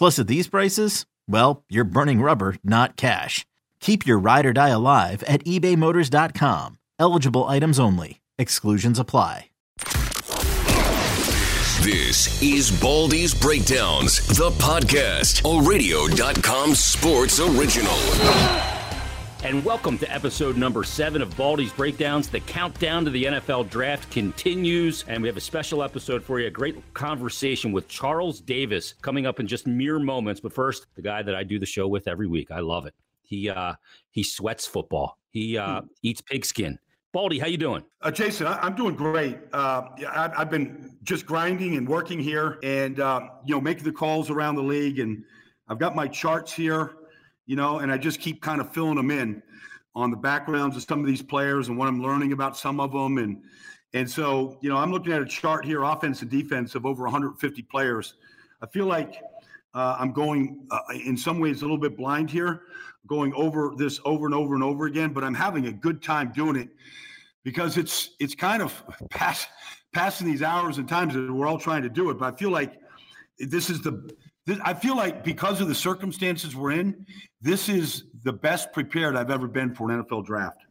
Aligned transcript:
Plus, 0.00 0.18
at 0.18 0.28
these 0.28 0.48
prices, 0.48 1.04
well, 1.28 1.62
you're 1.68 1.84
burning 1.84 2.22
rubber, 2.22 2.56
not 2.64 2.96
cash. 2.96 3.44
Keep 3.80 4.06
your 4.06 4.18
ride 4.18 4.46
or 4.46 4.54
die 4.54 4.70
alive 4.70 5.22
at 5.24 5.44
ebaymotors.com. 5.44 6.78
Eligible 6.98 7.44
items 7.44 7.78
only. 7.78 8.22
Exclusions 8.38 8.98
apply. 8.98 9.50
This 11.82 12.42
is 12.42 12.70
Baldy's 12.80 13.34
Breakdowns, 13.34 14.26
the 14.38 14.50
podcast, 14.52 15.44
a 15.44 15.68
radio.com 15.68 16.74
sports 16.74 17.38
original. 17.40 18.69
And 19.42 19.64
welcome 19.64 19.96
to 19.96 20.12
episode 20.12 20.58
number 20.58 20.84
seven 20.84 21.22
of 21.22 21.34
Baldy's 21.34 21.72
Breakdowns. 21.72 22.28
The 22.28 22.40
countdown 22.40 23.06
to 23.06 23.10
the 23.10 23.24
NFL 23.24 23.70
draft 23.70 24.10
continues, 24.10 25.02
and 25.08 25.22
we 25.22 25.28
have 25.28 25.36
a 25.38 25.40
special 25.40 25.82
episode 25.82 26.22
for 26.22 26.38
you. 26.38 26.46
A 26.48 26.50
great 26.50 26.76
conversation 26.92 27.72
with 27.72 27.88
Charles 27.88 28.42
Davis 28.42 28.92
coming 29.00 29.24
up 29.24 29.40
in 29.40 29.46
just 29.46 29.66
mere 29.66 29.98
moments. 29.98 30.42
But 30.42 30.52
first, 30.52 30.88
the 30.94 31.00
guy 31.00 31.22
that 31.22 31.34
I 31.34 31.42
do 31.42 31.58
the 31.58 31.64
show 31.64 31.88
with 31.88 32.06
every 32.06 32.26
week. 32.26 32.50
I 32.50 32.60
love 32.60 32.84
it. 32.84 32.92
He 33.22 33.48
uh, 33.48 33.76
he 34.10 34.22
sweats 34.22 34.66
football. 34.66 35.16
He 35.30 35.56
uh, 35.56 35.82
eats 36.02 36.20
pigskin. 36.20 36.78
Baldy, 37.12 37.38
how 37.38 37.46
you 37.46 37.56
doing? 37.56 37.82
Uh, 38.02 38.10
Jason, 38.10 38.46
I, 38.46 38.66
am 38.66 38.74
doing 38.74 38.94
great. 38.94 39.38
Uh, 39.54 39.88
I, 40.06 40.30
have 40.36 40.50
been 40.50 40.98
just 41.02 41.24
grinding 41.24 41.76
and 41.76 41.88
working 41.88 42.20
here, 42.20 42.58
and 42.62 43.00
uh, 43.00 43.22
you 43.46 43.54
know, 43.54 43.60
making 43.62 43.84
the 43.84 43.92
calls 43.92 44.28
around 44.28 44.56
the 44.56 44.62
league. 44.62 44.98
And 44.98 45.24
I've 45.66 45.78
got 45.78 45.96
my 45.96 46.08
charts 46.08 46.52
here, 46.52 46.96
you 47.46 47.56
know, 47.56 47.78
and 47.78 47.90
I 47.90 47.98
just 47.98 48.20
keep 48.20 48.42
kind 48.42 48.60
of 48.60 48.72
filling 48.72 48.96
them 48.96 49.10
in 49.10 49.42
on 49.94 50.10
the 50.10 50.16
backgrounds 50.16 50.76
of 50.76 50.82
some 50.82 51.00
of 51.00 51.06
these 51.06 51.22
players 51.22 51.68
and 51.68 51.76
what 51.76 51.88
I'm 51.88 52.02
learning 52.02 52.32
about 52.32 52.56
some 52.56 52.80
of 52.80 52.92
them. 52.92 53.18
And 53.18 53.42
and 53.92 54.08
so, 54.08 54.58
you 54.60 54.68
know, 54.68 54.76
I'm 54.76 54.92
looking 54.92 55.12
at 55.12 55.20
a 55.20 55.26
chart 55.26 55.64
here, 55.64 55.82
offense 55.82 56.22
and 56.22 56.30
defense, 56.30 56.76
of 56.76 56.86
over 56.86 57.02
150 57.02 57.62
players. 57.62 58.14
I 58.62 58.66
feel 58.66 58.86
like 58.86 59.20
uh, 59.74 59.96
I'm 59.98 60.12
going 60.12 60.66
uh, 60.70 60.80
in 61.04 61.16
some 61.16 61.40
ways 61.40 61.62
a 61.62 61.64
little 61.64 61.78
bit 61.78 61.96
blind 61.96 62.30
here, 62.30 62.62
going 63.06 63.32
over 63.34 63.72
this 63.76 64.00
over 64.04 64.26
and 64.26 64.34
over 64.34 64.54
and 64.54 64.62
over 64.62 64.86
again, 64.86 65.12
but 65.12 65.24
I'm 65.24 65.34
having 65.34 65.66
a 65.66 65.72
good 65.72 66.02
time 66.02 66.32
doing 66.32 66.56
it 66.56 66.68
because 67.42 67.76
it's 67.76 68.10
it's 68.20 68.34
kind 68.34 68.62
of 68.62 68.82
pass, 69.10 69.46
passing 69.92 70.26
these 70.26 70.42
hours 70.42 70.78
and 70.78 70.88
times 70.88 71.14
that 71.14 71.32
we're 71.32 71.46
all 71.46 71.58
trying 71.58 71.82
to 71.82 71.88
do 71.88 72.10
it. 72.10 72.18
But 72.18 72.34
I 72.34 72.36
feel 72.36 72.50
like 72.50 72.80
this 73.38 73.70
is 73.70 73.80
the 73.80 74.10
I 74.64 74.74
feel 74.74 74.96
like 74.96 75.24
because 75.24 75.60
of 75.60 75.68
the 75.68 75.74
circumstances 75.74 76.56
we're 76.56 76.72
in, 76.72 77.06
this 77.40 77.68
is 77.68 78.04
the 78.22 78.32
best 78.32 78.72
prepared 78.72 79.16
I've 79.16 79.30
ever 79.30 79.46
been 79.46 79.74
for 79.74 79.90
an 79.90 80.02
NFL 80.02 80.24
draft. 80.24 80.62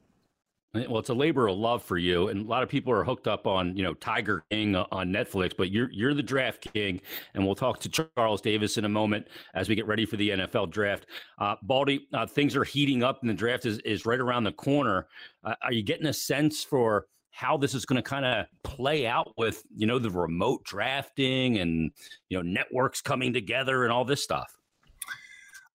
Well, 0.74 1.00
it's 1.00 1.10
a 1.10 1.16
labor 1.16 1.48
of 1.48 1.58
love 1.58 1.82
for 1.82 1.98
you, 1.98 2.28
and 2.28 2.46
a 2.46 2.48
lot 2.48 2.62
of 2.62 2.70
people 2.70 2.94
are 2.94 3.04
hooked 3.04 3.28
up 3.28 3.48
on 3.48 3.76
you 3.76 3.82
know 3.82 3.96
Tiger 3.96 4.44
King 4.52 4.76
on 4.76 5.12
Netflix, 5.12 5.54
but 5.58 5.72
you're 5.72 5.90
you're 5.92 6.14
the 6.14 6.22
draft 6.22 6.72
king, 6.74 7.02
and 7.34 7.44
we'll 7.44 7.56
talk 7.56 7.80
to 7.80 7.90
Charles 7.90 8.40
Davis 8.40 8.78
in 8.78 8.86
a 8.86 8.90
moment 8.90 9.28
as 9.56 9.68
we 9.68 9.74
get 9.74 9.88
ready 9.88 10.06
for 10.06 10.16
the 10.18 10.30
NFL 10.30 10.70
draft. 10.70 11.08
Uh, 11.40 11.56
Baldy, 11.64 12.08
uh, 12.14 12.28
things 12.28 12.56
are 12.56 12.64
heating 12.64 13.02
up, 13.02 13.18
and 13.22 13.30
the 13.30 13.34
draft 13.34 13.66
is 13.66 13.80
is 13.80 14.06
right 14.06 14.20
around 14.20 14.44
the 14.44 14.52
corner. 14.52 15.08
Uh, 15.44 15.56
are 15.64 15.74
you 15.74 15.82
getting 15.82 16.06
a 16.06 16.14
sense 16.14 16.64
for 16.64 17.08
how 17.40 17.56
this 17.56 17.74
is 17.74 17.86
going 17.86 17.96
to 17.96 18.08
kind 18.08 18.26
of 18.26 18.46
play 18.64 19.08
out 19.08 19.32
with 19.38 19.64
you 19.74 19.88
know 19.88 19.98
the 19.98 20.10
remote 20.10 20.62
drafting 20.66 21.58
and 21.58 21.92
you 22.28 22.38
know 22.38 22.42
networks 22.42 23.02
coming 23.02 23.32
together 23.32 23.86
and 23.86 23.94
all 23.94 24.04
this 24.04 24.22
stuff? 24.22 24.58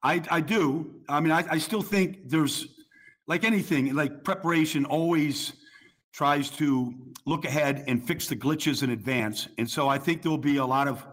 I 0.02 0.22
I 0.30 0.40
do. 0.42 0.94
I 1.08 1.20
mean, 1.20 1.32
I, 1.32 1.44
I 1.50 1.58
still 1.58 1.80
think 1.80 2.28
there's 2.28 2.66
like 3.26 3.44
anything, 3.44 3.94
like 3.94 4.24
preparation 4.24 4.84
always 4.84 5.54
tries 6.12 6.50
to 6.50 6.94
look 7.24 7.46
ahead 7.46 7.84
and 7.88 8.06
fix 8.06 8.28
the 8.28 8.36
glitches 8.36 8.82
in 8.82 8.90
advance. 8.90 9.48
And 9.56 9.68
so 9.68 9.88
I 9.88 9.96
think 9.98 10.20
there'll 10.20 10.36
be 10.36 10.58
a 10.58 10.66
lot 10.66 10.86
of 10.86 11.04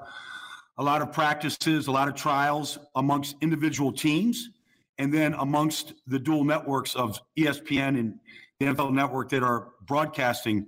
a 0.78 0.84
lot 0.84 1.01
of 1.01 1.13
practices, 1.13 1.88
a 1.88 1.91
lot 1.91 2.09
of 2.09 2.16
trials 2.16 2.78
amongst 2.95 3.35
individual 3.41 3.91
teams, 3.91 4.50
and 4.97 5.13
then 5.13 5.34
amongst 5.35 5.94
the 6.07 6.19
dual 6.19 6.44
networks 6.44 6.94
of 6.95 7.22
ESPN 7.38 8.00
and 8.00 8.19
the 8.61 8.67
NFL 8.67 8.94
Network 8.94 9.29
that 9.29 9.44
are 9.44 9.69
broadcasting. 9.88 10.67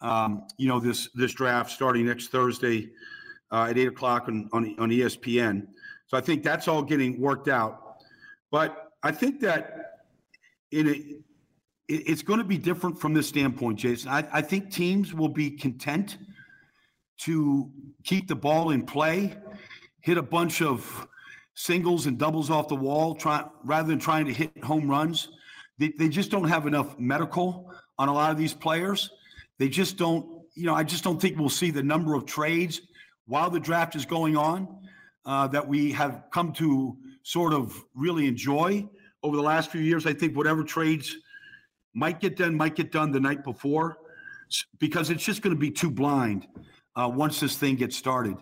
Um, 0.00 0.46
you 0.58 0.68
know 0.68 0.80
this 0.80 1.08
this 1.14 1.32
draft 1.32 1.70
starting 1.70 2.06
next 2.06 2.28
Thursday 2.28 2.90
uh, 3.52 3.66
at 3.70 3.78
eight 3.78 3.88
o'clock 3.88 4.28
on, 4.28 4.48
on 4.52 4.74
on 4.78 4.90
ESPN. 4.90 5.66
So 6.06 6.16
I 6.16 6.20
think 6.20 6.42
that's 6.42 6.68
all 6.68 6.82
getting 6.82 7.20
worked 7.20 7.48
out. 7.48 7.98
But 8.50 8.92
I 9.02 9.12
think 9.12 9.40
that 9.40 10.00
in 10.70 10.88
a, 10.88 11.02
it's 11.88 12.22
going 12.22 12.38
to 12.38 12.44
be 12.44 12.58
different 12.58 13.00
from 13.00 13.14
this 13.14 13.28
standpoint, 13.28 13.78
Jason. 13.78 14.10
I, 14.10 14.26
I 14.32 14.42
think 14.42 14.72
teams 14.72 15.14
will 15.14 15.28
be 15.28 15.50
content 15.50 16.18
to 17.18 17.70
keep 18.02 18.28
the 18.28 18.34
ball 18.34 18.70
in 18.70 18.84
play, 18.84 19.36
hit 20.00 20.18
a 20.18 20.22
bunch 20.22 20.62
of 20.62 21.06
singles 21.54 22.06
and 22.06 22.18
doubles 22.18 22.50
off 22.50 22.68
the 22.68 22.76
wall, 22.76 23.14
try, 23.14 23.44
rather 23.64 23.88
than 23.88 23.98
trying 23.98 24.26
to 24.26 24.32
hit 24.32 24.64
home 24.64 24.88
runs. 24.88 25.28
They, 25.78 25.92
they 25.98 26.08
just 26.08 26.30
don't 26.30 26.48
have 26.48 26.66
enough 26.66 26.98
medical 26.98 27.70
on 27.98 28.08
a 28.08 28.12
lot 28.12 28.30
of 28.30 28.38
these 28.38 28.54
players. 28.54 29.10
They 29.58 29.68
just 29.68 29.96
don't, 29.96 30.42
you 30.54 30.66
know, 30.66 30.74
I 30.74 30.84
just 30.84 31.04
don't 31.04 31.20
think 31.20 31.38
we'll 31.38 31.48
see 31.48 31.70
the 31.70 31.82
number 31.82 32.14
of 32.14 32.24
trades 32.24 32.80
while 33.26 33.50
the 33.50 33.60
draft 33.60 33.94
is 33.96 34.06
going 34.06 34.36
on 34.36 34.68
uh, 35.24 35.46
that 35.48 35.66
we 35.66 35.92
have 35.92 36.24
come 36.32 36.52
to 36.54 36.96
sort 37.22 37.52
of 37.52 37.74
really 37.94 38.26
enjoy 38.26 38.88
over 39.22 39.36
the 39.36 39.42
last 39.42 39.70
few 39.70 39.80
years. 39.80 40.06
I 40.06 40.12
think 40.12 40.36
whatever 40.36 40.62
trades 40.62 41.16
might 41.94 42.20
get 42.20 42.36
done, 42.36 42.56
might 42.56 42.76
get 42.76 42.92
done 42.92 43.10
the 43.10 43.20
night 43.20 43.42
before, 43.42 43.98
because 44.78 45.10
it's 45.10 45.24
just 45.24 45.42
going 45.42 45.54
to 45.54 45.58
be 45.58 45.70
too 45.70 45.90
blind 45.90 46.46
uh, 46.94 47.10
once 47.12 47.40
this 47.40 47.56
thing 47.56 47.74
gets 47.74 47.96
started. 47.96 48.36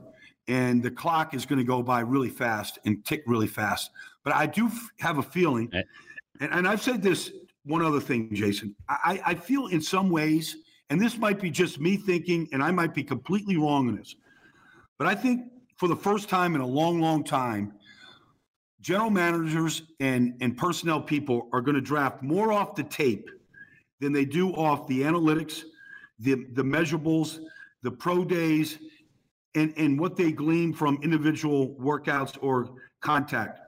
And 0.47 0.83
the 0.83 0.91
clock 0.91 1.33
is 1.33 1.47
going 1.47 1.59
to 1.59 1.65
go 1.65 1.83
by 1.83 2.01
really 2.01 2.29
fast 2.29 2.79
and 2.85 3.03
tick 3.05 3.23
really 3.27 3.47
fast. 3.47 3.91
But 4.23 4.35
I 4.35 4.45
do 4.45 4.67
f- 4.67 4.91
have 4.99 5.17
a 5.17 5.23
feeling, 5.23 5.71
and, 6.41 6.53
and 6.53 6.69
I've 6.69 6.83
said 6.83 7.03
this 7.03 7.31
one 7.65 7.83
other 7.83 8.01
thing, 8.01 8.29
Jason. 8.35 8.75
I, 8.89 9.21
I 9.25 9.35
feel 9.35 9.69
in 9.69 9.81
some 9.81 10.11
ways, 10.11 10.57
and 10.91 11.01
this 11.01 11.17
might 11.17 11.41
be 11.41 11.51
just 11.51 11.81
me 11.81 11.97
thinking, 11.97 12.49
and 12.53 12.63
I 12.63 12.71
might 12.71 12.95
be 12.95 13.03
completely 13.03 13.57
wrong 13.57 13.89
in 13.89 13.97
this, 13.97 14.17
but 14.99 15.07
I 15.07 15.15
think 15.15 15.47
for 15.77 15.89
the 15.89 15.97
first 15.97 16.29
time 16.29 16.55
in 16.55 16.61
a 16.61 16.67
long, 16.67 17.01
long 17.01 17.25
time, 17.25 17.73
general 18.81 19.11
managers 19.11 19.83
and, 20.01 20.35
and 20.41 20.57
personnel 20.57 21.01
people 21.01 21.49
are 21.53 21.63
going 21.63 21.75
to 21.75 21.81
draft 21.81 22.23
more 22.23 22.53
off 22.53 22.75
the 22.75 22.85
tape 22.85 23.31
than 24.01 24.13
they 24.13 24.27
do 24.27 24.51
off 24.51 24.87
the 24.87 25.01
analytics, 25.01 25.63
the, 26.19 26.47
the 26.53 26.63
measurables, 26.63 27.39
the 27.83 27.91
pro 27.91 28.25
days, 28.25 28.79
and, 29.55 29.73
and 29.77 29.99
what 29.99 30.17
they 30.17 30.33
glean 30.33 30.73
from 30.73 30.99
individual 31.03 31.75
workouts 31.81 32.37
or 32.43 32.75
contact 33.01 33.64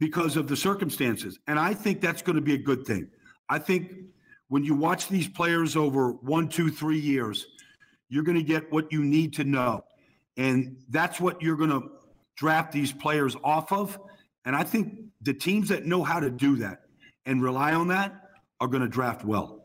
because 0.00 0.36
of 0.36 0.48
the 0.48 0.56
circumstances. 0.56 1.38
And 1.46 1.58
I 1.58 1.74
think 1.74 2.00
that's 2.00 2.22
going 2.22 2.36
to 2.36 2.42
be 2.42 2.54
a 2.54 2.58
good 2.58 2.86
thing. 2.86 3.08
I 3.48 3.58
think 3.58 3.92
when 4.48 4.64
you 4.64 4.74
watch 4.74 5.08
these 5.08 5.28
players 5.28 5.76
over 5.76 6.12
one, 6.12 6.48
two, 6.48 6.70
three 6.70 6.98
years, 6.98 7.46
you're 8.08 8.24
going 8.24 8.36
to 8.36 8.44
get 8.44 8.70
what 8.72 8.92
you 8.92 9.04
need 9.04 9.34
to 9.34 9.44
know. 9.44 9.84
And 10.36 10.76
that's 10.90 11.20
what 11.20 11.40
you're 11.42 11.56
going 11.56 11.70
to 11.70 11.90
draft 12.36 12.72
these 12.72 12.92
players 12.92 13.36
off 13.44 13.72
of. 13.72 13.98
And 14.44 14.54
I 14.54 14.64
think 14.64 14.98
the 15.22 15.34
teams 15.34 15.68
that 15.68 15.86
know 15.86 16.02
how 16.02 16.20
to 16.20 16.30
do 16.30 16.56
that 16.56 16.82
and 17.24 17.42
rely 17.42 17.72
on 17.72 17.88
that 17.88 18.14
are 18.60 18.68
going 18.68 18.82
to 18.82 18.88
draft 18.88 19.24
well. 19.24 19.63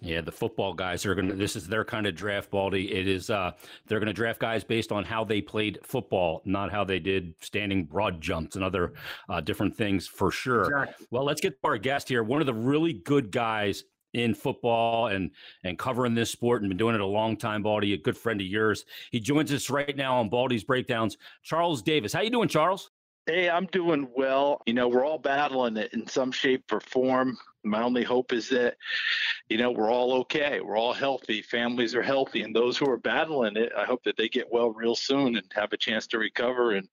Yeah, 0.00 0.20
the 0.20 0.32
football 0.32 0.72
guys 0.72 1.04
are 1.06 1.14
going 1.14 1.28
to, 1.28 1.34
this 1.34 1.56
is 1.56 1.66
their 1.66 1.84
kind 1.84 2.06
of 2.06 2.14
draft, 2.14 2.50
Baldy. 2.50 2.92
It 2.92 3.06
is, 3.06 3.30
uh, 3.30 3.52
they're 3.86 3.98
going 3.98 4.06
to 4.06 4.12
draft 4.12 4.40
guys 4.40 4.64
based 4.64 4.92
on 4.92 5.04
how 5.04 5.24
they 5.24 5.40
played 5.40 5.78
football, 5.82 6.42
not 6.44 6.70
how 6.70 6.84
they 6.84 6.98
did 6.98 7.34
standing 7.40 7.84
broad 7.84 8.20
jumps 8.20 8.56
and 8.56 8.64
other 8.64 8.94
uh, 9.28 9.40
different 9.40 9.76
things 9.76 10.06
for 10.06 10.30
sure. 10.30 10.64
Exactly. 10.64 11.06
Well, 11.10 11.24
let's 11.24 11.40
get 11.40 11.60
to 11.62 11.68
our 11.68 11.78
guest 11.78 12.08
here. 12.08 12.22
One 12.22 12.40
of 12.40 12.46
the 12.46 12.54
really 12.54 12.92
good 12.92 13.30
guys 13.30 13.84
in 14.12 14.34
football 14.34 15.06
and 15.06 15.30
and 15.64 15.78
covering 15.78 16.14
this 16.14 16.30
sport 16.30 16.62
and 16.62 16.68
been 16.68 16.76
doing 16.76 16.94
it 16.94 17.00
a 17.00 17.06
long 17.06 17.36
time 17.36 17.62
baldy 17.62 17.92
a 17.92 17.96
good 17.96 18.16
friend 18.16 18.40
of 18.40 18.46
yours 18.46 18.84
he 19.12 19.20
joins 19.20 19.52
us 19.52 19.70
right 19.70 19.96
now 19.96 20.18
on 20.18 20.28
baldy's 20.28 20.64
breakdowns 20.64 21.16
charles 21.42 21.80
davis 21.80 22.12
how 22.12 22.20
you 22.20 22.30
doing 22.30 22.48
charles 22.48 22.90
hey 23.26 23.48
i'm 23.48 23.66
doing 23.66 24.08
well 24.16 24.60
you 24.66 24.74
know 24.74 24.88
we're 24.88 25.04
all 25.04 25.18
battling 25.18 25.76
it 25.76 25.92
in 25.92 26.06
some 26.08 26.32
shape 26.32 26.64
or 26.72 26.80
form 26.80 27.38
my 27.62 27.82
only 27.82 28.02
hope 28.02 28.32
is 28.32 28.48
that 28.48 28.76
you 29.48 29.58
know 29.58 29.70
we're 29.70 29.90
all 29.90 30.12
okay. 30.14 30.60
We're 30.60 30.78
all 30.78 30.92
healthy. 30.92 31.42
Families 31.42 31.94
are 31.94 32.02
healthy. 32.02 32.42
And 32.42 32.54
those 32.54 32.76
who 32.76 32.88
are 32.88 32.96
battling 32.96 33.56
it 33.56 33.72
i 33.76 33.84
hope 33.84 34.02
that 34.04 34.16
they 34.16 34.28
get 34.28 34.50
well 34.50 34.70
real 34.70 34.94
soon 34.94 35.36
and 35.36 35.46
have 35.52 35.72
a 35.72 35.76
chance 35.76 36.06
to 36.08 36.18
recover. 36.18 36.72
And 36.72 36.88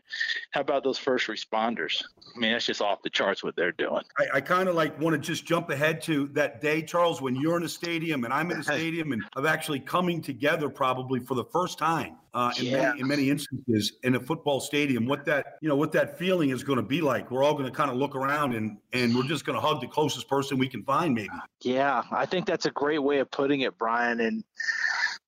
how 0.52 0.62
about 0.62 0.84
those 0.84 0.98
first 0.98 1.28
responders? 1.28 2.04
I 2.36 2.40
mean 2.40 2.52
that's 2.52 2.66
just 2.66 2.82
off 2.82 3.02
the 3.02 3.10
charts 3.10 3.44
what 3.44 3.56
they're 3.56 3.72
doing. 3.72 4.04
I, 4.18 4.38
I 4.38 4.42
kind 4.42 4.70
of 4.70 4.76
like 4.76 5.00
want 5.00 5.14
to 5.14 5.20
just 5.20 5.46
jump 5.46 5.70
ahead 5.70 6.02
to 6.04 6.28
that 6.30 6.62
day 6.62 6.82
charles 6.82 7.22
when 7.22 7.36
you're 7.36 7.58
in 7.58 7.64
a 7.64 7.70
stadium 7.70 8.24
and 8.24 8.34
i'm 8.34 8.52
in 8.52 8.60
a 8.60 8.64
stadium 8.64 9.12
and 9.12 9.24
of 9.36 9.46
actually 9.46 9.80
coming 9.80 10.22
together 10.22 10.70
probably 10.70 11.20
for 11.20 11.36
the 11.36 11.46
first 11.46 11.78
time 11.78 12.16
uh, 12.34 12.52
in, 12.60 12.66
yeah. 12.66 12.90
many, 12.90 13.00
in 13.02 13.08
many 13.08 13.30
instances 13.30 13.94
in 14.04 14.16
a 14.16 14.20
football 14.20 14.60
stadium 14.60 15.08
what 15.08 15.26
that 15.26 15.58
you 15.62 15.68
know 15.68 15.76
what 15.76 15.92
that 15.92 16.18
feeling 16.18 16.50
is 16.50 16.64
going 16.64 16.78
to 16.78 16.84
be 16.84 17.02
like. 17.02 17.32
We're 17.32 17.44
all 17.44 17.54
going 17.54 17.66
to 17.66 17.72
kind 17.72 17.90
of 17.90 17.98
look 17.98 18.16
around 18.16 18.54
and 18.54 18.78
and 18.94 19.16
we're 19.16 19.24
just 19.24 19.46
going 19.46 19.56
to 19.56 19.62
hug 19.62 19.82
the 19.82 19.88
closest 19.88 20.28
person 20.28 20.57
we 20.58 20.68
can 20.68 20.84
find, 20.84 21.16
maybe. 21.16 21.30
Yeah, 21.62 22.04
I 22.12 22.26
think 22.26 22.46
that's 22.46 22.66
a 22.66 22.72
great 22.72 23.00
way 23.00 23.20
of 23.20 23.30
putting 23.32 23.62
it, 23.62 23.78
Brian. 23.78 24.20
And 24.20 24.44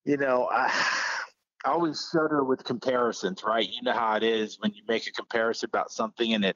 you 0.06 0.18
know, 0.18 0.50
I, 0.52 0.68
I 1.66 1.72
always 1.72 2.10
shudder 2.12 2.44
with 2.44 2.64
comparisons, 2.64 3.44
right? 3.44 3.68
You 3.68 3.82
know 3.82 3.92
how 3.92 4.16
it 4.16 4.24
is 4.24 4.58
when 4.62 4.74
you 4.74 4.82
make 4.88 5.08
a 5.08 5.12
comparison 5.12 5.68
about 5.68 5.92
something 5.92 6.34
and 6.34 6.46
it, 6.46 6.56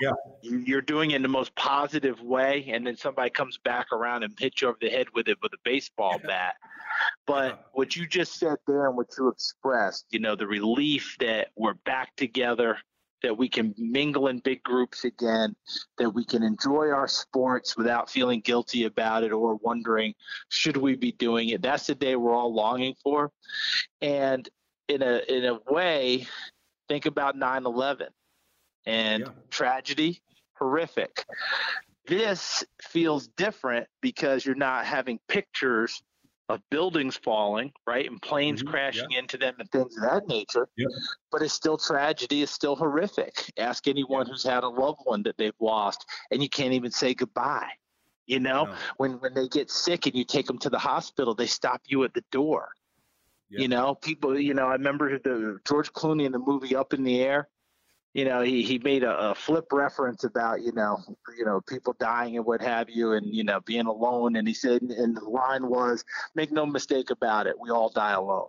yeah, 0.00 0.12
you, 0.40 0.78
are 0.78 0.80
doing 0.80 1.10
it 1.10 1.16
in 1.16 1.22
the 1.22 1.28
most 1.28 1.54
positive 1.54 2.18
way, 2.22 2.64
and 2.72 2.86
then 2.86 2.96
somebody 2.96 3.28
comes 3.28 3.58
back 3.58 3.92
around 3.92 4.22
and 4.22 4.32
hits 4.38 4.62
you 4.62 4.68
over 4.68 4.78
the 4.80 4.88
head 4.88 5.08
with 5.14 5.28
it 5.28 5.36
with 5.42 5.52
a 5.52 5.58
baseball 5.64 6.16
yeah. 6.22 6.26
bat. 6.26 6.54
But 7.26 7.50
yeah. 7.50 7.56
what 7.72 7.94
you 7.94 8.06
just 8.06 8.38
said 8.38 8.56
there 8.66 8.86
and 8.86 8.96
what 8.96 9.08
you 9.18 9.28
expressed, 9.28 10.06
you 10.10 10.18
know, 10.18 10.34
the 10.34 10.46
relief 10.46 11.16
that 11.20 11.48
we're 11.54 11.74
back 11.74 12.16
together 12.16 12.78
that 13.22 13.36
we 13.36 13.48
can 13.48 13.74
mingle 13.76 14.28
in 14.28 14.38
big 14.38 14.62
groups 14.62 15.04
again, 15.04 15.54
that 15.98 16.10
we 16.10 16.24
can 16.24 16.42
enjoy 16.42 16.90
our 16.90 17.08
sports 17.08 17.76
without 17.76 18.10
feeling 18.10 18.40
guilty 18.40 18.84
about 18.84 19.24
it 19.24 19.32
or 19.32 19.56
wondering, 19.56 20.14
should 20.48 20.76
we 20.76 20.94
be 20.94 21.12
doing 21.12 21.48
it? 21.48 21.62
That's 21.62 21.86
the 21.86 21.94
day 21.94 22.16
we're 22.16 22.34
all 22.34 22.54
longing 22.54 22.94
for. 23.02 23.32
And 24.00 24.48
in 24.88 25.02
a 25.02 25.20
in 25.28 25.44
a 25.44 25.58
way, 25.70 26.26
think 26.88 27.06
about 27.06 27.36
9-11 27.36 28.08
and 28.86 29.24
yeah. 29.24 29.32
tragedy, 29.50 30.22
horrific. 30.54 31.24
This 32.06 32.64
feels 32.82 33.28
different 33.28 33.86
because 34.00 34.46
you're 34.46 34.54
not 34.54 34.86
having 34.86 35.20
pictures 35.28 36.02
of 36.48 36.60
buildings 36.70 37.16
falling, 37.16 37.72
right, 37.86 38.08
and 38.10 38.20
planes 38.22 38.62
mm-hmm, 38.62 38.70
crashing 38.70 39.10
yeah. 39.10 39.18
into 39.18 39.36
them 39.36 39.54
and 39.58 39.70
things 39.70 39.96
of 39.96 40.02
that 40.02 40.28
nature. 40.28 40.68
Yeah. 40.76 40.86
But 41.30 41.42
it's 41.42 41.52
still 41.52 41.76
tragedy. 41.76 42.42
It's 42.42 42.52
still 42.52 42.76
horrific. 42.76 43.52
Ask 43.58 43.86
anyone 43.86 44.26
yeah. 44.26 44.32
who's 44.32 44.44
had 44.44 44.64
a 44.64 44.68
loved 44.68 45.00
one 45.04 45.22
that 45.24 45.36
they've 45.36 45.52
lost, 45.60 46.06
and 46.30 46.42
you 46.42 46.48
can't 46.48 46.72
even 46.72 46.90
say 46.90 47.14
goodbye. 47.14 47.70
You 48.26 48.40
know, 48.40 48.64
no. 48.64 48.74
when 48.98 49.12
when 49.20 49.34
they 49.34 49.48
get 49.48 49.70
sick 49.70 50.06
and 50.06 50.14
you 50.14 50.24
take 50.24 50.46
them 50.46 50.58
to 50.58 50.70
the 50.70 50.78
hospital, 50.78 51.34
they 51.34 51.46
stop 51.46 51.82
you 51.86 52.04
at 52.04 52.14
the 52.14 52.24
door. 52.30 52.70
You 53.50 53.66
know, 53.66 53.94
people. 53.94 54.38
You 54.38 54.52
know, 54.52 54.66
I 54.66 54.72
remember 54.72 55.18
the 55.18 55.58
George 55.66 55.90
Clooney 55.94 56.26
in 56.26 56.32
the 56.32 56.38
movie 56.38 56.76
Up 56.76 56.92
in 56.92 57.02
the 57.02 57.22
Air 57.22 57.48
you 58.14 58.24
know, 58.24 58.40
he, 58.40 58.62
he 58.62 58.78
made 58.78 59.02
a, 59.02 59.30
a, 59.30 59.34
flip 59.34 59.66
reference 59.72 60.24
about, 60.24 60.62
you 60.62 60.72
know, 60.72 60.98
you 61.36 61.44
know, 61.44 61.60
people 61.60 61.94
dying 62.00 62.36
and 62.36 62.46
what 62.46 62.60
have 62.60 62.88
you, 62.88 63.12
and 63.12 63.26
you 63.26 63.44
know, 63.44 63.60
being 63.60 63.86
alone. 63.86 64.36
And 64.36 64.48
he 64.48 64.54
said, 64.54 64.82
and 64.82 65.16
the 65.16 65.24
line 65.24 65.68
was, 65.68 66.04
"Make 66.34 66.50
no 66.50 66.64
mistake 66.64 67.10
about 67.10 67.46
it, 67.46 67.54
we 67.60 67.70
all 67.70 67.90
die 67.90 68.12
alone." 68.12 68.48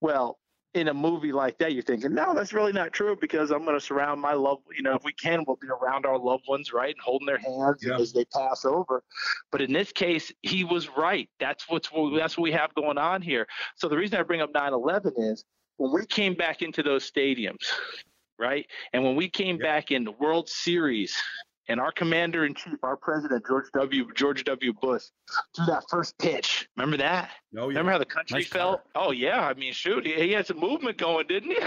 Well, 0.00 0.38
in 0.74 0.88
a 0.88 0.94
movie 0.94 1.32
like 1.32 1.56
that, 1.58 1.72
you're 1.72 1.82
thinking, 1.82 2.14
no, 2.14 2.34
that's 2.34 2.52
really 2.52 2.72
not 2.72 2.92
true 2.92 3.16
because 3.20 3.50
I'm 3.50 3.64
going 3.64 3.78
to 3.78 3.84
surround 3.84 4.20
my 4.20 4.32
love. 4.32 4.58
You 4.76 4.82
know, 4.82 4.94
if 4.94 5.04
we 5.04 5.12
can, 5.12 5.44
we'll 5.46 5.56
be 5.56 5.68
around 5.68 6.04
our 6.06 6.18
loved 6.18 6.44
ones, 6.48 6.72
right, 6.72 6.94
and 6.94 7.00
holding 7.02 7.26
their 7.26 7.38
hands 7.38 7.84
yeah. 7.84 7.96
as 7.96 8.12
they 8.12 8.24
pass 8.26 8.64
over. 8.64 9.02
But 9.52 9.60
in 9.60 9.72
this 9.72 9.92
case, 9.92 10.32
he 10.42 10.64
was 10.64 10.88
right. 10.96 11.28
That's 11.40 11.68
what's 11.68 11.88
that's 12.16 12.36
what 12.36 12.42
we 12.42 12.52
have 12.52 12.74
going 12.74 12.98
on 12.98 13.22
here. 13.22 13.46
So 13.76 13.88
the 13.88 13.96
reason 13.96 14.18
I 14.18 14.22
bring 14.22 14.40
up 14.40 14.52
9/11 14.52 15.12
is 15.16 15.44
when 15.76 15.92
we 15.92 16.06
came 16.06 16.34
back 16.34 16.62
into 16.62 16.82
those 16.82 17.10
stadiums 17.10 17.66
right? 18.38 18.66
And 18.92 19.04
when 19.04 19.16
we 19.16 19.28
came 19.28 19.58
back 19.58 19.90
in 19.90 20.04
the 20.04 20.12
World 20.12 20.48
Series, 20.48 21.16
and 21.68 21.80
our 21.80 21.92
commander 21.92 22.44
in 22.44 22.54
chief, 22.54 22.74
our 22.82 22.96
president 22.96 23.46
George 23.46 23.66
W. 23.72 24.06
George 24.14 24.44
W. 24.44 24.72
Bush, 24.74 25.04
threw 25.56 25.66
that 25.66 25.84
first 25.88 26.18
pitch. 26.18 26.68
Remember 26.76 26.96
that? 26.98 27.30
Oh, 27.56 27.68
yeah. 27.70 27.78
Remember 27.78 27.92
how 27.92 27.98
the 27.98 28.04
country 28.04 28.40
nice 28.40 28.48
felt? 28.48 28.82
Oh 28.94 29.12
yeah, 29.12 29.46
I 29.46 29.54
mean, 29.54 29.72
shoot, 29.72 30.06
he, 30.06 30.14
he, 30.14 30.32
had 30.32 30.46
some 30.46 30.58
movement 30.58 30.98
going, 30.98 31.26
didn't 31.26 31.50
he? 31.50 31.58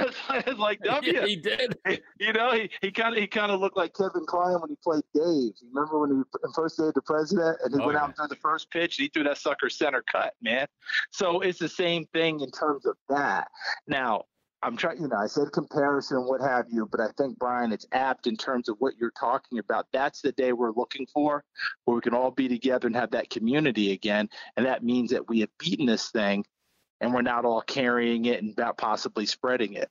Like 0.57 0.79
W. 0.83 1.13
Yeah, 1.13 1.25
he 1.25 1.35
did. 1.35 1.77
You 2.19 2.33
know, 2.33 2.51
he 2.51 2.69
he 2.81 2.91
kind 2.91 3.15
of 3.15 3.21
he 3.21 3.27
kind 3.27 3.51
of 3.51 3.59
looked 3.59 3.77
like 3.77 3.93
Kevin 3.93 4.25
Kline 4.25 4.59
when 4.59 4.69
he 4.69 4.77
played 4.83 5.03
Dave. 5.13 5.53
Remember 5.73 5.99
when 5.99 6.09
he 6.09 6.23
first 6.31 6.45
impersonated 6.45 6.95
the 6.95 7.01
president 7.03 7.57
and 7.63 7.73
he 7.73 7.79
oh, 7.79 7.85
went 7.85 7.95
yeah. 7.95 8.01
out 8.01 8.07
and 8.07 8.15
threw 8.15 8.27
the 8.27 8.35
first 8.35 8.71
pitch 8.71 8.97
and 8.97 9.03
he 9.03 9.09
threw 9.09 9.23
that 9.23 9.37
sucker 9.37 9.69
center 9.69 10.03
cut, 10.11 10.33
man. 10.41 10.67
So 11.11 11.41
it's 11.41 11.59
the 11.59 11.69
same 11.69 12.05
thing 12.13 12.39
in 12.39 12.49
terms 12.51 12.85
of 12.85 12.95
that. 13.09 13.49
Now, 13.87 14.23
I'm 14.63 14.75
trying, 14.75 15.01
you 15.01 15.07
know, 15.07 15.17
I 15.17 15.27
said 15.27 15.51
comparison, 15.51 16.25
what 16.25 16.41
have 16.41 16.65
you, 16.69 16.87
but 16.91 16.99
I 16.99 17.09
think 17.17 17.37
Brian, 17.37 17.71
it's 17.71 17.85
apt 17.91 18.25
in 18.25 18.35
terms 18.35 18.69
of 18.69 18.77
what 18.79 18.95
you're 18.97 19.11
talking 19.11 19.59
about. 19.59 19.85
That's 19.93 20.21
the 20.21 20.31
day 20.31 20.51
we're 20.51 20.71
looking 20.71 21.05
for, 21.13 21.43
where 21.85 21.95
we 21.95 22.01
can 22.01 22.15
all 22.15 22.31
be 22.31 22.47
together 22.47 22.87
and 22.87 22.95
have 22.95 23.11
that 23.11 23.29
community 23.29 23.91
again, 23.91 24.27
and 24.55 24.65
that 24.65 24.83
means 24.83 25.11
that 25.11 25.29
we 25.29 25.41
have 25.41 25.49
beaten 25.59 25.85
this 25.85 26.09
thing, 26.09 26.43
and 27.01 27.13
we're 27.13 27.21
not 27.21 27.45
all 27.45 27.61
carrying 27.61 28.25
it 28.25 28.41
and 28.41 28.51
about 28.51 28.77
possibly 28.77 29.27
spreading 29.27 29.73
it. 29.73 29.89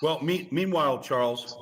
Well, 0.00 0.22
me, 0.22 0.48
meanwhile, 0.50 0.98
Charles, 1.00 1.56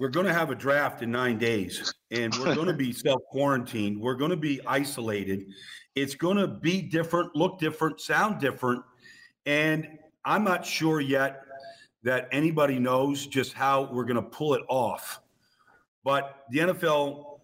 we're 0.00 0.08
going 0.08 0.26
to 0.26 0.34
have 0.34 0.50
a 0.50 0.54
draft 0.54 1.02
in 1.02 1.10
nine 1.10 1.36
days, 1.36 1.92
and 2.10 2.34
we're 2.36 2.54
going 2.56 2.68
to 2.68 2.72
be 2.72 2.92
self 2.92 3.20
quarantined. 3.30 4.00
We're 4.00 4.14
going 4.14 4.30
to 4.30 4.36
be 4.36 4.60
isolated. 4.66 5.44
It's 5.94 6.14
going 6.14 6.38
to 6.38 6.48
be 6.48 6.80
different, 6.80 7.36
look 7.36 7.58
different, 7.58 8.00
sound 8.00 8.40
different, 8.40 8.82
and 9.44 9.86
I'm 10.24 10.44
not 10.44 10.64
sure 10.64 11.00
yet 11.00 11.42
that 12.02 12.28
anybody 12.32 12.78
knows 12.78 13.26
just 13.26 13.52
how 13.52 13.88
we're 13.92 14.04
going 14.04 14.16
to 14.16 14.22
pull 14.22 14.54
it 14.54 14.62
off. 14.68 15.20
But 16.04 16.44
the 16.50 16.60
NFL 16.60 17.38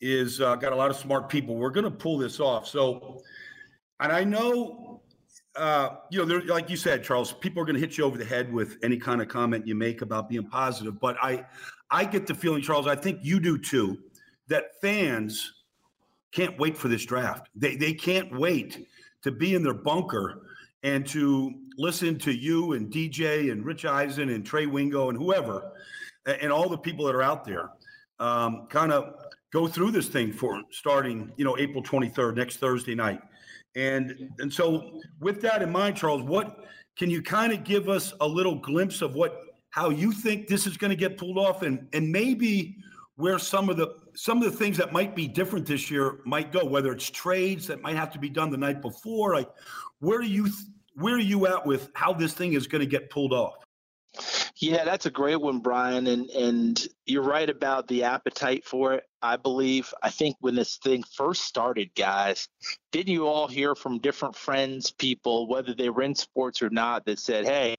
is 0.00 0.40
uh, 0.40 0.56
got 0.56 0.72
a 0.72 0.76
lot 0.76 0.90
of 0.90 0.96
smart 0.96 1.28
people. 1.28 1.56
We're 1.56 1.70
going 1.70 1.84
to 1.84 1.90
pull 1.90 2.18
this 2.18 2.40
off. 2.40 2.68
So, 2.68 3.22
and 4.00 4.12
I 4.12 4.22
know, 4.22 5.02
uh, 5.56 5.90
you 6.10 6.24
know, 6.24 6.36
like 6.46 6.70
you 6.70 6.76
said, 6.76 7.02
Charles, 7.02 7.32
people 7.32 7.62
are 7.62 7.64
going 7.64 7.74
to 7.74 7.80
hit 7.80 7.98
you 7.98 8.04
over 8.04 8.18
the 8.18 8.24
head 8.24 8.52
with 8.52 8.78
any 8.82 8.96
kind 8.96 9.20
of 9.20 9.28
comment 9.28 9.66
you 9.66 9.74
make 9.74 10.02
about 10.02 10.28
being 10.28 10.46
positive. 10.46 11.00
But 11.00 11.16
I, 11.22 11.44
I 11.90 12.04
get 12.04 12.26
the 12.26 12.34
feeling, 12.34 12.62
Charles, 12.62 12.86
I 12.86 12.96
think 12.96 13.20
you 13.22 13.40
do 13.40 13.58
too, 13.58 13.98
that 14.48 14.80
fans 14.80 15.52
can't 16.32 16.58
wait 16.58 16.76
for 16.76 16.88
this 16.88 17.04
draft. 17.04 17.48
They 17.54 17.76
they 17.76 17.94
can't 17.94 18.36
wait 18.36 18.86
to 19.22 19.30
be 19.30 19.54
in 19.54 19.62
their 19.62 19.74
bunker 19.74 20.42
and 20.82 21.06
to 21.06 21.52
listen 21.76 22.18
to 22.20 22.32
you 22.32 22.72
and 22.72 22.92
DJ 22.92 23.50
and 23.50 23.64
Rich 23.64 23.84
Eisen 23.84 24.30
and 24.30 24.44
Trey 24.44 24.66
Wingo 24.66 25.08
and 25.08 25.18
whoever, 25.18 25.72
and 26.26 26.52
all 26.52 26.68
the 26.68 26.78
people 26.78 27.04
that 27.06 27.14
are 27.14 27.22
out 27.22 27.44
there, 27.44 27.70
um, 28.20 28.66
kind 28.68 28.92
of 28.92 29.14
go 29.52 29.66
through 29.66 29.90
this 29.90 30.08
thing 30.08 30.32
for 30.32 30.62
starting, 30.70 31.32
you 31.36 31.44
know, 31.44 31.56
April 31.58 31.82
23rd, 31.82 32.36
next 32.36 32.56
Thursday 32.56 32.94
night. 32.94 33.20
And 33.76 34.30
and 34.38 34.52
so 34.52 35.00
with 35.20 35.40
that 35.42 35.62
in 35.62 35.70
mind, 35.70 35.96
Charles, 35.96 36.22
what 36.22 36.64
can 36.96 37.10
you 37.10 37.22
kind 37.22 37.52
of 37.52 37.64
give 37.64 37.88
us 37.88 38.14
a 38.20 38.26
little 38.26 38.56
glimpse 38.56 39.02
of 39.02 39.14
what 39.14 39.40
how 39.70 39.90
you 39.90 40.12
think 40.12 40.46
this 40.46 40.66
is 40.66 40.76
going 40.76 40.90
to 40.90 40.96
get 40.96 41.18
pulled 41.18 41.38
off 41.38 41.62
and 41.62 41.88
and 41.92 42.10
maybe 42.10 42.76
where 43.16 43.38
some 43.38 43.68
of 43.68 43.76
the 43.76 43.88
some 44.14 44.40
of 44.42 44.50
the 44.50 44.56
things 44.56 44.76
that 44.76 44.92
might 44.92 45.16
be 45.16 45.26
different 45.26 45.66
this 45.66 45.90
year 45.90 46.20
might 46.24 46.52
go 46.52 46.64
whether 46.64 46.92
it's 46.92 47.10
trades 47.10 47.66
that 47.66 47.82
might 47.82 47.96
have 47.96 48.12
to 48.12 48.18
be 48.18 48.28
done 48.28 48.50
the 48.50 48.56
night 48.56 48.80
before 48.80 49.34
like 49.34 49.48
where 49.98 50.20
do 50.20 50.28
you 50.28 50.44
th- 50.44 50.56
where 50.94 51.14
are 51.14 51.20
you 51.20 51.46
at 51.46 51.66
with 51.66 51.90
how 51.94 52.12
this 52.12 52.32
thing 52.32 52.54
is 52.54 52.66
going 52.66 52.80
to 52.80 52.86
get 52.86 53.10
pulled 53.10 53.32
off? 53.32 53.64
Yeah, 54.56 54.84
that's 54.84 55.06
a 55.06 55.10
great 55.10 55.40
one, 55.40 55.58
Brian. 55.58 56.06
And 56.06 56.30
and 56.30 56.88
you're 57.04 57.24
right 57.24 57.50
about 57.50 57.88
the 57.88 58.04
appetite 58.04 58.64
for 58.64 58.94
it. 58.94 59.04
I 59.20 59.36
believe. 59.36 59.92
I 60.02 60.10
think 60.10 60.36
when 60.40 60.54
this 60.54 60.76
thing 60.76 61.02
first 61.16 61.42
started, 61.42 61.94
guys, 61.96 62.48
didn't 62.92 63.12
you 63.12 63.26
all 63.26 63.48
hear 63.48 63.74
from 63.74 63.98
different 63.98 64.36
friends, 64.36 64.92
people, 64.92 65.48
whether 65.48 65.74
they 65.74 65.90
were 65.90 66.02
in 66.02 66.14
sports 66.14 66.62
or 66.62 66.70
not, 66.70 67.04
that 67.06 67.18
said, 67.18 67.44
"Hey, 67.44 67.74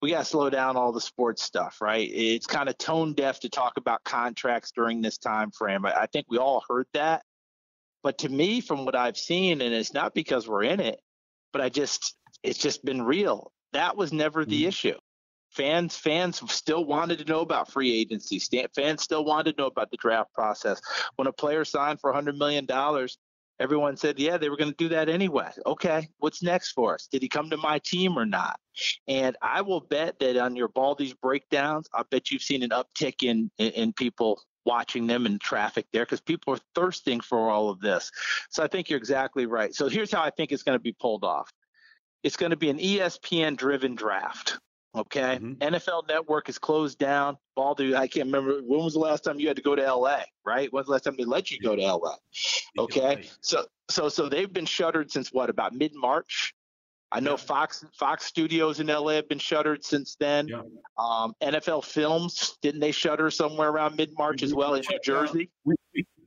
we 0.00 0.10
got 0.10 0.20
to 0.20 0.24
slow 0.24 0.48
down 0.48 0.76
all 0.76 0.92
the 0.92 1.00
sports 1.00 1.42
stuff, 1.42 1.80
right? 1.80 2.08
It's 2.10 2.46
kind 2.46 2.68
of 2.68 2.78
tone 2.78 3.12
deaf 3.14 3.40
to 3.40 3.48
talk 3.48 3.74
about 3.76 4.04
contracts 4.04 4.70
during 4.70 5.02
this 5.02 5.18
time 5.18 5.50
frame. 5.50 5.84
I, 5.84 6.02
I 6.02 6.06
think 6.06 6.26
we 6.28 6.38
all 6.38 6.62
heard 6.68 6.86
that. 6.94 7.22
But 8.02 8.18
to 8.18 8.28
me, 8.28 8.60
from 8.60 8.86
what 8.86 8.94
I've 8.94 9.18
seen, 9.18 9.60
and 9.60 9.74
it's 9.74 9.92
not 9.92 10.14
because 10.14 10.48
we're 10.48 10.62
in 10.62 10.80
it, 10.80 11.00
but 11.52 11.60
I 11.60 11.68
just 11.68 12.16
it's 12.42 12.58
just 12.58 12.84
been 12.84 13.02
real. 13.02 13.52
That 13.72 13.96
was 13.96 14.12
never 14.12 14.44
the 14.44 14.60
mm-hmm. 14.60 14.68
issue. 14.68 14.98
Fans 15.50 15.96
fans 15.96 16.40
still 16.52 16.84
wanted 16.84 17.18
to 17.18 17.24
know 17.24 17.40
about 17.40 17.72
free 17.72 17.92
agency. 17.92 18.38
Fans 18.74 19.02
still 19.02 19.24
wanted 19.24 19.56
to 19.56 19.62
know 19.62 19.66
about 19.66 19.90
the 19.90 19.96
draft 19.96 20.32
process. 20.32 20.80
When 21.16 21.26
a 21.26 21.32
player 21.32 21.64
signed 21.64 22.00
for 22.00 22.10
100 22.10 22.38
million 22.38 22.66
dollars, 22.66 23.18
everyone 23.58 23.96
said, 23.96 24.18
yeah, 24.18 24.38
they 24.38 24.48
were 24.48 24.56
going 24.56 24.70
to 24.70 24.76
do 24.76 24.88
that 24.88 25.08
anyway. 25.08 25.50
Okay, 25.66 26.08
what's 26.18 26.42
next 26.42 26.72
for 26.72 26.94
us? 26.94 27.08
Did 27.10 27.22
he 27.22 27.28
come 27.28 27.50
to 27.50 27.56
my 27.56 27.80
team 27.80 28.16
or 28.16 28.24
not? 28.24 28.60
And 29.08 29.36
I 29.42 29.60
will 29.60 29.80
bet 29.80 30.18
that 30.20 30.36
on 30.36 30.54
your 30.54 30.68
Baldy's 30.68 31.14
breakdowns, 31.14 31.88
I 31.92 32.04
bet 32.10 32.30
you've 32.30 32.42
seen 32.42 32.62
an 32.62 32.70
uptick 32.70 33.22
in 33.22 33.50
in, 33.58 33.72
in 33.72 33.92
people 33.92 34.40
watching 34.64 35.06
them 35.06 35.26
and 35.26 35.40
traffic 35.40 35.86
there 35.92 36.04
because 36.04 36.20
people 36.20 36.54
are 36.54 36.60
thirsting 36.74 37.20
for 37.20 37.50
all 37.50 37.70
of 37.70 37.80
this. 37.80 38.10
So 38.50 38.62
I 38.62 38.66
think 38.66 38.88
you're 38.88 38.98
exactly 38.98 39.46
right. 39.46 39.74
So 39.74 39.88
here's 39.88 40.12
how 40.12 40.22
I 40.22 40.30
think 40.30 40.52
it's 40.52 40.62
going 40.62 40.76
to 40.76 40.82
be 40.82 40.92
pulled 40.92 41.24
off. 41.24 41.50
It's 42.22 42.36
going 42.36 42.50
to 42.50 42.56
be 42.56 42.70
an 42.70 42.78
ESPN 42.78 43.56
driven 43.56 43.94
draft. 43.94 44.58
Okay. 44.94 45.38
Mm-hmm. 45.40 45.74
NFL 45.74 46.08
Network 46.08 46.48
is 46.48 46.58
closed 46.58 46.98
down. 46.98 47.36
Baldy, 47.54 47.94
I 47.94 48.08
can't 48.08 48.26
remember 48.26 48.60
when 48.66 48.84
was 48.84 48.94
the 48.94 49.00
last 49.00 49.22
time 49.22 49.38
you 49.38 49.46
had 49.46 49.56
to 49.56 49.62
go 49.62 49.76
to 49.76 49.94
LA, 49.94 50.22
right? 50.44 50.72
When's 50.72 50.86
the 50.86 50.92
last 50.92 51.04
time 51.04 51.14
they 51.16 51.24
let 51.24 51.50
you 51.50 51.60
go 51.60 51.76
to 51.76 51.82
LA? 51.82 52.14
Okay. 52.78 53.28
So 53.40 53.66
so 53.88 54.08
so 54.08 54.28
they've 54.28 54.52
been 54.52 54.66
shuttered 54.66 55.10
since 55.10 55.32
what, 55.32 55.50
about 55.50 55.74
mid 55.74 55.94
March? 55.94 56.54
I 57.12 57.20
know 57.20 57.32
yeah. 57.32 57.36
Fox 57.36 57.84
Fox 57.92 58.24
Studios 58.24 58.80
in 58.80 58.86
LA 58.88 59.14
have 59.14 59.28
been 59.28 59.38
shuttered 59.38 59.84
since 59.84 60.16
then. 60.18 60.48
Yeah. 60.48 60.62
Um, 60.98 61.34
NFL 61.42 61.84
Films 61.84 62.56
didn't 62.62 62.80
they 62.80 62.92
shutter 62.92 63.30
somewhere 63.30 63.68
around 63.68 63.96
mid 63.96 64.10
March 64.16 64.42
as 64.42 64.54
well 64.54 64.74
in 64.74 64.82
New 64.88 64.98
Jersey? 65.04 65.50
We, 65.64 65.74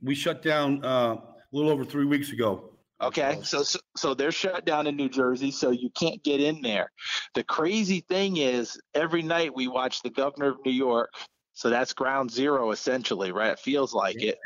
we, 0.02 0.14
shut 0.14 0.42
down 0.42 0.84
uh, 0.84 1.14
a 1.16 1.22
little 1.52 1.70
over 1.70 1.84
three 1.84 2.04
weeks 2.04 2.32
ago. 2.32 2.73
Okay, 3.04 3.38
so, 3.42 3.62
so 3.62 3.78
so 3.96 4.14
they're 4.14 4.32
shut 4.32 4.64
down 4.64 4.86
in 4.86 4.96
New 4.96 5.08
Jersey, 5.08 5.50
so 5.50 5.70
you 5.70 5.90
can't 5.90 6.22
get 6.22 6.40
in 6.40 6.62
there. 6.62 6.90
The 7.34 7.44
crazy 7.44 8.00
thing 8.00 8.38
is, 8.38 8.80
every 8.94 9.22
night 9.22 9.54
we 9.54 9.68
watch 9.68 10.02
the 10.02 10.10
governor 10.10 10.48
of 10.48 10.56
New 10.64 10.72
York. 10.72 11.12
So 11.52 11.70
that's 11.70 11.92
ground 11.92 12.30
zero, 12.30 12.72
essentially, 12.72 13.30
right? 13.30 13.52
It 13.52 13.60
feels 13.60 13.94
like 13.94 14.20
it. 14.20 14.38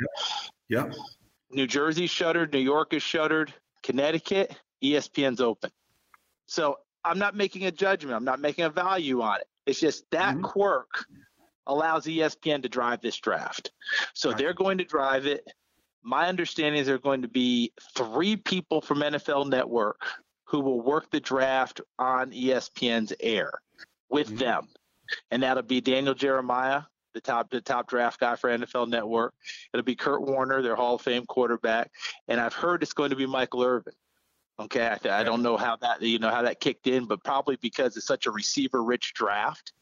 Yeah. 0.68 0.90
New 1.50 1.66
Jersey's 1.66 2.10
shuttered. 2.10 2.52
New 2.52 2.58
York 2.58 2.92
is 2.92 3.02
shuttered. 3.02 3.52
Connecticut, 3.82 4.54
ESPN's 4.84 5.40
open. 5.40 5.70
So 6.46 6.78
I'm 7.04 7.18
not 7.18 7.34
making 7.34 7.64
a 7.64 7.70
judgment. 7.70 8.14
I'm 8.14 8.24
not 8.24 8.40
making 8.40 8.64
a 8.64 8.70
value 8.70 9.22
on 9.22 9.40
it. 9.40 9.46
It's 9.66 9.80
just 9.80 10.04
that 10.10 10.34
mm-hmm. 10.34 10.44
quirk 10.44 11.06
allows 11.66 12.06
ESPN 12.06 12.62
to 12.62 12.68
drive 12.68 13.00
this 13.00 13.16
draft. 13.16 13.72
So 14.14 14.30
right. 14.30 14.38
they're 14.38 14.54
going 14.54 14.78
to 14.78 14.84
drive 14.84 15.26
it 15.26 15.44
my 16.02 16.28
understanding 16.28 16.80
is 16.80 16.86
there 16.86 16.96
are 16.96 16.98
going 16.98 17.22
to 17.22 17.28
be 17.28 17.72
three 17.96 18.36
people 18.36 18.80
from 18.80 19.00
NFL 19.00 19.48
Network 19.48 20.00
who 20.44 20.60
will 20.60 20.80
work 20.80 21.10
the 21.10 21.20
draft 21.20 21.80
on 21.98 22.30
ESPN's 22.30 23.12
air 23.20 23.52
with 24.08 24.28
mm-hmm. 24.28 24.38
them, 24.38 24.68
and 25.30 25.42
that'll 25.42 25.62
be 25.62 25.80
Daniel 25.80 26.14
Jeremiah, 26.14 26.82
the 27.14 27.20
top 27.20 27.50
the 27.50 27.60
top 27.60 27.88
draft 27.88 28.20
guy 28.20 28.36
for 28.36 28.50
NFL 28.50 28.88
Network. 28.88 29.34
It'll 29.72 29.84
be 29.84 29.96
Kurt 29.96 30.22
Warner, 30.22 30.62
their 30.62 30.76
Hall 30.76 30.94
of 30.94 31.02
Fame 31.02 31.26
quarterback, 31.26 31.90
and 32.28 32.40
I've 32.40 32.54
heard 32.54 32.82
it's 32.82 32.94
going 32.94 33.10
to 33.10 33.16
be 33.16 33.26
Michael 33.26 33.62
Irvin. 33.62 33.94
Okay, 34.60 34.86
I, 34.86 34.96
th- 34.96 35.12
I 35.12 35.22
don't 35.22 35.42
know 35.42 35.56
how 35.56 35.76
that 35.76 36.02
you 36.02 36.18
know 36.18 36.30
how 36.30 36.42
that 36.42 36.60
kicked 36.60 36.86
in, 36.86 37.04
but 37.04 37.22
probably 37.22 37.56
because 37.56 37.96
it's 37.96 38.06
such 38.06 38.26
a 38.26 38.30
receiver-rich 38.30 39.14
draft 39.14 39.72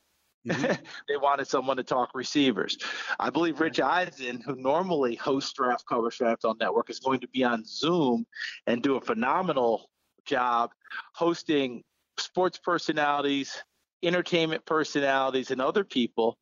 Mm-hmm. 0.46 0.72
they 1.08 1.16
wanted 1.16 1.48
someone 1.48 1.76
to 1.76 1.84
talk 1.84 2.10
receivers. 2.14 2.78
I 3.18 3.30
believe 3.30 3.60
Rich 3.60 3.80
Eisen, 3.80 4.40
who 4.40 4.56
normally 4.56 5.14
hosts 5.16 5.52
draft 5.52 5.84
coverage 5.86 6.16
for 6.16 6.24
NFL 6.24 6.60
Network, 6.60 6.90
is 6.90 7.00
going 7.00 7.20
to 7.20 7.28
be 7.28 7.44
on 7.44 7.64
Zoom 7.64 8.26
and 8.66 8.82
do 8.82 8.96
a 8.96 9.00
phenomenal 9.00 9.90
job 10.24 10.70
hosting 11.14 11.82
sports 12.18 12.58
personalities, 12.58 13.62
entertainment 14.02 14.64
personalities, 14.64 15.50
and 15.50 15.60
other 15.60 15.84
people 15.84 16.38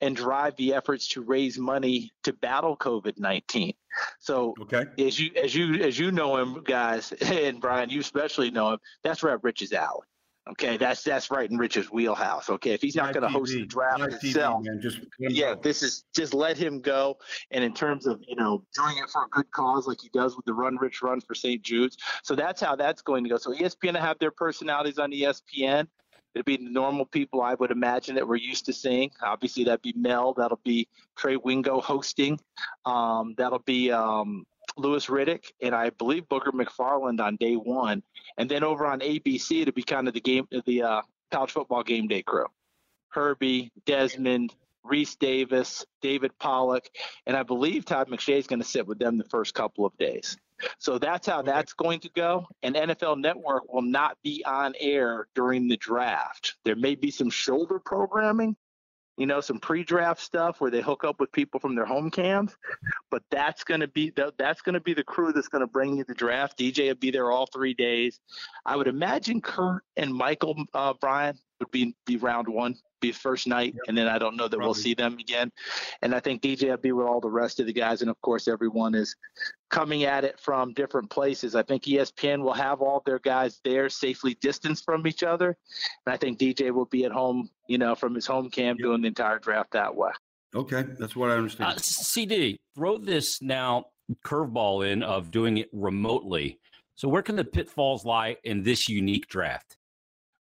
and 0.00 0.14
drive 0.14 0.54
the 0.56 0.74
efforts 0.74 1.08
to 1.08 1.22
raise 1.22 1.58
money 1.58 2.12
to 2.22 2.32
battle 2.34 2.76
COVID-19. 2.76 3.74
So 4.20 4.54
okay. 4.62 4.84
as 4.98 5.18
you 5.18 5.30
as 5.42 5.54
you 5.54 5.76
as 5.76 5.98
you 5.98 6.12
know 6.12 6.36
him 6.36 6.62
guys 6.64 7.12
and 7.20 7.60
Brian 7.60 7.88
you 7.88 8.00
especially 8.00 8.50
know 8.50 8.74
him 8.74 8.78
that's 9.02 9.22
right 9.22 9.42
Rich's 9.42 9.72
alley. 9.72 10.06
Okay, 10.48 10.76
that's 10.76 11.02
that's 11.02 11.28
right 11.30 11.50
in 11.50 11.58
Rich's 11.58 11.90
wheelhouse. 11.90 12.48
Okay, 12.48 12.70
if 12.70 12.80
he's 12.80 12.94
not 12.94 13.12
going 13.12 13.22
to 13.22 13.28
host 13.28 13.52
the 13.52 13.66
draft 13.66 13.98
Live 13.98 14.20
himself, 14.20 14.64
TV, 14.64 14.80
just 14.80 15.00
yeah, 15.18 15.54
go. 15.54 15.60
this 15.60 15.82
is 15.82 16.04
just 16.14 16.34
let 16.34 16.56
him 16.56 16.80
go. 16.80 17.18
And 17.50 17.64
in 17.64 17.74
terms 17.74 18.06
of 18.06 18.22
you 18.28 18.36
know 18.36 18.62
doing 18.76 18.96
it 18.98 19.10
for 19.10 19.24
a 19.24 19.28
good 19.30 19.50
cause, 19.50 19.88
like 19.88 20.00
he 20.00 20.08
does 20.10 20.36
with 20.36 20.44
the 20.44 20.54
Run 20.54 20.76
Rich 20.76 21.02
Run 21.02 21.20
for 21.20 21.34
St. 21.34 21.60
Jude's, 21.62 21.96
so 22.22 22.36
that's 22.36 22.60
how 22.60 22.76
that's 22.76 23.02
going 23.02 23.24
to 23.24 23.30
go. 23.30 23.38
So 23.38 23.52
ESPN 23.52 23.94
to 23.94 24.00
have 24.00 24.20
their 24.20 24.30
personalities 24.30 24.98
on 24.98 25.10
ESPN. 25.10 25.88
It'd 26.36 26.44
be 26.44 26.58
the 26.58 26.70
normal 26.70 27.06
people 27.06 27.40
I 27.40 27.54
would 27.54 27.70
imagine 27.70 28.14
that 28.14 28.28
we're 28.28 28.36
used 28.36 28.66
to 28.66 28.72
seeing. 28.72 29.10
Obviously, 29.22 29.64
that'd 29.64 29.80
be 29.80 29.94
Mel. 29.96 30.34
That'll 30.34 30.60
be 30.64 30.86
Trey 31.16 31.36
Wingo 31.36 31.80
hosting. 31.80 32.38
Um, 32.84 33.34
that'll 33.38 33.60
be 33.60 33.90
um, 33.90 34.44
Louis 34.76 35.06
Riddick 35.06 35.52
and 35.62 35.74
I 35.74 35.90
believe 35.90 36.28
Booger 36.28 36.52
McFarland 36.52 37.20
on 37.20 37.36
day 37.36 37.54
one, 37.54 38.02
and 38.36 38.48
then 38.48 38.62
over 38.62 38.86
on 38.86 39.00
ABC 39.00 39.64
to 39.64 39.72
be 39.72 39.82
kind 39.82 40.08
of 40.08 40.14
the 40.14 40.20
game, 40.20 40.46
the 40.66 40.82
uh, 40.82 41.02
college 41.30 41.50
football 41.50 41.82
game 41.82 42.08
day 42.08 42.22
crew. 42.22 42.46
Herbie, 43.10 43.72
Desmond, 43.86 44.54
Rece 44.84 45.18
Davis, 45.18 45.84
David 46.00 46.38
Pollack, 46.38 46.90
and 47.26 47.36
I 47.36 47.42
believe 47.42 47.84
Todd 47.84 48.08
McShay 48.08 48.38
is 48.38 48.46
going 48.46 48.60
to 48.60 48.68
sit 48.68 48.86
with 48.86 48.98
them 48.98 49.18
the 49.18 49.24
first 49.24 49.54
couple 49.54 49.84
of 49.84 49.96
days. 49.96 50.36
So 50.78 50.98
that's 50.98 51.26
how 51.26 51.40
okay. 51.40 51.50
that's 51.50 51.72
going 51.72 52.00
to 52.00 52.10
go. 52.10 52.46
And 52.62 52.74
NFL 52.74 53.20
Network 53.20 53.72
will 53.72 53.82
not 53.82 54.16
be 54.22 54.44
on 54.44 54.74
air 54.80 55.28
during 55.34 55.68
the 55.68 55.76
draft. 55.76 56.56
There 56.64 56.76
may 56.76 56.94
be 56.94 57.10
some 57.10 57.30
shoulder 57.30 57.78
programming, 57.78 58.56
you 59.16 59.26
know, 59.26 59.40
some 59.40 59.58
pre-draft 59.58 60.20
stuff 60.20 60.60
where 60.60 60.70
they 60.70 60.82
hook 60.82 61.04
up 61.04 61.20
with 61.20 61.32
people 61.32 61.58
from 61.58 61.74
their 61.74 61.86
home 61.86 62.10
camps. 62.10 62.56
But 63.10 63.22
that's 63.30 63.64
going 63.64 63.80
to 63.80 63.88
be 63.88 64.10
the, 64.10 64.32
that's 64.38 64.60
going 64.60 64.74
to 64.74 64.80
be 64.80 64.94
the 64.94 65.04
crew 65.04 65.32
that's 65.32 65.48
going 65.48 65.60
to 65.60 65.66
bring 65.66 65.96
you 65.96 66.04
the 66.04 66.14
draft. 66.14 66.58
DJ 66.58 66.88
will 66.88 66.96
be 66.96 67.10
there 67.10 67.30
all 67.30 67.46
three 67.46 67.74
days. 67.74 68.20
I 68.64 68.76
would 68.76 68.88
imagine 68.88 69.40
Kurt 69.40 69.82
and 69.96 70.12
Michael 70.12 70.56
uh, 70.74 70.94
Brian 71.00 71.38
would 71.60 71.70
be 71.70 71.94
be 72.04 72.16
round 72.16 72.48
one 72.48 72.74
be 73.00 73.12
first 73.12 73.46
night, 73.46 73.74
yep. 73.74 73.82
and 73.88 73.96
then 73.96 74.08
I 74.08 74.18
don't 74.18 74.36
know 74.36 74.44
that 74.48 74.56
Probably. 74.56 74.66
we'll 74.66 74.74
see 74.74 74.94
them 74.94 75.18
again. 75.18 75.50
And 76.02 76.14
I 76.14 76.20
think 76.20 76.42
DJ 76.42 76.70
will 76.70 76.76
be 76.78 76.92
with 76.92 77.06
all 77.06 77.20
the 77.20 77.30
rest 77.30 77.60
of 77.60 77.66
the 77.66 77.72
guys, 77.72 78.00
and 78.00 78.10
of 78.10 78.20
course 78.22 78.48
everyone 78.48 78.94
is 78.94 79.14
coming 79.70 80.04
at 80.04 80.24
it 80.24 80.38
from 80.40 80.72
different 80.72 81.10
places. 81.10 81.54
I 81.54 81.62
think 81.62 81.84
ESPN 81.84 82.42
will 82.42 82.54
have 82.54 82.80
all 82.80 83.02
their 83.04 83.18
guys 83.18 83.60
there 83.64 83.88
safely 83.88 84.34
distanced 84.40 84.84
from 84.84 85.06
each 85.06 85.22
other, 85.22 85.56
and 86.06 86.14
I 86.14 86.16
think 86.16 86.38
DJ 86.38 86.70
will 86.70 86.86
be 86.86 87.04
at 87.04 87.12
home, 87.12 87.50
you 87.68 87.78
know, 87.78 87.94
from 87.94 88.14
his 88.14 88.26
home 88.26 88.50
camp 88.50 88.78
yep. 88.78 88.86
doing 88.86 89.02
the 89.02 89.08
entire 89.08 89.38
draft 89.38 89.72
that 89.72 89.94
way. 89.94 90.10
Okay, 90.54 90.84
that's 90.98 91.14
what 91.16 91.30
I 91.30 91.34
understand. 91.34 91.74
Uh, 91.74 91.78
CD, 91.78 92.58
throw 92.74 92.98
this 92.98 93.42
now 93.42 93.86
curveball 94.24 94.90
in 94.90 95.02
of 95.02 95.30
doing 95.30 95.58
it 95.58 95.68
remotely. 95.72 96.58
So 96.94 97.08
where 97.08 97.22
can 97.22 97.36
the 97.36 97.44
pitfalls 97.44 98.06
lie 98.06 98.36
in 98.44 98.62
this 98.62 98.88
unique 98.88 99.28
draft? 99.28 99.75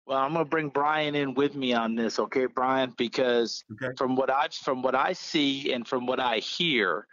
Well, 0.05 0.19
I'm 0.19 0.33
gonna 0.33 0.45
bring 0.45 0.69
Brian 0.69 1.15
in 1.15 1.33
with 1.33 1.55
me 1.55 1.73
on 1.73 1.95
this, 1.95 2.19
okay, 2.19 2.45
Brian? 2.45 2.93
Because 2.95 3.63
okay. 3.73 3.93
from 3.97 4.15
what 4.15 4.29
I 4.29 4.47
from 4.49 4.83
what 4.83 4.93
I 4.93 5.13
see 5.13 5.73
and 5.73 5.87
from 5.87 6.05
what 6.05 6.19
I 6.19 6.37
hear, 6.37 7.07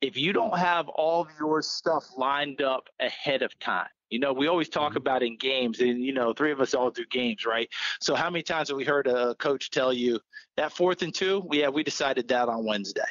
if 0.00 0.16
you 0.16 0.32
don't 0.32 0.58
have 0.58 0.88
all 0.88 1.22
of 1.22 1.28
your 1.38 1.62
stuff 1.62 2.06
lined 2.16 2.60
up 2.60 2.88
ahead 2.98 3.42
of 3.42 3.56
time, 3.60 3.86
you 4.10 4.18
know, 4.18 4.32
we 4.32 4.48
always 4.48 4.68
talk 4.68 4.90
mm-hmm. 4.90 4.98
about 4.98 5.22
in 5.22 5.36
games, 5.36 5.80
and 5.80 6.02
you 6.02 6.12
know, 6.12 6.32
three 6.32 6.50
of 6.50 6.60
us 6.60 6.74
all 6.74 6.90
do 6.90 7.04
games, 7.08 7.46
right? 7.46 7.68
So 8.00 8.16
how 8.16 8.30
many 8.30 8.42
times 8.42 8.68
have 8.68 8.76
we 8.76 8.84
heard 8.84 9.06
a 9.06 9.36
coach 9.36 9.70
tell 9.70 9.92
you 9.92 10.18
that 10.56 10.72
fourth 10.72 11.02
and 11.02 11.14
two? 11.14 11.44
We 11.48 11.60
Yeah, 11.60 11.68
we 11.68 11.84
decided 11.84 12.26
that 12.28 12.48
on 12.48 12.64
Wednesday. 12.66 13.02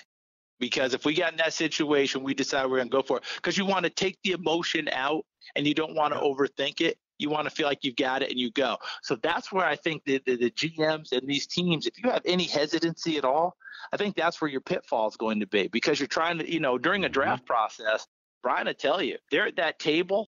Because 0.59 0.93
if 0.93 1.05
we 1.05 1.13
got 1.13 1.31
in 1.31 1.37
that 1.37 1.53
situation, 1.53 2.23
we 2.23 2.33
decide 2.33 2.69
we're 2.69 2.77
gonna 2.77 2.89
go 2.89 3.01
for 3.01 3.17
it. 3.17 3.23
Because 3.37 3.57
you 3.57 3.65
want 3.65 3.83
to 3.85 3.89
take 3.89 4.17
the 4.23 4.31
emotion 4.31 4.89
out 4.91 5.25
and 5.55 5.65
you 5.65 5.73
don't 5.73 5.95
want 5.95 6.13
to 6.13 6.19
overthink 6.19 6.81
it 6.81 6.97
you 7.23 7.31
want 7.31 7.45
to 7.45 7.55
feel 7.55 7.67
like 7.67 7.83
you've 7.83 7.95
got 7.95 8.21
it 8.21 8.29
and 8.29 8.39
you 8.39 8.51
go. 8.51 8.77
So 9.01 9.15
that's 9.15 9.51
where 9.51 9.65
I 9.65 9.77
think 9.77 10.03
the, 10.05 10.21
the, 10.25 10.35
the 10.37 10.51
GMs 10.51 11.13
and 11.13 11.27
these 11.27 11.47
teams, 11.47 11.87
if 11.87 12.03
you 12.03 12.11
have 12.11 12.23
any 12.25 12.43
hesitancy 12.45 13.17
at 13.17 13.25
all, 13.25 13.57
I 13.91 13.97
think 13.97 14.15
that's 14.15 14.41
where 14.41 14.51
your 14.51 14.61
pitfall 14.61 15.07
is 15.07 15.17
going 15.17 15.39
to 15.41 15.47
be 15.47 15.67
because 15.69 15.99
you're 15.99 16.07
trying 16.07 16.39
to, 16.39 16.51
you 16.51 16.59
know, 16.59 16.77
during 16.77 17.05
a 17.05 17.07
mm-hmm. 17.07 17.13
draft 17.13 17.45
process, 17.45 18.07
Brian 18.43 18.67
will 18.67 18.75
tell 18.75 19.01
you, 19.01 19.17
they're 19.31 19.47
at 19.47 19.55
that 19.55 19.79
table 19.79 20.29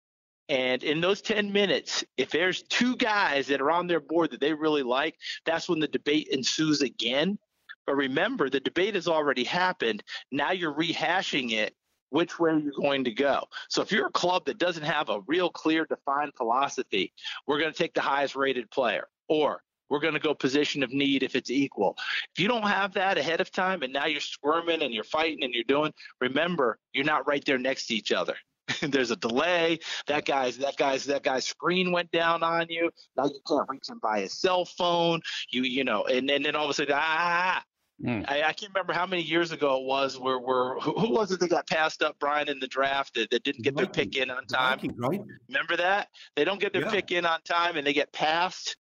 And 0.51 0.83
in 0.83 1.01
those 1.01 1.23
10 1.23 1.53
minutes, 1.53 2.05
if 2.17 2.31
there's 2.31 2.65
two 2.65 2.97
guys 2.97 3.47
that 3.47 3.61
are 3.61 3.71
on 3.71 3.87
their 3.87 4.01
board 4.01 4.33
that 4.33 4.41
they 4.41 4.53
really 4.53 4.83
like, 4.83 5.17
that's 5.47 5.69
when 5.69 5.79
the 5.79 5.87
debate 5.87 6.29
ensues 6.33 6.83
again. 6.83 7.39
But 7.87 7.95
remember, 7.95 8.51
the 8.51 8.59
debate 8.59 8.97
has 8.97 9.07
already 9.07 9.45
happened. 9.45 10.03
Now 10.33 10.51
you're 10.51 10.75
rehashing 10.75 11.53
it. 11.53 11.77
Which 12.11 12.39
way 12.39 12.53
you're 12.53 12.61
you 12.61 12.73
going 12.77 13.05
to 13.05 13.13
go? 13.13 13.45
So 13.69 13.83
if 13.83 13.91
you're 13.91 14.09
a 14.09 14.13
club 14.13 14.45
that 14.47 14.59
doesn't 14.59 14.83
have 14.83 15.09
a 15.09 15.21
real 15.27 15.49
clear 15.49 15.87
defined 15.87 16.33
philosophy, 16.37 17.13
we're 17.47 17.59
going 17.59 17.73
to 17.73 17.79
take 17.79 17.95
the 17.95 18.01
highest 18.01 18.37
rated 18.37 18.71
player. 18.71 19.09
Or 19.29 19.63
we're 19.89 20.01
going 20.01 20.15
to 20.15 20.21
go 20.21 20.35
position 20.35 20.83
of 20.83 20.93
need 20.93 21.23
if 21.23 21.35
it's 21.37 21.51
equal. 21.51 21.97
If 22.35 22.41
you 22.41 22.49
don't 22.49 22.67
have 22.67 22.95
that 22.95 23.19
ahead 23.19 23.41
of 23.41 23.51
time 23.51 23.83
and 23.83 23.93
now 23.93 24.07
you're 24.07 24.21
squirming 24.21 24.83
and 24.83 24.95
you're 24.95 25.05
fighting 25.05 25.45
and 25.45 25.53
you're 25.53 25.65
doing, 25.65 25.93
remember, 26.21 26.79
you're 26.93 27.05
not 27.05 27.27
right 27.27 27.45
there 27.45 27.59
next 27.59 27.87
to 27.89 27.95
each 27.95 28.13
other. 28.13 28.37
There's 28.83 29.11
a 29.11 29.17
delay. 29.17 29.81
That 30.07 30.25
guy's 30.25 30.57
that 30.59 30.77
guy's 30.77 31.05
that 31.07 31.25
guy's 31.25 31.45
screen 31.45 31.91
went 31.91 32.11
down 32.13 32.43
on 32.43 32.67
you. 32.69 32.91
Now 33.17 33.25
you 33.25 33.41
can't 33.47 33.69
reach 33.69 33.89
him 33.89 33.99
by 34.01 34.21
his 34.21 34.33
cell 34.33 34.65
phone. 34.65 35.21
You 35.51 35.63
you 35.63 35.83
know, 35.83 36.05
and, 36.05 36.31
and 36.31 36.45
then 36.45 36.55
all 36.55 36.65
of 36.65 36.71
a 36.71 36.75
sudden, 36.75 36.95
ah, 36.97 37.63
Mm. 38.05 38.25
I, 38.31 38.43
I, 38.43 38.53
can't 38.53 38.73
remember 38.73 38.95
how 38.95 39.07
many 39.07 39.23
years 39.23 39.53
ago 39.53 39.77
it 39.79 39.85
was 39.85 40.19
where, 40.19 40.39
where 40.39 40.79
who, 40.81 40.93
who 40.93 41.11
was 41.11 41.33
it 41.33 41.41
that 41.41 41.49
got 41.49 41.67
passed 41.67 42.03
up, 42.03 42.17
Brian, 42.19 42.49
in 42.49 42.59
the 42.59 42.67
draft 42.67 43.15
that, 43.15 43.31
that 43.31 43.43
didn't 43.43 43.63
get 43.63 43.77
their 43.77 43.87
pick 43.87 44.17
in 44.17 44.31
on 44.31 44.47
time? 44.47 44.79
Vikings, 44.79 44.99
right? 44.99 45.21
Remember 45.49 45.77
that? 45.77 46.09
They 46.35 46.45
don't 46.45 46.61
get 46.61 46.73
their 46.73 46.83
yeah. 46.83 46.91
pick 46.91 47.11
in 47.11 47.27
on 47.27 47.43
time 47.43 47.77
and 47.77 47.87
they 47.87 47.93
get 47.93 48.11
passed. 48.13 48.77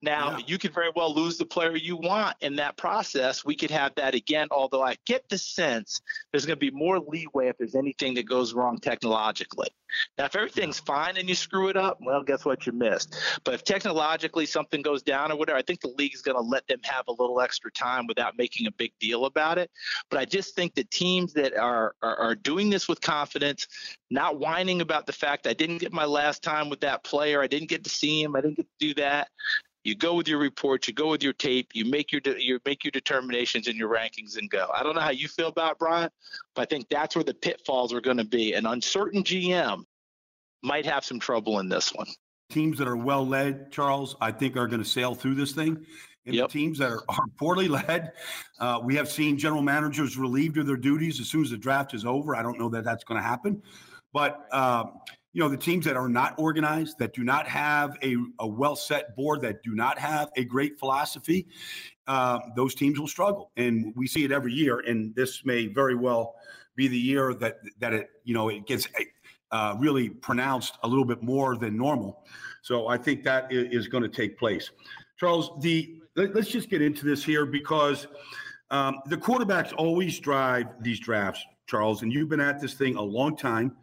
Now, 0.00 0.36
yeah. 0.36 0.44
you 0.46 0.58
could 0.58 0.72
very 0.72 0.90
well 0.94 1.12
lose 1.12 1.38
the 1.38 1.44
player 1.44 1.74
you 1.76 1.96
want 1.96 2.36
in 2.40 2.56
that 2.56 2.76
process. 2.76 3.44
We 3.44 3.56
could 3.56 3.70
have 3.70 3.94
that 3.96 4.14
again, 4.14 4.48
although 4.50 4.82
I 4.82 4.96
get 5.06 5.28
the 5.28 5.38
sense 5.38 6.00
there's 6.32 6.46
going 6.46 6.58
to 6.58 6.60
be 6.60 6.70
more 6.70 7.00
leeway 7.00 7.48
if 7.48 7.58
there's 7.58 7.74
anything 7.74 8.14
that 8.14 8.28
goes 8.28 8.54
wrong 8.54 8.78
technologically. 8.78 9.68
Now, 10.16 10.26
if 10.26 10.36
everything's 10.36 10.78
fine 10.78 11.16
and 11.16 11.28
you 11.28 11.34
screw 11.34 11.68
it 11.68 11.76
up, 11.76 11.98
well, 12.00 12.22
guess 12.22 12.44
what? 12.44 12.66
You 12.66 12.72
missed. 12.72 13.16
But 13.44 13.54
if 13.54 13.64
technologically 13.64 14.46
something 14.46 14.82
goes 14.82 15.02
down 15.02 15.32
or 15.32 15.36
whatever, 15.36 15.58
I 15.58 15.62
think 15.62 15.80
the 15.80 15.94
league 15.96 16.14
is 16.14 16.22
going 16.22 16.36
to 16.36 16.42
let 16.42 16.66
them 16.66 16.80
have 16.84 17.04
a 17.08 17.12
little 17.12 17.40
extra 17.40 17.72
time 17.72 18.06
without 18.06 18.36
making 18.36 18.66
a 18.66 18.70
big 18.70 18.92
deal 19.00 19.24
about 19.24 19.58
it. 19.58 19.70
But 20.10 20.20
I 20.20 20.24
just 20.26 20.54
think 20.54 20.74
that 20.74 20.90
teams 20.90 21.32
that 21.32 21.56
are, 21.56 21.94
are, 22.02 22.16
are 22.16 22.34
doing 22.34 22.70
this 22.70 22.86
with 22.86 23.00
confidence, 23.00 23.66
not 24.10 24.38
whining 24.38 24.80
about 24.80 25.06
the 25.06 25.12
fact 25.12 25.46
I 25.46 25.54
didn't 25.54 25.78
get 25.78 25.92
my 25.92 26.04
last 26.04 26.42
time 26.42 26.68
with 26.68 26.80
that 26.80 27.02
player, 27.02 27.42
I 27.42 27.46
didn't 27.46 27.68
get 27.68 27.84
to 27.84 27.90
see 27.90 28.22
him, 28.22 28.36
I 28.36 28.40
didn't 28.42 28.56
get 28.56 28.66
to 28.66 28.86
do 28.86 28.94
that. 28.94 29.28
You 29.88 29.94
go 29.94 30.12
with 30.12 30.28
your 30.28 30.38
reports, 30.38 30.86
you 30.86 30.92
go 30.92 31.08
with 31.08 31.22
your 31.22 31.32
tape, 31.32 31.70
you 31.72 31.86
make 31.86 32.12
your 32.12 32.20
de- 32.20 32.44
you 32.44 32.60
make 32.66 32.84
your 32.84 32.90
determinations 32.90 33.68
and 33.68 33.76
your 33.78 33.88
rankings 33.88 34.36
and 34.36 34.50
go. 34.50 34.68
I 34.74 34.82
don't 34.82 34.94
know 34.94 35.00
how 35.00 35.12
you 35.12 35.28
feel 35.28 35.48
about 35.48 35.72
it, 35.72 35.78
Brian, 35.78 36.10
but 36.54 36.60
I 36.60 36.64
think 36.66 36.90
that's 36.90 37.16
where 37.16 37.24
the 37.24 37.32
pitfalls 37.32 37.94
are 37.94 38.02
going 38.02 38.18
to 38.18 38.24
be. 38.24 38.52
An 38.52 38.66
uncertain 38.66 39.24
GM 39.24 39.84
might 40.62 40.84
have 40.84 41.06
some 41.06 41.18
trouble 41.18 41.60
in 41.60 41.70
this 41.70 41.94
one. 41.94 42.06
Teams 42.50 42.76
that 42.76 42.86
are 42.86 42.98
well 42.98 43.26
led, 43.26 43.72
Charles, 43.72 44.14
I 44.20 44.30
think 44.30 44.58
are 44.58 44.66
going 44.66 44.82
to 44.82 44.88
sail 44.88 45.14
through 45.14 45.36
this 45.36 45.52
thing. 45.52 45.86
And 46.26 46.34
yep. 46.34 46.50
the 46.50 46.58
teams 46.58 46.76
that 46.80 46.90
are, 46.90 47.02
are 47.08 47.24
poorly 47.38 47.68
led, 47.68 48.12
uh, 48.60 48.80
we 48.84 48.94
have 48.96 49.08
seen 49.08 49.38
general 49.38 49.62
managers 49.62 50.18
relieved 50.18 50.58
of 50.58 50.66
their 50.66 50.76
duties 50.76 51.18
as 51.18 51.30
soon 51.30 51.44
as 51.44 51.50
the 51.50 51.56
draft 51.56 51.94
is 51.94 52.04
over. 52.04 52.36
I 52.36 52.42
don't 52.42 52.58
know 52.58 52.68
that 52.68 52.84
that's 52.84 53.04
going 53.04 53.18
to 53.18 53.26
happen, 53.26 53.62
but 54.12 54.52
um, 54.52 54.98
you 55.38 55.44
know, 55.44 55.48
the 55.48 55.56
teams 55.56 55.84
that 55.84 55.94
are 55.94 56.08
not 56.08 56.34
organized, 56.36 56.98
that 56.98 57.14
do 57.14 57.22
not 57.22 57.46
have 57.46 57.96
a, 58.02 58.16
a 58.40 58.46
well 58.46 58.74
set 58.74 59.14
board, 59.14 59.40
that 59.42 59.62
do 59.62 59.72
not 59.72 59.96
have 59.96 60.32
a 60.36 60.42
great 60.42 60.80
philosophy, 60.80 61.46
uh, 62.08 62.40
those 62.56 62.74
teams 62.74 62.98
will 62.98 63.06
struggle. 63.06 63.52
And 63.56 63.94
we 63.94 64.08
see 64.08 64.24
it 64.24 64.32
every 64.32 64.52
year. 64.52 64.80
And 64.80 65.14
this 65.14 65.44
may 65.44 65.68
very 65.68 65.94
well 65.94 66.34
be 66.74 66.88
the 66.88 66.98
year 66.98 67.34
that 67.34 67.58
that 67.78 67.92
it 67.94 68.10
you 68.24 68.34
know 68.34 68.48
it 68.48 68.66
gets 68.66 68.88
uh, 69.52 69.76
really 69.78 70.08
pronounced 70.08 70.76
a 70.82 70.88
little 70.88 71.04
bit 71.04 71.22
more 71.22 71.56
than 71.56 71.76
normal. 71.76 72.24
So 72.62 72.88
I 72.88 72.98
think 72.98 73.22
that 73.22 73.46
is, 73.52 73.86
going 73.86 74.02
to 74.02 74.08
take 74.08 74.36
place. 74.40 74.72
Charles, 75.20 75.52
the 75.60 76.00
let, 76.16 76.34
us 76.36 76.48
just 76.48 76.68
get 76.68 76.82
into 76.82 77.04
this 77.04 77.22
here 77.22 77.46
because 77.46 78.08
um, 78.72 79.02
the 79.06 79.16
quarterbacks 79.16 79.72
always 79.78 80.18
drive 80.18 80.66
these 80.80 80.98
drafts, 80.98 81.46
Charles, 81.68 82.02
and 82.02 82.12
you've 82.12 82.28
been 82.28 82.40
at 82.40 82.60
this 82.60 82.74
thing 82.74 82.96
a 82.96 83.02
long 83.02 83.36
time 83.36 83.76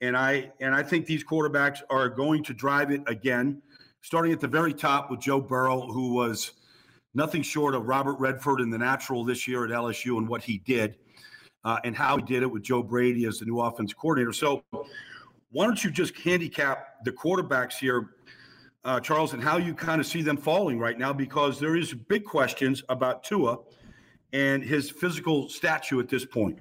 and 0.00 0.16
I 0.16 0.50
and 0.60 0.74
I 0.74 0.82
think 0.82 1.06
these 1.06 1.24
quarterbacks 1.24 1.80
are 1.90 2.08
going 2.08 2.44
to 2.44 2.54
drive 2.54 2.90
it 2.90 3.02
again, 3.06 3.60
starting 4.02 4.32
at 4.32 4.40
the 4.40 4.48
very 4.48 4.72
top 4.72 5.10
with 5.10 5.20
Joe 5.20 5.40
Burrow, 5.40 5.80
who 5.80 6.14
was 6.14 6.52
nothing 7.14 7.42
short 7.42 7.74
of 7.74 7.86
Robert 7.86 8.18
Redford 8.18 8.60
in 8.60 8.70
the 8.70 8.78
natural 8.78 9.24
this 9.24 9.48
year 9.48 9.64
at 9.64 9.70
LSU 9.70 10.18
and 10.18 10.28
what 10.28 10.42
he 10.42 10.58
did, 10.58 10.96
uh, 11.64 11.78
and 11.84 11.96
how 11.96 12.16
he 12.16 12.22
did 12.22 12.42
it 12.42 12.50
with 12.50 12.62
Joe 12.62 12.82
Brady 12.82 13.24
as 13.26 13.38
the 13.38 13.44
new 13.44 13.60
offense 13.60 13.92
coordinator. 13.92 14.32
So, 14.32 14.62
why 15.50 15.66
don't 15.66 15.82
you 15.82 15.90
just 15.90 16.16
handicap 16.16 17.04
the 17.04 17.10
quarterbacks 17.10 17.74
here, 17.74 18.10
uh, 18.84 19.00
Charles, 19.00 19.32
and 19.32 19.42
how 19.42 19.56
you 19.56 19.74
kind 19.74 20.00
of 20.00 20.06
see 20.06 20.22
them 20.22 20.36
falling 20.36 20.78
right 20.78 20.98
now? 20.98 21.12
Because 21.12 21.58
there 21.58 21.76
is 21.76 21.92
big 21.92 22.24
questions 22.24 22.84
about 22.88 23.24
Tua 23.24 23.58
and 24.32 24.62
his 24.62 24.90
physical 24.90 25.48
stature 25.48 25.98
at 25.98 26.08
this 26.08 26.24
point. 26.24 26.60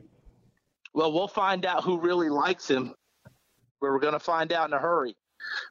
Well, 0.94 1.12
we'll 1.12 1.28
find 1.28 1.66
out 1.66 1.84
who 1.84 2.00
really 2.00 2.30
likes 2.30 2.68
him 2.68 2.96
we're 3.82 4.00
going 4.00 4.14
to 4.14 4.20
find 4.20 4.52
out 4.54 4.68
in 4.70 4.74
a 4.74 4.80
hurry 4.80 5.16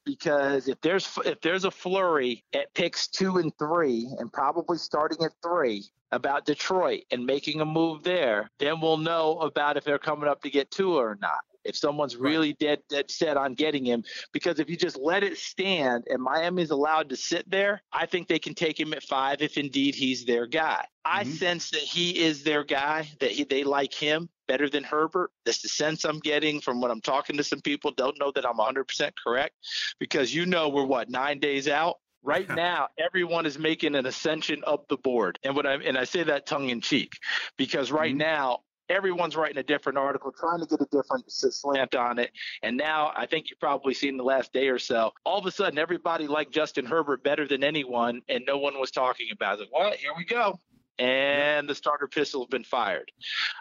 because 0.04 0.68
if 0.68 0.80
there's 0.80 1.18
if 1.24 1.40
there's 1.40 1.64
a 1.64 1.70
flurry 1.70 2.44
at 2.52 2.72
picks 2.74 3.06
two 3.06 3.38
and 3.38 3.52
three, 3.58 4.08
and 4.18 4.32
probably 4.32 4.78
starting 4.78 5.24
at 5.24 5.32
three 5.42 5.84
about 6.12 6.46
Detroit 6.46 7.02
and 7.10 7.26
making 7.26 7.60
a 7.60 7.64
move 7.64 8.02
there, 8.02 8.50
then 8.58 8.80
we'll 8.80 8.96
know 8.96 9.38
about 9.40 9.76
if 9.76 9.84
they're 9.84 9.98
coming 9.98 10.28
up 10.28 10.42
to 10.42 10.50
get 10.50 10.70
Tua 10.70 10.96
or 10.96 11.18
not. 11.20 11.40
If 11.64 11.76
someone's 11.76 12.14
really 12.16 12.52
dead 12.54 12.80
dead 12.88 13.10
set 13.10 13.36
on 13.36 13.54
getting 13.54 13.84
him, 13.84 14.04
because 14.32 14.60
if 14.60 14.70
you 14.70 14.76
just 14.76 14.96
let 14.96 15.24
it 15.24 15.36
stand 15.36 16.04
and 16.08 16.22
Miami's 16.22 16.70
allowed 16.70 17.08
to 17.08 17.16
sit 17.16 17.50
there, 17.50 17.82
I 17.92 18.06
think 18.06 18.28
they 18.28 18.38
can 18.38 18.54
take 18.54 18.78
him 18.78 18.92
at 18.92 19.02
five 19.02 19.42
if 19.42 19.58
indeed 19.58 19.96
he's 19.96 20.24
their 20.24 20.46
guy. 20.46 20.84
I 21.04 21.24
mm-hmm. 21.24 21.32
sense 21.32 21.70
that 21.70 21.80
he 21.80 22.20
is 22.20 22.44
their 22.44 22.62
guy, 22.62 23.08
that 23.18 23.32
he, 23.32 23.42
they 23.42 23.64
like 23.64 23.92
him 23.92 24.28
better 24.46 24.68
than 24.68 24.84
Herbert. 24.84 25.30
That's 25.44 25.62
the 25.62 25.68
sense 25.68 26.04
I'm 26.04 26.18
getting 26.20 26.60
from 26.60 26.80
when 26.80 26.90
I'm 26.90 27.00
talking 27.00 27.36
to 27.36 27.44
some 27.44 27.60
people. 27.60 27.90
Don't 27.92 28.18
know 28.18 28.32
that 28.34 28.46
I'm 28.46 28.58
100% 28.58 29.10
correct 29.22 29.54
because 29.98 30.34
you 30.34 30.46
know 30.46 30.68
we're 30.68 30.84
what, 30.84 31.10
nine 31.10 31.38
days 31.38 31.68
out? 31.68 31.96
Right 32.22 32.48
now, 32.56 32.88
everyone 32.98 33.46
is 33.46 33.58
making 33.58 33.94
an 33.94 34.06
ascension 34.06 34.62
up 34.66 34.88
the 34.88 34.96
board, 34.96 35.38
and 35.44 35.54
what 35.54 35.66
I 35.66 35.74
and 35.74 35.96
I 35.96 36.04
say 36.04 36.24
that 36.24 36.46
tongue 36.46 36.70
in 36.70 36.80
cheek, 36.80 37.12
because 37.56 37.92
right 37.92 38.10
mm-hmm. 38.10 38.18
now 38.18 38.58
everyone's 38.88 39.36
writing 39.36 39.58
a 39.58 39.62
different 39.62 39.98
article, 39.98 40.32
trying 40.32 40.60
to 40.60 40.66
get 40.66 40.80
a 40.80 40.86
different 40.92 41.24
slant 41.28 41.94
on 41.94 42.18
it. 42.18 42.30
And 42.62 42.76
now 42.76 43.12
I 43.16 43.26
think 43.26 43.50
you've 43.50 43.60
probably 43.60 43.94
seen 43.94 44.16
the 44.16 44.22
last 44.24 44.52
day 44.52 44.68
or 44.68 44.78
so. 44.78 45.12
All 45.24 45.38
of 45.38 45.46
a 45.46 45.50
sudden, 45.50 45.78
everybody 45.78 46.26
liked 46.26 46.52
Justin 46.52 46.86
Herbert 46.86 47.22
better 47.24 47.46
than 47.46 47.64
anyone, 47.64 48.22
and 48.28 48.44
no 48.46 48.58
one 48.58 48.78
was 48.78 48.90
talking 48.90 49.28
about 49.32 49.60
it. 49.60 49.68
Well, 49.72 49.92
here 49.92 50.12
we 50.16 50.24
go 50.24 50.60
and 50.98 51.68
the 51.68 51.74
starter 51.74 52.06
pistol 52.06 52.42
has 52.42 52.48
been 52.48 52.64
fired. 52.64 53.10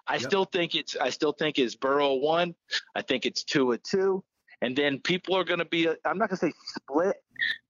I 0.08 0.14
yep. 0.14 0.22
still 0.24 0.46
think 0.46 0.76
it's 0.76 0.96
I 0.96 1.10
still 1.10 1.34
think 1.34 1.60
it's 1.60 1.76
Burrow 1.76 2.16
one. 2.16 2.56
I 2.96 3.02
think 3.02 3.26
it's 3.26 3.44
two 3.44 3.72
a 3.72 3.78
two. 3.78 4.24
And 4.62 4.76
then 4.76 5.00
people 5.00 5.36
are 5.36 5.44
going 5.44 5.60
to 5.60 5.66
be, 5.66 5.88
I'm 5.88 6.18
not 6.18 6.30
going 6.30 6.38
to 6.40 6.48
say 6.48 6.54
split, 6.76 7.18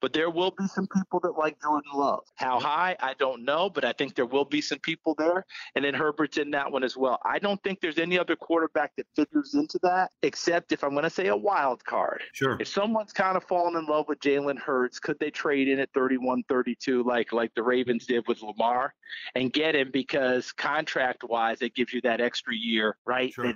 but 0.01 0.13
there 0.13 0.29
will 0.29 0.51
be 0.51 0.67
some 0.67 0.87
people 0.87 1.19
that 1.21 1.31
like 1.31 1.59
Jordan 1.61 1.91
Love. 1.93 2.23
How 2.35 2.59
high, 2.59 2.95
I 2.99 3.13
don't 3.17 3.43
know, 3.43 3.69
but 3.69 3.83
I 3.83 3.93
think 3.93 4.15
there 4.15 4.25
will 4.25 4.45
be 4.45 4.61
some 4.61 4.79
people 4.79 5.15
there. 5.17 5.45
And 5.75 5.83
then 5.83 5.93
Herbert's 5.93 6.37
in 6.37 6.51
that 6.51 6.71
one 6.71 6.83
as 6.83 6.95
well. 6.95 7.19
I 7.25 7.39
don't 7.39 7.61
think 7.63 7.81
there's 7.81 7.97
any 7.97 8.19
other 8.19 8.35
quarterback 8.35 8.95
that 8.97 9.07
figures 9.15 9.53
into 9.53 9.79
that, 9.83 10.11
except 10.21 10.71
if 10.71 10.83
I'm 10.83 10.91
going 10.91 11.03
to 11.03 11.09
say 11.09 11.27
a 11.27 11.35
wild 11.35 11.83
card. 11.83 12.21
Sure. 12.33 12.57
If 12.59 12.67
someone's 12.67 13.13
kind 13.13 13.37
of 13.37 13.43
fallen 13.45 13.75
in 13.75 13.85
love 13.85 14.05
with 14.07 14.19
Jalen 14.19 14.59
Hurts, 14.59 14.99
could 14.99 15.19
they 15.19 15.31
trade 15.31 15.67
in 15.67 15.79
at 15.79 15.89
31 15.93 16.43
32 16.47 17.03
like, 17.03 17.33
like 17.33 17.53
the 17.55 17.63
Ravens 17.63 18.05
did 18.05 18.27
with 18.27 18.41
Lamar 18.41 18.93
and 19.33 19.51
get 19.51 19.75
him 19.75 19.89
because 19.91 20.51
contract 20.51 21.23
wise, 21.23 21.61
it 21.61 21.75
gives 21.75 21.93
you 21.93 22.01
that 22.01 22.21
extra 22.21 22.55
year, 22.55 22.97
right? 23.05 23.33
Sure. 23.33 23.53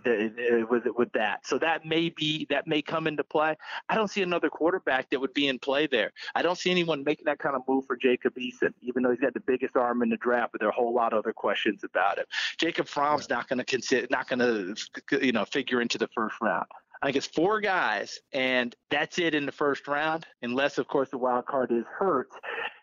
with, 0.70 0.86
with 0.96 1.12
that. 1.14 1.46
So 1.46 1.60
that 1.60 1.86
may 1.86 2.10
be, 2.10 2.48
that 2.50 2.68
may 2.68 2.82
come 2.82 3.08
into 3.08 3.19
play. 3.24 3.56
I 3.90 3.96
don't 3.96 4.10
see 4.10 4.22
another 4.22 4.50
quarterback 4.50 5.10
that 5.10 5.20
would 5.20 5.34
be 5.34 5.48
in 5.48 5.60
play 5.60 5.88
there. 5.88 6.12
I 6.36 6.42
don't 6.42 6.58
see 6.58 6.72
anyone 6.72 7.04
making 7.04 7.26
that 7.26 7.40
kind 7.40 7.56
of 7.56 7.62
move 7.68 7.86
for 7.86 7.96
Jacob 7.96 8.36
Eason, 8.36 8.74
even 8.82 9.04
though 9.04 9.12
he's 9.12 9.20
got 9.20 9.34
the 9.34 9.40
biggest 9.40 9.76
arm 9.76 10.02
in 10.02 10.10
the 10.10 10.18
draft. 10.18 10.52
But 10.52 10.62
there 10.62 10.68
are 10.68 10.72
a 10.72 10.76
whole 10.76 10.94
lot 10.94 11.14
of 11.14 11.20
other 11.20 11.34
questions 11.34 11.84
about 11.84 12.18
him. 12.18 12.26
Jacob 12.58 12.88
Fromm's 12.88 13.30
not 13.30 13.48
going 13.48 13.60
to 13.60 13.66
consider, 13.66 14.08
not 14.10 14.28
going 14.28 14.40
to, 14.40 15.26
you 15.26 15.32
know, 15.32 15.46
figure 15.46 15.82
into 15.82 15.98
the 15.98 16.08
first 16.16 16.36
round. 16.42 16.66
I 17.02 17.08
think 17.08 17.18
it's 17.18 17.28
four 17.28 17.62
guys, 17.62 18.20
and 18.34 18.76
that's 18.92 19.20
it 19.20 19.34
in 19.34 19.46
the 19.46 19.54
first 19.54 19.88
round, 19.88 20.26
unless, 20.42 20.78
of 20.78 20.88
course, 20.88 21.10
the 21.10 21.18
wild 21.18 21.46
card 21.46 21.72
is 21.72 21.86
hurt. 21.98 22.28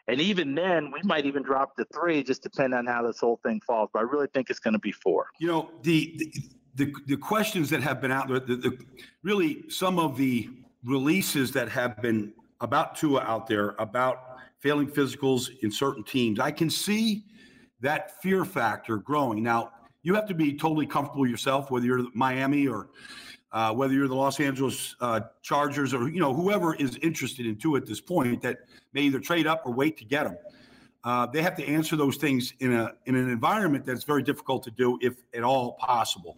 And 0.08 0.20
even 0.20 0.54
then, 0.54 0.90
we 0.90 1.00
might 1.02 1.26
even 1.26 1.42
drop 1.42 1.76
to 1.76 1.86
three, 1.92 2.22
just 2.22 2.42
depending 2.42 2.78
on 2.78 2.86
how 2.86 3.02
this 3.06 3.18
whole 3.18 3.40
thing 3.42 3.60
falls. 3.66 3.90
But 3.92 3.98
I 3.98 4.02
really 4.02 4.28
think 4.32 4.48
it's 4.48 4.60
going 4.60 4.72
to 4.72 4.80
be 4.80 4.92
four. 4.92 5.26
You 5.38 5.48
know, 5.48 5.70
the 5.82 6.14
the, 6.16 6.32
the, 6.76 6.94
the 7.06 7.16
questions 7.16 7.70
that 7.70 7.82
have 7.82 8.00
been 8.00 8.12
out 8.12 8.28
there, 8.28 8.38
the, 8.38 8.56
the, 8.56 8.78
really 9.22 9.64
some 9.68 9.98
of 9.98 10.16
the 10.16 10.48
releases 10.84 11.50
that 11.52 11.68
have 11.70 12.00
been 12.00 12.32
about 12.60 12.94
Tua 12.94 13.20
out 13.22 13.46
there, 13.46 13.74
about 13.78 14.38
failing 14.60 14.86
physicals 14.86 15.50
in 15.62 15.70
certain 15.70 16.04
teams. 16.04 16.38
I 16.38 16.50
can 16.50 16.70
see 16.70 17.24
that 17.80 18.20
fear 18.22 18.44
factor 18.44 18.98
growing. 18.98 19.42
Now, 19.42 19.72
you 20.02 20.14
have 20.14 20.26
to 20.28 20.34
be 20.34 20.52
totally 20.52 20.86
comfortable 20.86 21.26
yourself, 21.26 21.70
whether 21.70 21.84
you're 21.84 22.06
Miami 22.14 22.68
or 22.68 22.90
uh, 23.52 23.72
whether 23.72 23.94
you're 23.94 24.08
the 24.08 24.14
Los 24.14 24.38
Angeles 24.38 24.94
uh, 25.00 25.20
Chargers 25.42 25.94
or 25.94 26.08
you 26.08 26.20
know 26.20 26.32
whoever 26.32 26.74
is 26.74 26.96
interested 27.02 27.46
in 27.46 27.56
Tua 27.56 27.78
at 27.78 27.86
this 27.86 28.00
point 28.00 28.42
that 28.42 28.58
may 28.92 29.02
either 29.02 29.18
trade 29.18 29.46
up 29.46 29.62
or 29.64 29.72
wait 29.72 29.96
to 29.98 30.04
get 30.04 30.24
them. 30.24 30.36
Uh, 31.06 31.24
they 31.24 31.40
have 31.40 31.54
to 31.54 31.64
answer 31.64 31.94
those 31.94 32.16
things 32.16 32.52
in 32.58 32.72
a 32.74 32.92
in 33.06 33.14
an 33.14 33.30
environment 33.30 33.86
that's 33.86 34.02
very 34.02 34.24
difficult 34.24 34.64
to 34.64 34.72
do, 34.72 34.98
if 35.00 35.14
at 35.32 35.44
all 35.44 35.74
possible. 35.74 36.36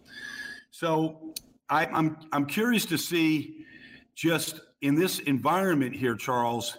So 0.69 1.33
I, 1.69 1.87
I'm 1.87 2.17
I'm 2.31 2.45
curious 2.45 2.85
to 2.85 2.97
see 2.97 3.65
just 4.13 4.61
in 4.81 4.93
this 4.93 5.17
environment 5.19 5.95
here, 5.95 6.15
Charles, 6.15 6.77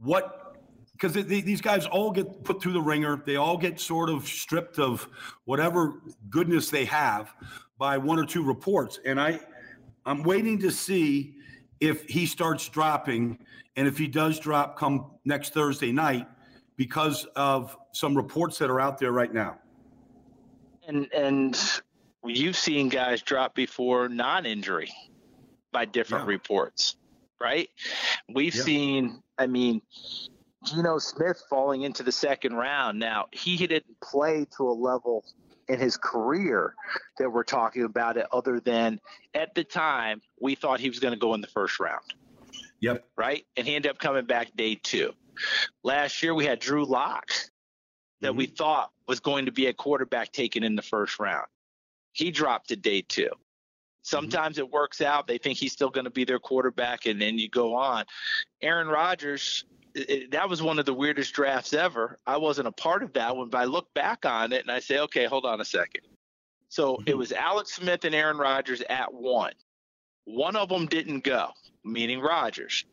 what 0.00 0.56
because 0.92 1.12
these 1.26 1.60
guys 1.60 1.84
all 1.86 2.10
get 2.10 2.42
put 2.44 2.62
through 2.62 2.72
the 2.72 2.80
ringer. 2.80 3.22
They 3.24 3.36
all 3.36 3.58
get 3.58 3.78
sort 3.78 4.08
of 4.08 4.26
stripped 4.26 4.78
of 4.78 5.06
whatever 5.44 6.00
goodness 6.30 6.70
they 6.70 6.86
have 6.86 7.32
by 7.78 7.98
one 7.98 8.18
or 8.18 8.24
two 8.24 8.42
reports. 8.42 8.98
And 9.04 9.20
I, 9.20 9.38
I'm 10.04 10.24
waiting 10.24 10.58
to 10.60 10.72
see 10.72 11.36
if 11.78 12.04
he 12.06 12.26
starts 12.26 12.68
dropping, 12.68 13.38
and 13.76 13.86
if 13.86 13.96
he 13.96 14.08
does 14.08 14.40
drop 14.40 14.76
come 14.76 15.12
next 15.24 15.54
Thursday 15.54 15.92
night, 15.92 16.26
because 16.78 17.26
of 17.36 17.76
some 17.92 18.16
reports 18.16 18.56
that 18.58 18.70
are 18.70 18.80
out 18.80 18.96
there 18.96 19.12
right 19.12 19.34
now. 19.34 19.58
And 20.86 21.12
and 21.12 21.60
you've 22.24 22.56
seen 22.56 22.88
guys 22.88 23.20
drop 23.20 23.54
before 23.54 24.08
non-injury 24.08 24.90
by 25.70 25.84
different 25.84 26.24
yeah. 26.24 26.30
reports, 26.30 26.96
right? 27.38 27.68
We've 28.32 28.54
yeah. 28.54 28.62
seen. 28.62 29.22
I 29.36 29.46
mean 29.46 29.82
Geno 30.64 30.98
Smith 30.98 31.42
falling 31.48 31.82
into 31.82 32.02
the 32.02 32.12
second 32.12 32.54
round. 32.54 32.98
Now, 32.98 33.26
he 33.32 33.56
didn't 33.56 34.00
play 34.00 34.46
to 34.56 34.68
a 34.68 34.72
level 34.72 35.24
in 35.68 35.78
his 35.78 35.96
career 35.96 36.74
that 37.18 37.30
we're 37.30 37.44
talking 37.44 37.84
about 37.84 38.16
it 38.16 38.26
other 38.32 38.58
than 38.58 38.98
at 39.34 39.54
the 39.54 39.62
time 39.62 40.20
we 40.40 40.54
thought 40.54 40.80
he 40.80 40.88
was 40.88 40.98
going 40.98 41.12
to 41.12 41.18
go 41.18 41.34
in 41.34 41.40
the 41.40 41.46
first 41.46 41.78
round. 41.78 42.02
Yep. 42.80 43.04
Right? 43.16 43.44
And 43.56 43.66
he 43.66 43.74
ended 43.76 43.90
up 43.90 43.98
coming 43.98 44.24
back 44.24 44.56
day 44.56 44.74
two. 44.76 45.12
Last 45.82 46.22
year 46.22 46.34
we 46.34 46.44
had 46.44 46.60
Drew 46.60 46.84
Lock 46.84 47.30
that 48.20 48.30
mm-hmm. 48.30 48.38
we 48.38 48.46
thought 48.46 48.90
was 49.06 49.20
going 49.20 49.46
to 49.46 49.52
be 49.52 49.66
a 49.66 49.72
quarterback 49.72 50.32
taken 50.32 50.62
in 50.62 50.76
the 50.76 50.82
first 50.82 51.18
round. 51.18 51.46
He 52.12 52.30
dropped 52.30 52.68
to 52.68 52.76
day 52.76 53.02
two. 53.02 53.22
Mm-hmm. 53.22 53.34
Sometimes 54.02 54.56
mm-hmm. 54.56 54.66
it 54.66 54.72
works 54.72 55.00
out. 55.00 55.26
They 55.26 55.38
think 55.38 55.58
he's 55.58 55.72
still 55.72 55.90
going 55.90 56.04
to 56.04 56.10
be 56.10 56.24
their 56.24 56.38
quarterback, 56.38 57.06
and 57.06 57.20
then 57.20 57.38
you 57.38 57.48
go 57.48 57.74
on. 57.74 58.04
Aaron 58.62 58.88
Rodgers 58.88 59.64
it, 59.94 60.30
that 60.32 60.48
was 60.48 60.62
one 60.62 60.78
of 60.78 60.86
the 60.86 60.94
weirdest 60.94 61.34
drafts 61.34 61.72
ever. 61.72 62.18
I 62.26 62.36
wasn't 62.36 62.68
a 62.68 62.72
part 62.72 63.02
of 63.02 63.12
that 63.14 63.36
one, 63.36 63.48
but 63.48 63.60
I 63.60 63.64
look 63.64 63.92
back 63.94 64.24
on 64.24 64.52
it 64.52 64.62
and 64.62 64.70
I 64.70 64.80
say, 64.80 64.98
okay, 65.00 65.24
hold 65.26 65.44
on 65.44 65.60
a 65.60 65.64
second. 65.64 66.02
So 66.68 66.94
mm-hmm. 66.94 67.08
it 67.08 67.16
was 67.16 67.32
Alex 67.32 67.74
Smith 67.74 68.04
and 68.04 68.14
Aaron 68.14 68.38
Rodgers 68.38 68.82
at 68.88 69.12
one. 69.12 69.52
One 70.24 70.56
of 70.56 70.68
them 70.68 70.86
didn't 70.86 71.24
go, 71.24 71.50
meaning 71.84 72.20
Rodgers. 72.20 72.84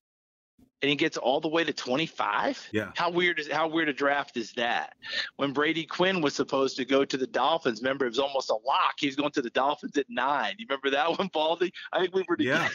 And 0.82 0.90
he 0.90 0.96
gets 0.96 1.18
all 1.18 1.40
the 1.40 1.48
way 1.48 1.64
to 1.64 1.74
25. 1.74 2.70
Yeah. 2.72 2.92
How 2.96 3.10
weird 3.10 3.40
is 3.40 3.50
how 3.50 3.68
weird 3.68 3.90
a 3.90 3.94
draft 3.94 4.38
is 4.38 4.52
that? 4.54 4.94
When 5.38 5.54
Brady 5.54 5.86
Quinn 5.86 6.22
was 6.22 6.36
supposed 6.36 6.78
to 6.78 6.86
go 6.86 7.06
to 7.06 7.18
the 7.18 7.26
Dolphins, 7.26 7.82
remember 7.82 8.06
it 8.06 8.10
was 8.10 8.20
almost 8.20 8.50
a 8.50 8.56
lock. 8.56 8.96
He's 8.98 9.16
going 9.16 9.32
to 9.32 9.42
the 9.42 9.50
Dolphins 9.50 9.98
at 9.98 10.06
nine. 10.10 10.56
You 10.58 10.66
remember 10.70 10.92
that 10.92 11.18
one, 11.18 11.30
Baldy? 11.34 11.72
I 11.92 12.02
think 12.02 12.14
we 12.14 12.26
were 12.28 12.36
together. 12.36 12.70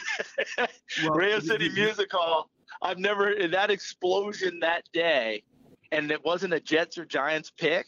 Yeah. 0.57 0.67
well, 1.03 1.11
Radio 1.11 1.39
City 1.39 1.69
Music 1.69 2.11
Hall 2.11 2.49
I've 2.81 2.97
never 2.97 3.35
that 3.49 3.71
explosion 3.71 4.59
that 4.61 4.83
day, 4.93 5.43
and 5.91 6.11
it 6.11 6.23
wasn't 6.23 6.53
a 6.53 6.59
Jets 6.59 6.97
or 6.97 7.05
Giants 7.05 7.51
pick. 7.51 7.87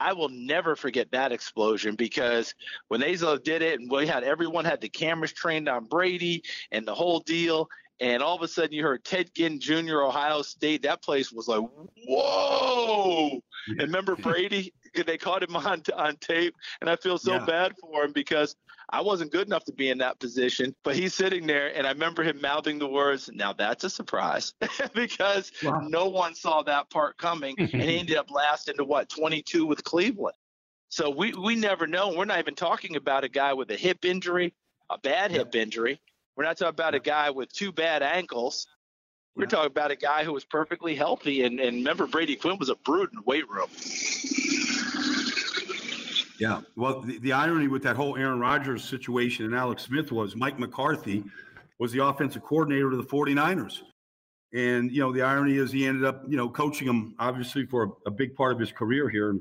I 0.00 0.12
will 0.12 0.28
never 0.28 0.74
forget 0.74 1.12
that 1.12 1.30
explosion 1.30 1.94
because 1.94 2.54
when 2.88 3.00
they 3.00 3.14
did 3.14 3.62
it, 3.62 3.78
and 3.78 3.90
we 3.90 4.06
had 4.06 4.24
everyone 4.24 4.64
had 4.64 4.80
the 4.80 4.88
cameras 4.88 5.32
trained 5.32 5.68
on 5.68 5.84
Brady 5.84 6.42
and 6.72 6.86
the 6.86 6.94
whole 6.94 7.20
deal, 7.20 7.68
and 8.02 8.20
all 8.20 8.34
of 8.34 8.42
a 8.42 8.48
sudden 8.48 8.72
you 8.72 8.82
heard 8.82 9.04
Ted 9.04 9.32
Ginn 9.32 9.60
Jr. 9.60 10.02
Ohio 10.02 10.42
State. 10.42 10.82
That 10.82 11.02
place 11.02 11.32
was 11.32 11.46
like, 11.46 11.62
whoa! 12.08 13.40
And 13.68 13.80
remember 13.80 14.16
Brady? 14.16 14.74
they 15.06 15.16
caught 15.16 15.42
him 15.42 15.54
on 15.56 15.82
on 15.96 16.16
tape, 16.16 16.54
and 16.80 16.90
I 16.90 16.96
feel 16.96 17.16
so 17.16 17.34
yeah. 17.34 17.46
bad 17.46 17.74
for 17.80 18.04
him 18.04 18.12
because 18.12 18.56
I 18.90 19.00
wasn't 19.00 19.30
good 19.30 19.46
enough 19.46 19.64
to 19.64 19.72
be 19.72 19.88
in 19.88 19.98
that 19.98 20.18
position, 20.18 20.74
but 20.82 20.96
he's 20.96 21.14
sitting 21.14 21.46
there, 21.46 21.74
and 21.74 21.86
I 21.86 21.92
remember 21.92 22.22
him 22.22 22.40
mouthing 22.42 22.78
the 22.78 22.88
words, 22.88 23.30
"Now 23.32 23.52
that's 23.52 23.84
a 23.84 23.90
surprise," 23.90 24.52
because 24.94 25.52
wow. 25.62 25.80
no 25.82 26.08
one 26.08 26.34
saw 26.34 26.62
that 26.62 26.90
part 26.90 27.16
coming, 27.18 27.54
and 27.58 27.70
he 27.70 28.00
ended 28.00 28.16
up 28.16 28.30
lasting 28.30 28.76
to 28.76 28.84
what 28.84 29.08
22 29.08 29.64
with 29.64 29.84
Cleveland. 29.84 30.36
So 30.88 31.08
we 31.08 31.32
we 31.32 31.54
never 31.54 31.86
know. 31.86 32.14
We're 32.14 32.24
not 32.24 32.40
even 32.40 32.56
talking 32.56 32.96
about 32.96 33.24
a 33.24 33.28
guy 33.28 33.54
with 33.54 33.70
a 33.70 33.76
hip 33.76 34.04
injury, 34.04 34.52
a 34.90 34.98
bad 34.98 35.30
hip 35.30 35.54
injury. 35.54 36.00
We're 36.36 36.44
not 36.44 36.56
talking 36.56 36.70
about 36.70 36.94
a 36.94 37.00
guy 37.00 37.30
with 37.30 37.52
two 37.52 37.72
bad 37.72 38.02
ankles. 38.02 38.66
We're 39.36 39.46
talking 39.46 39.66
about 39.66 39.90
a 39.90 39.96
guy 39.96 40.24
who 40.24 40.32
was 40.32 40.44
perfectly 40.44 40.94
healthy. 40.94 41.44
And, 41.44 41.58
and 41.60 41.78
remember, 41.78 42.06
Brady 42.06 42.36
Quinn 42.36 42.58
was 42.58 42.68
a 42.68 42.74
brood 42.74 43.10
in 43.12 43.16
the 43.16 43.22
weight 43.22 43.48
room. 43.48 43.68
Yeah. 46.38 46.60
Well, 46.76 47.00
the, 47.00 47.18
the 47.18 47.32
irony 47.32 47.68
with 47.68 47.82
that 47.84 47.96
whole 47.96 48.16
Aaron 48.16 48.40
Rodgers 48.40 48.84
situation 48.84 49.46
and 49.46 49.54
Alex 49.54 49.84
Smith 49.84 50.10
was 50.10 50.34
Mike 50.36 50.58
McCarthy 50.58 51.24
was 51.78 51.92
the 51.92 52.04
offensive 52.04 52.42
coordinator 52.42 52.90
of 52.90 52.98
the 52.98 53.04
49ers. 53.04 53.80
And, 54.52 54.90
you 54.90 55.00
know, 55.00 55.12
the 55.12 55.22
irony 55.22 55.56
is 55.56 55.72
he 55.72 55.86
ended 55.86 56.04
up, 56.04 56.24
you 56.28 56.36
know, 56.36 56.48
coaching 56.48 56.86
him 56.88 57.14
obviously 57.18 57.64
for 57.64 57.84
a, 57.84 58.08
a 58.08 58.10
big 58.10 58.34
part 58.34 58.52
of 58.52 58.58
his 58.58 58.70
career 58.70 59.08
here 59.08 59.30
and 59.30 59.40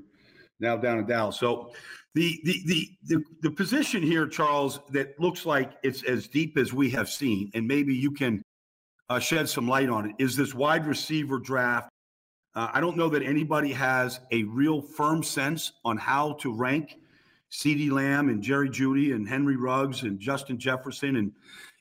now 0.60 0.78
down 0.78 1.00
in 1.00 1.06
Dallas. 1.06 1.38
So 1.38 1.74
the, 2.14 2.40
the, 2.44 2.62
the, 2.66 2.90
the, 3.06 3.24
the 3.42 3.52
position 3.52 4.04
here, 4.04 4.28
Charles, 4.28 4.80
that 4.90 5.20
looks 5.20 5.46
like 5.46 5.74
it's 5.84 6.04
as 6.04 6.28
deep 6.28 6.58
as 6.58 6.74
we 6.74 6.90
have 6.90 7.10
seen, 7.10 7.50
and 7.54 7.68
maybe 7.68 7.94
you 7.94 8.12
can 8.12 8.44
uh, 9.10 9.20
shed 9.20 9.48
some 9.48 9.68
light 9.68 9.90
on 9.90 10.10
it, 10.10 10.16
is 10.20 10.36
this 10.36 10.54
wide 10.54 10.86
receiver 10.86 11.40
draft 11.40 11.92
uh, 12.54 12.68
I 12.74 12.82
don't 12.82 12.98
know 12.98 13.10
that 13.10 13.24
anybody 13.24 13.72
has 13.72 14.20
a 14.32 14.44
real 14.44 14.82
firm 14.82 15.24
sense 15.24 15.74
on 15.86 15.98
how 15.98 16.34
to 16.34 16.54
rank 16.54 16.98
CeeDee 17.50 17.92
Lamb 17.92 18.30
and 18.30 18.42
Jerry 18.42 18.70
Jeudy 18.70 19.14
and 19.14 19.28
Henry 19.28 19.56
Ruggs 19.56 20.04
and 20.04 20.20
Justin 20.20 20.58
Jefferson 20.58 21.16
and 21.18 21.32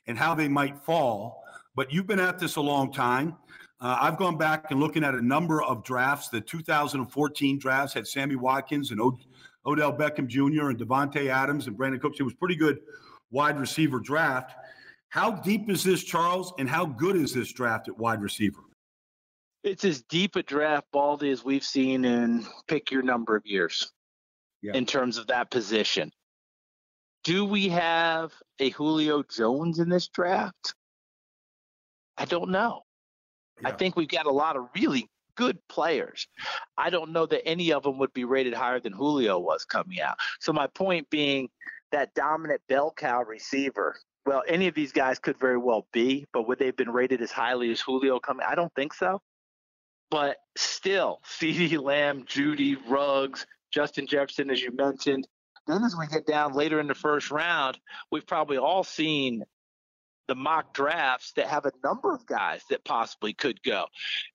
and 0.07 0.17
how 0.17 0.33
they 0.33 0.47
might 0.47 0.77
fall. 0.79 1.43
But 1.75 1.93
you've 1.93 2.07
been 2.07 2.19
at 2.19 2.39
this 2.39 2.55
a 2.55 2.61
long 2.61 2.91
time. 2.91 3.35
Uh, 3.79 3.97
I've 3.99 4.17
gone 4.17 4.37
back 4.37 4.71
and 4.71 4.79
looking 4.79 5.03
at 5.03 5.13
a 5.13 5.21
number 5.21 5.61
of 5.61 5.83
drafts. 5.83 6.29
The 6.29 6.41
2014 6.41 7.59
drafts 7.59 7.93
had 7.93 8.07
Sammy 8.07 8.35
Watkins 8.35 8.91
and 8.91 8.99
o- 8.99 9.17
Odell 9.65 9.93
Beckham 9.93 10.27
Jr. 10.27 10.69
and 10.69 10.79
Davante 10.79 11.27
Adams 11.27 11.67
and 11.67 11.77
Brandin 11.77 12.01
Cooks. 12.01 12.19
It 12.19 12.23
was 12.23 12.33
pretty 12.33 12.55
good 12.55 12.79
wide 13.29 13.59
receiver 13.59 13.99
draft. 13.99 14.55
How 15.09 15.31
deep 15.31 15.69
is 15.69 15.83
this, 15.83 16.03
Charles? 16.03 16.53
And 16.57 16.69
how 16.69 16.85
good 16.85 17.15
is 17.15 17.33
this 17.33 17.51
draft 17.51 17.87
at 17.87 17.97
wide 17.97 18.21
receiver? 18.21 18.61
it's 19.63 19.85
as 19.85 20.01
deep 20.03 20.35
a 20.35 20.43
draft 20.43 20.87
baldy 20.91 21.29
as 21.29 21.43
we've 21.43 21.63
seen 21.63 22.05
in 22.05 22.45
pick 22.67 22.91
your 22.91 23.03
number 23.03 23.35
of 23.35 23.45
years 23.45 23.91
yeah. 24.61 24.73
in 24.73 24.85
terms 24.85 25.17
of 25.17 25.27
that 25.27 25.51
position. 25.51 26.11
Do 27.23 27.45
we 27.45 27.69
have 27.69 28.33
a 28.59 28.69
Julio 28.69 29.23
Jones 29.23 29.79
in 29.79 29.89
this 29.89 30.07
draft? 30.07 30.73
I 32.17 32.25
don't 32.25 32.49
know. 32.49 32.81
Yeah. 33.61 33.69
I 33.69 33.71
think 33.73 33.95
we've 33.95 34.07
got 34.07 34.25
a 34.25 34.31
lot 34.31 34.55
of 34.55 34.65
really 34.75 35.07
good 35.35 35.57
players. 35.67 36.27
I 36.77 36.89
don't 36.89 37.11
know 37.11 37.25
that 37.25 37.47
any 37.47 37.71
of 37.71 37.83
them 37.83 37.97
would 37.99 38.13
be 38.13 38.25
rated 38.25 38.53
higher 38.53 38.79
than 38.79 38.93
Julio 38.93 39.39
was 39.39 39.65
coming 39.65 40.01
out. 40.01 40.17
So 40.39 40.53
my 40.53 40.67
point 40.67 41.09
being 41.09 41.49
that 41.91 42.13
dominant 42.13 42.61
bell 42.67 42.93
cow 42.95 43.23
receiver. 43.23 43.95
Well, 44.25 44.43
any 44.47 44.67
of 44.67 44.75
these 44.75 44.91
guys 44.91 45.19
could 45.19 45.37
very 45.39 45.57
well 45.57 45.87
be, 45.91 46.25
but 46.31 46.47
would 46.47 46.59
they 46.59 46.67
have 46.67 46.75
been 46.75 46.91
rated 46.91 47.21
as 47.21 47.31
highly 47.31 47.71
as 47.71 47.81
Julio 47.81 48.19
coming? 48.19 48.45
I 48.47 48.55
don't 48.55 48.73
think 48.75 48.93
so. 48.93 49.21
But 50.09 50.37
still, 50.57 51.21
CeeDee 51.25 51.81
Lamb, 51.81 52.23
Jeudy, 52.25 52.77
Ruggs, 52.87 53.45
Justin 53.71 54.07
Jefferson, 54.07 54.49
as 54.49 54.61
you 54.61 54.71
mentioned. 54.71 55.27
Then 55.67 55.83
as 55.83 55.95
we 55.97 56.07
get 56.07 56.25
down 56.25 56.53
later 56.53 56.79
in 56.79 56.87
the 56.87 56.95
first 56.95 57.31
round, 57.31 57.77
we've 58.11 58.25
probably 58.25 58.57
all 58.57 58.83
seen 58.83 59.43
the 60.31 60.35
mock 60.35 60.73
drafts 60.73 61.33
that 61.33 61.45
have 61.47 61.65
a 61.65 61.73
number 61.83 62.13
of 62.13 62.25
guys 62.25 62.61
that 62.69 62.85
possibly 62.85 63.33
could 63.33 63.61
go. 63.63 63.83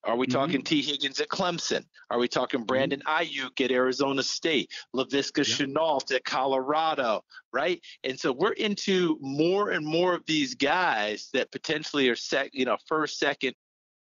Are 0.05 0.15
we 0.15 0.27
mm-hmm. 0.27 0.39
talking 0.39 0.63
Tee 0.63 0.83
Higgins 0.83 1.21
at 1.21 1.29
Clemson? 1.29 1.87
Are 2.11 2.19
we 2.19 2.29
talking 2.29 2.61
mm-hmm. 2.61 2.67
Brandon 2.67 3.01
mm-hmm. 3.01 3.65
At 3.65 3.71
Arizona 3.71 4.23
State? 4.23 4.71
Laviska 4.95 5.39
yeah. 5.39 5.67
Shenault 5.67 6.15
at 6.15 6.23
Colorado, 6.23 7.25
right? 7.51 7.81
And 8.05 8.21
so 8.21 8.31
we're 8.31 8.53
into 8.53 9.17
more 9.23 9.71
and 9.71 9.87
more 9.87 10.13
of 10.13 10.27
these 10.27 10.55
guys 10.55 11.31
that 11.33 11.51
potentially 11.51 12.11
are 12.11 12.15
sec, 12.15 12.51
you 12.53 12.67
know, 12.67 12.77
first, 12.87 13.19
second, 13.19 13.55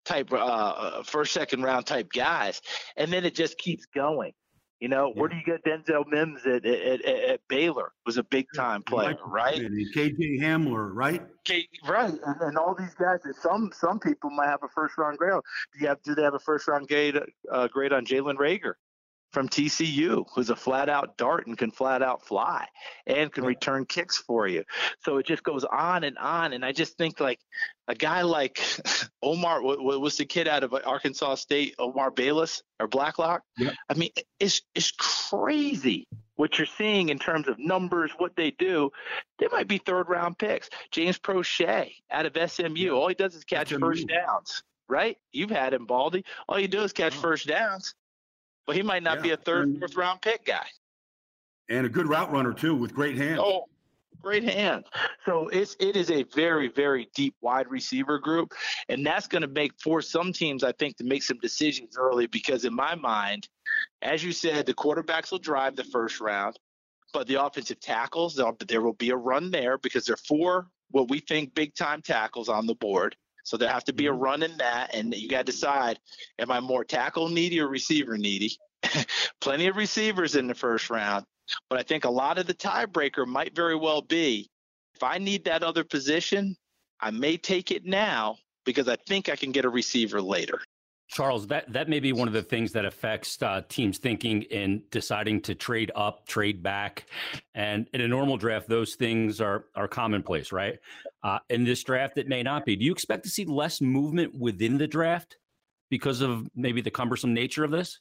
type 0.06 0.32
uh, 0.32 0.36
uh, 0.36 1.02
first 1.02 1.34
second 1.34 1.62
round 1.62 1.84
type 1.84 2.10
guys, 2.10 2.62
and 2.96 3.12
then 3.12 3.26
it 3.26 3.34
just 3.34 3.58
keeps 3.58 3.84
going. 3.94 4.32
You 4.82 4.88
know, 4.88 5.12
yeah. 5.14 5.20
where 5.20 5.28
do 5.28 5.36
you 5.36 5.44
get 5.44 5.64
Denzel 5.64 6.04
Mims 6.08 6.44
at, 6.44 6.66
at, 6.66 7.04
at, 7.04 7.24
at 7.24 7.40
Baylor? 7.46 7.92
Was 8.04 8.16
a 8.16 8.24
big 8.24 8.46
time 8.52 8.82
player, 8.82 9.16
right? 9.24 9.60
KJ 9.60 10.40
Hamler, 10.40 10.90
right? 10.92 11.22
K, 11.44 11.68
right, 11.86 12.10
and, 12.10 12.40
and, 12.40 12.58
all 12.58 12.74
these 12.74 12.92
guys. 12.94 13.20
Some 13.40 13.70
some 13.72 14.00
people 14.00 14.30
might 14.30 14.48
have 14.48 14.64
a 14.64 14.68
first 14.74 14.98
round 14.98 15.18
grade. 15.18 15.40
Do 15.72 15.78
you 15.78 15.86
have 15.86 16.02
do 16.02 16.16
they 16.16 16.22
have 16.22 16.34
a 16.34 16.40
first 16.40 16.66
round 16.66 16.88
grade 16.88 17.16
uh, 17.52 17.68
grade 17.68 17.92
on 17.92 18.04
Jalen 18.04 18.38
Reagor? 18.38 18.74
From 19.32 19.48
TCU, 19.48 20.26
who's 20.34 20.50
a 20.50 20.56
flat 20.56 20.88
out 20.88 21.16
dart 21.16 21.46
and 21.46 21.56
can 21.56 21.70
flat 21.70 22.02
out 22.02 22.26
fly 22.26 22.66
and 23.06 23.32
can 23.32 23.44
return 23.44 23.84
kicks 23.86 24.18
for 24.18 24.46
you. 24.46 24.64
So 25.04 25.18
it 25.18 25.26
just 25.26 25.42
goes 25.42 25.64
on 25.64 26.04
and 26.04 26.18
on. 26.18 26.52
And 26.52 26.64
I 26.64 26.72
just 26.72 26.96
think 26.98 27.18
like 27.18 27.40
a 27.88 27.94
guy 27.94 28.22
like 28.22 28.60
Omar, 29.22 29.62
what, 29.62 30.00
was 30.00 30.16
the 30.16 30.26
kid 30.26 30.48
out 30.48 30.64
of 30.64 30.74
Arkansas 30.84 31.36
State, 31.36 31.74
Omar 31.78 32.10
Bayless 32.10 32.62
or 32.78 32.88
Blacklock? 32.88 33.42
Yeah. 33.56 33.72
I 33.88 33.94
mean, 33.94 34.10
it's 34.38 34.62
it's 34.74 34.92
crazy 34.92 36.06
what 36.36 36.58
you're 36.58 36.66
seeing 36.66 37.08
in 37.08 37.18
terms 37.18 37.48
of 37.48 37.58
numbers, 37.58 38.10
what 38.18 38.34
they 38.36 38.50
do. 38.50 38.90
They 39.38 39.48
might 39.52 39.68
be 39.68 39.78
third 39.78 40.08
round 40.08 40.38
picks. 40.38 40.68
James 40.90 41.18
Proche 41.18 41.92
out 42.10 42.26
of 42.26 42.50
SMU, 42.50 42.90
all 42.90 43.08
he 43.08 43.14
does 43.14 43.34
is 43.34 43.44
catch 43.44 43.68
SMU. 43.68 43.78
first 43.78 44.08
downs. 44.08 44.62
Right? 44.88 45.16
You've 45.32 45.50
had 45.50 45.72
him, 45.72 45.86
Baldy. 45.86 46.24
All 46.48 46.58
you 46.58 46.68
do 46.68 46.82
is 46.82 46.92
catch 46.92 47.16
oh. 47.16 47.20
first 47.20 47.46
downs. 47.46 47.94
But 48.66 48.76
he 48.76 48.82
might 48.82 49.02
not 49.02 49.18
yeah. 49.18 49.22
be 49.22 49.30
a 49.30 49.36
third, 49.36 49.78
fourth 49.78 49.96
round 49.96 50.22
pick 50.22 50.44
guy. 50.44 50.66
And 51.68 51.86
a 51.86 51.88
good 51.88 52.08
route 52.08 52.30
runner 52.32 52.52
too, 52.52 52.74
with 52.74 52.94
great 52.94 53.16
hands. 53.16 53.40
Oh, 53.42 53.66
great 54.20 54.44
hands. 54.44 54.86
So 55.26 55.48
it's 55.48 55.76
it 55.80 55.96
is 55.96 56.10
a 56.10 56.22
very 56.34 56.68
very 56.68 57.08
deep 57.14 57.34
wide 57.40 57.68
receiver 57.68 58.18
group, 58.18 58.52
and 58.88 59.04
that's 59.04 59.26
going 59.26 59.42
to 59.42 59.48
make 59.48 59.72
for 59.80 60.00
some 60.00 60.32
teams 60.32 60.64
I 60.64 60.72
think 60.72 60.96
to 60.98 61.04
make 61.04 61.22
some 61.22 61.38
decisions 61.38 61.96
early 61.96 62.26
because 62.26 62.64
in 62.64 62.74
my 62.74 62.94
mind, 62.94 63.48
as 64.00 64.22
you 64.22 64.32
said, 64.32 64.66
the 64.66 64.74
quarterbacks 64.74 65.30
will 65.30 65.38
drive 65.38 65.76
the 65.76 65.84
first 65.84 66.20
round, 66.20 66.56
but 67.12 67.26
the 67.26 67.42
offensive 67.42 67.80
tackles 67.80 68.40
there 68.66 68.82
will 68.82 68.92
be 68.94 69.10
a 69.10 69.16
run 69.16 69.50
there 69.50 69.78
because 69.78 70.06
there 70.06 70.14
are 70.14 70.28
four 70.28 70.68
what 70.90 71.08
we 71.08 71.18
think 71.20 71.54
big 71.54 71.74
time 71.74 72.02
tackles 72.02 72.48
on 72.48 72.66
the 72.66 72.74
board. 72.74 73.16
So 73.44 73.56
there 73.56 73.68
have 73.68 73.84
to 73.84 73.92
be 73.92 74.06
a 74.06 74.10
mm-hmm. 74.10 74.20
run 74.20 74.42
in 74.42 74.56
that, 74.58 74.94
and 74.94 75.14
you 75.14 75.28
got 75.28 75.46
to 75.46 75.52
decide: 75.52 75.98
am 76.38 76.50
I 76.50 76.60
more 76.60 76.84
tackle 76.84 77.28
needy 77.28 77.60
or 77.60 77.68
receiver 77.68 78.16
needy? 78.16 78.56
Plenty 79.40 79.66
of 79.66 79.76
receivers 79.76 80.36
in 80.36 80.46
the 80.46 80.54
first 80.54 80.90
round, 80.90 81.24
but 81.68 81.78
I 81.78 81.82
think 81.82 82.04
a 82.04 82.10
lot 82.10 82.38
of 82.38 82.46
the 82.46 82.54
tiebreaker 82.54 83.26
might 83.26 83.54
very 83.54 83.76
well 83.76 84.02
be 84.02 84.50
if 84.94 85.02
I 85.02 85.18
need 85.18 85.44
that 85.44 85.64
other 85.64 85.82
position, 85.82 86.56
I 87.00 87.10
may 87.10 87.36
take 87.36 87.72
it 87.72 87.84
now 87.84 88.36
because 88.64 88.88
I 88.88 88.96
think 88.96 89.28
I 89.28 89.34
can 89.34 89.50
get 89.50 89.64
a 89.64 89.68
receiver 89.68 90.22
later. 90.22 90.60
Charles, 91.08 91.46
that, 91.48 91.70
that 91.72 91.88
may 91.90 92.00
be 92.00 92.12
one 92.12 92.26
of 92.26 92.32
the 92.32 92.42
things 92.42 92.72
that 92.72 92.86
affects 92.86 93.40
uh, 93.42 93.60
teams 93.68 93.98
thinking 93.98 94.42
in 94.42 94.82
deciding 94.90 95.42
to 95.42 95.54
trade 95.54 95.90
up, 95.94 96.26
trade 96.26 96.62
back. 96.62 97.04
And 97.54 97.86
in 97.92 98.00
a 98.00 98.08
normal 98.08 98.38
draft, 98.38 98.68
those 98.68 98.94
things 98.94 99.40
are, 99.40 99.66
are 99.74 99.88
commonplace, 99.88 100.52
right? 100.52 100.78
Uh, 101.22 101.38
in 101.50 101.64
this 101.64 101.82
draft, 101.84 102.16
it 102.16 102.28
may 102.28 102.42
not 102.42 102.64
be. 102.64 102.76
Do 102.76 102.84
you 102.84 102.92
expect 102.92 103.24
to 103.24 103.30
see 103.30 103.44
less 103.44 103.80
movement 103.80 104.34
within 104.34 104.78
the 104.78 104.86
draft 104.86 105.36
because 105.90 106.22
of 106.22 106.48
maybe 106.54 106.80
the 106.80 106.90
cumbersome 106.90 107.34
nature 107.34 107.64
of 107.64 107.70
this? 107.70 108.00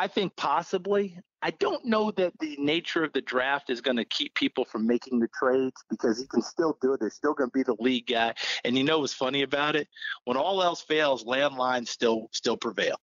I 0.00 0.06
think 0.06 0.34
possibly. 0.34 1.18
I 1.42 1.50
don't 1.50 1.84
know 1.84 2.10
that 2.12 2.32
the 2.40 2.56
nature 2.58 3.04
of 3.04 3.12
the 3.12 3.20
draft 3.20 3.68
is 3.68 3.82
going 3.82 3.98
to 3.98 4.04
keep 4.06 4.34
people 4.34 4.64
from 4.64 4.86
making 4.86 5.20
the 5.20 5.28
trades 5.38 5.76
because 5.90 6.18
he 6.18 6.26
can 6.26 6.40
still 6.40 6.78
do 6.80 6.94
it. 6.94 7.00
They're 7.00 7.10
still 7.10 7.34
going 7.34 7.50
to 7.50 7.52
be 7.52 7.62
the 7.62 7.76
lead 7.78 8.06
guy. 8.06 8.32
And 8.64 8.78
you 8.78 8.84
know 8.84 9.00
what's 9.00 9.12
funny 9.12 9.42
about 9.42 9.76
it? 9.76 9.88
When 10.24 10.38
all 10.38 10.62
else 10.62 10.80
fails, 10.80 11.24
landlines 11.24 11.88
still 11.88 12.30
still 12.32 12.56
prevail. 12.56 12.96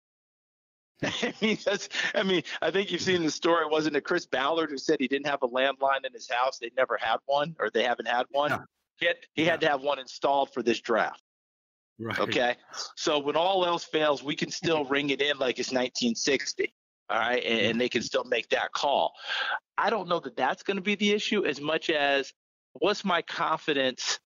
I 1.03 1.33
mean, 1.41 1.57
that's, 1.65 1.89
I 2.13 2.23
mean, 2.23 2.43
I 2.61 2.71
think 2.71 2.93
you've 2.93 3.01
seen 3.01 3.23
the 3.23 3.31
story. 3.31 3.65
Wasn't 3.65 3.97
it 3.97 4.05
Chris 4.05 4.25
Ballard 4.25 4.69
who 4.69 4.77
said 4.77 5.01
he 5.01 5.09
didn't 5.09 5.27
have 5.27 5.43
a 5.43 5.49
landline 5.49 6.05
in 6.05 6.13
his 6.13 6.29
house? 6.31 6.59
They 6.59 6.71
never 6.77 6.97
had 6.97 7.17
one, 7.25 7.57
or 7.59 7.69
they 7.69 7.83
haven't 7.83 8.07
had 8.07 8.25
one. 8.29 8.51
Yeah. 8.51 8.59
He, 8.99 9.05
had, 9.07 9.15
he 9.33 9.43
yeah. 9.43 9.51
had 9.51 9.61
to 9.61 9.67
have 9.67 9.81
one 9.81 9.99
installed 9.99 10.53
for 10.53 10.63
this 10.63 10.79
draft. 10.79 11.21
Right. 11.99 12.19
Okay. 12.19 12.55
So 12.95 13.19
when 13.19 13.35
all 13.35 13.65
else 13.65 13.83
fails, 13.83 14.23
we 14.23 14.35
can 14.37 14.49
still 14.49 14.85
ring 14.85 15.09
it 15.09 15.21
in 15.21 15.37
like 15.37 15.59
it's 15.59 15.71
1960. 15.71 16.73
All 17.09 17.19
right. 17.19 17.43
And, 17.43 17.59
and 17.61 17.81
they 17.81 17.89
can 17.89 18.01
still 18.01 18.23
make 18.23 18.49
that 18.49 18.71
call. 18.71 19.13
I 19.77 19.89
don't 19.89 20.07
know 20.07 20.19
that 20.19 20.35
that's 20.35 20.63
going 20.63 20.77
to 20.77 20.83
be 20.83 20.95
the 20.95 21.11
issue 21.11 21.45
as 21.45 21.61
much 21.61 21.89
as 21.89 22.33
what's 22.73 23.05
my 23.05 23.21
confidence 23.21 24.19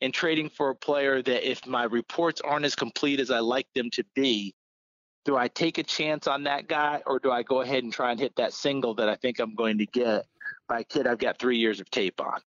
in 0.00 0.12
trading 0.12 0.50
for 0.50 0.70
a 0.70 0.74
player 0.74 1.22
that 1.22 1.48
if 1.48 1.66
my 1.66 1.84
reports 1.84 2.40
aren't 2.40 2.64
as 2.64 2.74
complete 2.74 3.20
as 3.20 3.30
I 3.30 3.38
like 3.38 3.66
them 3.74 3.90
to 3.90 4.04
be, 4.14 4.54
do 5.24 5.36
I 5.36 5.48
take 5.48 5.78
a 5.78 5.82
chance 5.82 6.26
on 6.26 6.44
that 6.44 6.68
guy 6.68 7.02
or 7.06 7.18
do 7.18 7.30
I 7.30 7.42
go 7.42 7.62
ahead 7.62 7.82
and 7.82 7.92
try 7.92 8.10
and 8.10 8.20
hit 8.20 8.36
that 8.36 8.52
single 8.52 8.94
that 8.94 9.08
I 9.08 9.16
think 9.16 9.38
I'm 9.38 9.54
going 9.54 9.78
to 9.78 9.86
get 9.86 10.26
by 10.68 10.80
a 10.80 10.84
kid 10.84 11.06
I've 11.06 11.18
got 11.18 11.38
three 11.38 11.58
years 11.58 11.80
of 11.80 11.90
tape 11.90 12.20
on? 12.20 12.40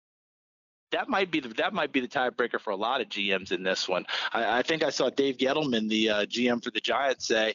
that 0.90 1.08
might 1.08 1.30
be 1.30 1.40
the 1.40 1.48
that 1.50 1.72
might 1.72 1.92
be 1.92 2.00
the 2.00 2.08
tiebreaker 2.08 2.60
for 2.60 2.70
a 2.70 2.76
lot 2.76 3.00
of 3.00 3.08
GMs 3.08 3.52
in 3.52 3.62
this 3.62 3.88
one. 3.88 4.06
I, 4.32 4.58
I 4.58 4.62
think 4.62 4.82
I 4.82 4.90
saw 4.90 5.10
Dave 5.10 5.36
Gettleman, 5.36 5.88
the 5.88 6.10
uh, 6.10 6.26
GM 6.26 6.62
for 6.62 6.70
the 6.70 6.80
Giants, 6.80 7.26
say, 7.26 7.54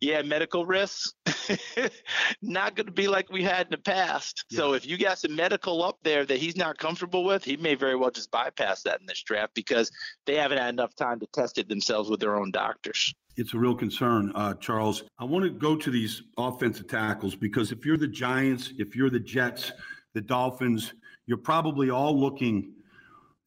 "Yeah, 0.00 0.22
medical 0.22 0.66
risks 0.66 1.12
not 2.42 2.76
going 2.76 2.86
to 2.86 2.92
be 2.92 3.08
like 3.08 3.30
we 3.30 3.42
had 3.42 3.66
in 3.66 3.70
the 3.70 3.78
past. 3.78 4.44
Yeah. 4.50 4.58
So 4.58 4.72
if 4.74 4.86
you 4.86 4.98
got 4.98 5.18
some 5.18 5.34
medical 5.34 5.82
up 5.82 5.98
there 6.02 6.24
that 6.24 6.38
he's 6.38 6.56
not 6.56 6.78
comfortable 6.78 7.24
with, 7.24 7.44
he 7.44 7.56
may 7.56 7.74
very 7.74 7.96
well 7.96 8.10
just 8.10 8.30
bypass 8.30 8.82
that 8.82 9.00
in 9.00 9.06
this 9.06 9.22
draft 9.22 9.54
because 9.54 9.90
they 10.26 10.36
haven't 10.36 10.58
had 10.58 10.70
enough 10.74 10.94
time 10.94 11.20
to 11.20 11.26
test 11.32 11.58
it 11.58 11.68
themselves 11.68 12.10
with 12.10 12.20
their 12.20 12.36
own 12.36 12.50
doctors." 12.50 13.14
It's 13.38 13.52
a 13.52 13.58
real 13.58 13.74
concern, 13.74 14.32
uh, 14.34 14.54
Charles. 14.54 15.04
I 15.18 15.24
want 15.24 15.44
to 15.44 15.50
go 15.50 15.76
to 15.76 15.90
these 15.90 16.22
offensive 16.38 16.88
tackles 16.88 17.34
because 17.34 17.70
if 17.70 17.84
you're 17.84 17.98
the 17.98 18.08
Giants, 18.08 18.72
if 18.78 18.96
you're 18.96 19.10
the 19.10 19.20
Jets, 19.20 19.72
the 20.14 20.22
Dolphins 20.22 20.94
you're 21.26 21.36
probably 21.36 21.90
all 21.90 22.18
looking 22.18 22.72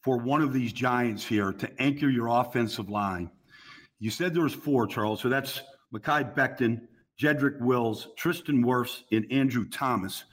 for 0.03 0.17
one 0.17 0.41
of 0.41 0.53
these 0.53 0.71
giants 0.71 1.25
here 1.25 1.51
to 1.53 1.81
anchor 1.81 2.09
your 2.09 2.27
offensive 2.27 2.89
line. 2.89 3.31
You 3.99 4.11
said 4.11 4.33
there 4.33 4.43
was 4.43 4.53
four, 4.53 4.87
Charles. 4.87 5.21
So 5.21 5.29
that's 5.29 5.61
Mekhi 5.93 6.35
Becton, 6.35 6.81
Jedrick 7.19 7.59
Wills, 7.59 8.07
Tristan 8.17 8.63
Wirfs, 8.63 9.03
and 9.11 9.25
Andrew 9.31 9.67
Thomas. 9.67 10.23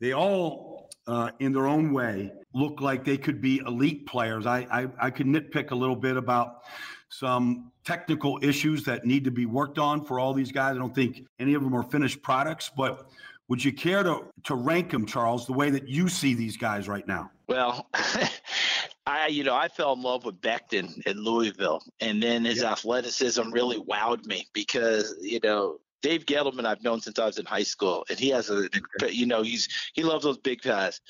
They 0.00 0.12
all, 0.12 0.90
uh, 1.06 1.30
in 1.40 1.52
their 1.52 1.66
own 1.66 1.92
way, 1.92 2.32
look 2.54 2.80
like 2.80 3.04
they 3.04 3.16
could 3.16 3.40
be 3.40 3.58
elite 3.66 4.06
players. 4.06 4.46
I, 4.46 4.66
I, 4.70 5.06
I 5.06 5.10
could 5.10 5.26
nitpick 5.26 5.70
a 5.70 5.74
little 5.74 5.96
bit 5.96 6.16
about 6.16 6.62
some 7.08 7.72
technical 7.84 8.38
issues 8.42 8.84
that 8.84 9.04
need 9.04 9.24
to 9.24 9.30
be 9.30 9.46
worked 9.46 9.78
on 9.78 10.04
for 10.04 10.20
all 10.20 10.32
these 10.32 10.52
guys. 10.52 10.76
I 10.76 10.78
don't 10.78 10.94
think 10.94 11.26
any 11.38 11.54
of 11.54 11.62
them 11.62 11.74
are 11.74 11.82
finished 11.82 12.22
products, 12.22 12.70
but 12.76 13.10
would 13.48 13.64
you 13.64 13.72
care 13.72 14.04
to 14.04 14.26
to 14.44 14.54
rank 14.54 14.90
them, 14.90 15.04
Charles, 15.06 15.46
the 15.46 15.52
way 15.52 15.70
that 15.70 15.88
you 15.88 16.08
see 16.08 16.34
these 16.34 16.56
guys 16.56 16.88
right 16.88 17.06
now? 17.06 17.30
Well, 17.48 17.88
I 19.10 19.26
you 19.26 19.44
know 19.44 19.54
I 19.54 19.68
fell 19.68 19.92
in 19.94 20.02
love 20.02 20.24
with 20.24 20.40
Becton 20.40 21.04
in 21.06 21.22
Louisville, 21.22 21.82
and 22.00 22.22
then 22.22 22.44
his 22.44 22.62
yeah. 22.62 22.72
athleticism 22.72 23.50
really 23.50 23.78
wowed 23.78 24.24
me 24.26 24.46
because 24.52 25.14
you 25.20 25.40
know 25.42 25.78
Dave 26.02 26.26
Gettleman 26.26 26.64
I've 26.64 26.82
known 26.82 27.00
since 27.00 27.18
I 27.18 27.26
was 27.26 27.38
in 27.38 27.46
high 27.46 27.64
school, 27.64 28.04
and 28.08 28.18
he 28.18 28.28
has 28.30 28.50
a 28.50 28.68
you 29.10 29.26
know 29.26 29.42
he's 29.42 29.68
he 29.94 30.02
loves 30.04 30.24
those 30.24 30.38
big 30.38 30.62
guys. 30.62 31.00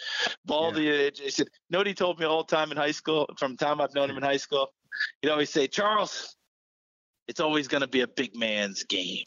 Baldy, 0.46 0.82
yeah. 0.82 0.92
Uh, 0.92 1.10
he 1.14 1.30
said, 1.30 1.48
know 1.68 1.78
what 1.78 1.86
he 1.86 1.94
told 1.94 2.18
me 2.18 2.26
all 2.26 2.44
the 2.44 2.56
time 2.56 2.70
in 2.70 2.76
high 2.76 2.90
school 2.90 3.28
from 3.38 3.56
the 3.56 3.64
time 3.64 3.80
I've 3.80 3.94
known 3.94 4.10
him 4.10 4.16
in 4.16 4.22
high 4.22 4.38
school. 4.38 4.72
He'd 5.22 5.30
always 5.30 5.50
say, 5.50 5.66
Charles, 5.66 6.36
it's 7.28 7.40
always 7.40 7.68
going 7.68 7.82
to 7.82 7.88
be 7.88 8.00
a 8.00 8.08
big 8.08 8.34
man's 8.34 8.82
game. 8.84 9.24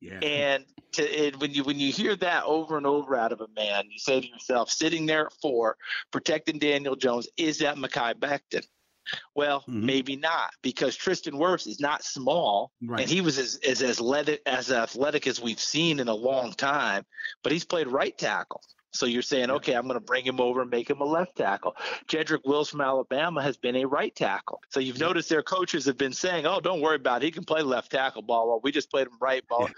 Yeah. 0.00 0.18
And 0.20 0.64
to, 0.92 1.32
when 1.38 1.52
you 1.52 1.64
when 1.64 1.78
you 1.78 1.92
hear 1.92 2.16
that 2.16 2.44
over 2.44 2.76
and 2.76 2.86
over 2.86 3.16
out 3.16 3.32
of 3.32 3.40
a 3.40 3.48
man, 3.56 3.84
you 3.90 3.98
say 3.98 4.20
to 4.20 4.26
yourself, 4.26 4.70
sitting 4.70 5.06
there 5.06 5.26
at 5.26 5.32
four, 5.40 5.76
protecting 6.10 6.58
Daniel 6.58 6.96
Jones, 6.96 7.28
is 7.36 7.58
that 7.58 7.76
Mekhi 7.76 8.14
Becton? 8.14 8.66
Well, 9.34 9.60
mm-hmm. 9.60 9.86
maybe 9.86 10.16
not, 10.16 10.50
because 10.62 10.96
Tristan 10.96 11.34
Wirfs 11.34 11.66
is 11.66 11.80
not 11.80 12.02
small, 12.02 12.72
right. 12.82 13.00
and 13.00 13.08
he 13.08 13.20
was 13.20 13.38
as, 13.38 13.56
as 13.66 13.80
as 13.80 13.98
athletic, 13.98 14.42
as 14.46 14.70
athletic 14.70 15.26
as 15.26 15.40
we've 15.40 15.60
seen 15.60 16.00
in 16.00 16.08
a 16.08 16.14
long 16.14 16.52
time. 16.52 17.04
But 17.42 17.52
he's 17.52 17.64
played 17.64 17.86
right 17.86 18.16
tackle. 18.16 18.62
So 18.96 19.06
you're 19.06 19.22
saying, 19.22 19.50
okay, 19.50 19.74
I'm 19.74 19.84
going 19.84 19.94
to 19.94 20.04
bring 20.04 20.24
him 20.24 20.40
over 20.40 20.62
and 20.62 20.70
make 20.70 20.88
him 20.88 21.00
a 21.00 21.04
left 21.04 21.36
tackle. 21.36 21.76
Jedrick 22.08 22.44
Wills 22.44 22.70
from 22.70 22.80
Alabama 22.80 23.42
has 23.42 23.56
been 23.56 23.76
a 23.76 23.84
right 23.84 24.14
tackle. 24.14 24.60
So 24.70 24.80
you've 24.80 24.98
noticed 24.98 25.28
their 25.28 25.42
coaches 25.42 25.84
have 25.86 25.96
been 25.96 26.12
saying, 26.12 26.46
oh, 26.46 26.60
don't 26.60 26.80
worry 26.80 26.96
about 26.96 27.22
it. 27.22 27.26
He 27.26 27.30
can 27.30 27.44
play 27.44 27.62
left 27.62 27.92
tackle 27.92 28.22
ball. 28.22 28.48
Well, 28.48 28.60
we 28.62 28.72
just 28.72 28.90
played 28.90 29.06
him 29.06 29.18
right 29.20 29.46
ball. 29.48 29.68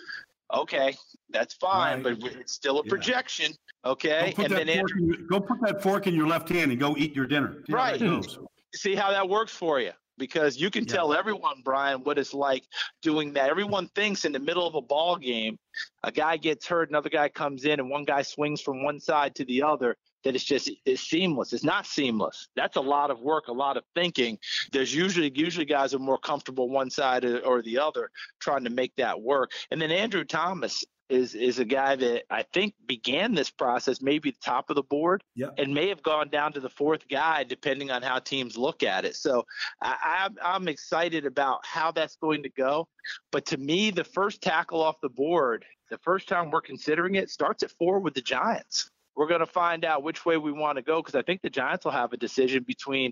Okay, 0.52 0.96
that's 1.28 1.52
fine, 1.54 2.02
right. 2.02 2.18
but 2.18 2.32
it's 2.32 2.54
still 2.54 2.80
a 2.80 2.84
yeah. 2.84 2.88
projection. 2.88 3.52
Okay, 3.84 4.34
and 4.38 4.50
then 4.50 4.68
Andrew, 4.68 5.12
in, 5.12 5.26
go 5.26 5.40
put 5.40 5.60
that 5.60 5.82
fork 5.82 6.06
in 6.06 6.14
your 6.14 6.26
left 6.26 6.48
hand 6.48 6.70
and 6.70 6.80
go 6.80 6.96
eat 6.96 7.14
your 7.14 7.26
dinner. 7.26 7.62
See 7.66 7.72
right. 7.72 8.26
See 8.74 8.94
how 8.94 9.10
that 9.10 9.28
works 9.28 9.52
for 9.52 9.78
you 9.78 9.92
because 10.18 10.60
you 10.60 10.70
can 10.70 10.84
yeah. 10.84 10.94
tell 10.94 11.14
everyone, 11.14 11.62
Brian, 11.64 12.00
what 12.00 12.18
it's 12.18 12.34
like 12.34 12.64
doing 13.02 13.32
that. 13.34 13.48
Everyone 13.48 13.88
thinks 13.94 14.24
in 14.24 14.32
the 14.32 14.38
middle 14.38 14.66
of 14.66 14.74
a 14.74 14.82
ball 14.82 15.16
game, 15.16 15.58
a 16.02 16.12
guy 16.12 16.36
gets 16.36 16.66
hurt, 16.66 16.90
another 16.90 17.08
guy 17.08 17.28
comes 17.28 17.64
in, 17.64 17.80
and 17.80 17.88
one 17.88 18.04
guy 18.04 18.22
swings 18.22 18.60
from 18.60 18.84
one 18.84 19.00
side 19.00 19.34
to 19.36 19.44
the 19.44 19.62
other. 19.62 19.96
That 20.24 20.34
it's 20.34 20.44
just 20.44 20.68
it's 20.84 21.02
seamless. 21.02 21.52
It's 21.52 21.62
not 21.62 21.86
seamless. 21.86 22.48
That's 22.56 22.76
a 22.76 22.80
lot 22.80 23.12
of 23.12 23.20
work, 23.20 23.46
a 23.46 23.52
lot 23.52 23.76
of 23.76 23.84
thinking. 23.94 24.36
There's 24.72 24.92
usually 24.92 25.30
usually 25.32 25.64
guys 25.64 25.94
are 25.94 26.00
more 26.00 26.18
comfortable 26.18 26.68
one 26.68 26.90
side 26.90 27.24
or 27.24 27.62
the 27.62 27.78
other 27.78 28.10
trying 28.40 28.64
to 28.64 28.70
make 28.70 28.92
that 28.96 29.22
work. 29.22 29.52
And 29.70 29.80
then 29.80 29.92
Andrew 29.92 30.24
Thomas, 30.24 30.84
is 31.08 31.34
is 31.34 31.58
a 31.58 31.64
guy 31.64 31.96
that 31.96 32.24
I 32.30 32.42
think 32.42 32.74
began 32.86 33.34
this 33.34 33.50
process 33.50 34.02
maybe 34.02 34.30
the 34.30 34.38
top 34.44 34.70
of 34.70 34.76
the 34.76 34.82
board 34.82 35.22
yep. 35.34 35.54
and 35.58 35.72
may 35.74 35.88
have 35.88 36.02
gone 36.02 36.28
down 36.28 36.52
to 36.52 36.60
the 36.60 36.68
fourth 36.68 37.08
guy 37.08 37.44
depending 37.44 37.90
on 37.90 38.02
how 38.02 38.18
teams 38.18 38.56
look 38.56 38.82
at 38.82 39.04
it. 39.04 39.16
So 39.16 39.46
I, 39.82 40.24
I'm 40.24 40.36
I'm 40.42 40.68
excited 40.68 41.26
about 41.26 41.64
how 41.64 41.92
that's 41.92 42.16
going 42.16 42.42
to 42.42 42.50
go. 42.50 42.88
But 43.32 43.46
to 43.46 43.56
me, 43.56 43.90
the 43.90 44.04
first 44.04 44.42
tackle 44.42 44.82
off 44.82 45.00
the 45.00 45.08
board, 45.08 45.64
the 45.90 45.98
first 45.98 46.28
time 46.28 46.50
we're 46.50 46.60
considering 46.60 47.14
it, 47.14 47.30
starts 47.30 47.62
at 47.62 47.70
four 47.70 48.00
with 48.00 48.14
the 48.14 48.22
Giants 48.22 48.90
we're 49.18 49.26
going 49.26 49.40
to 49.40 49.46
find 49.46 49.84
out 49.84 50.04
which 50.04 50.24
way 50.24 50.36
we 50.36 50.52
want 50.52 50.76
to 50.76 50.82
go 50.82 51.02
because 51.02 51.16
I 51.16 51.22
think 51.22 51.42
the 51.42 51.50
Giants 51.50 51.84
will 51.84 51.90
have 51.90 52.12
a 52.12 52.16
decision 52.16 52.62
between 52.62 53.10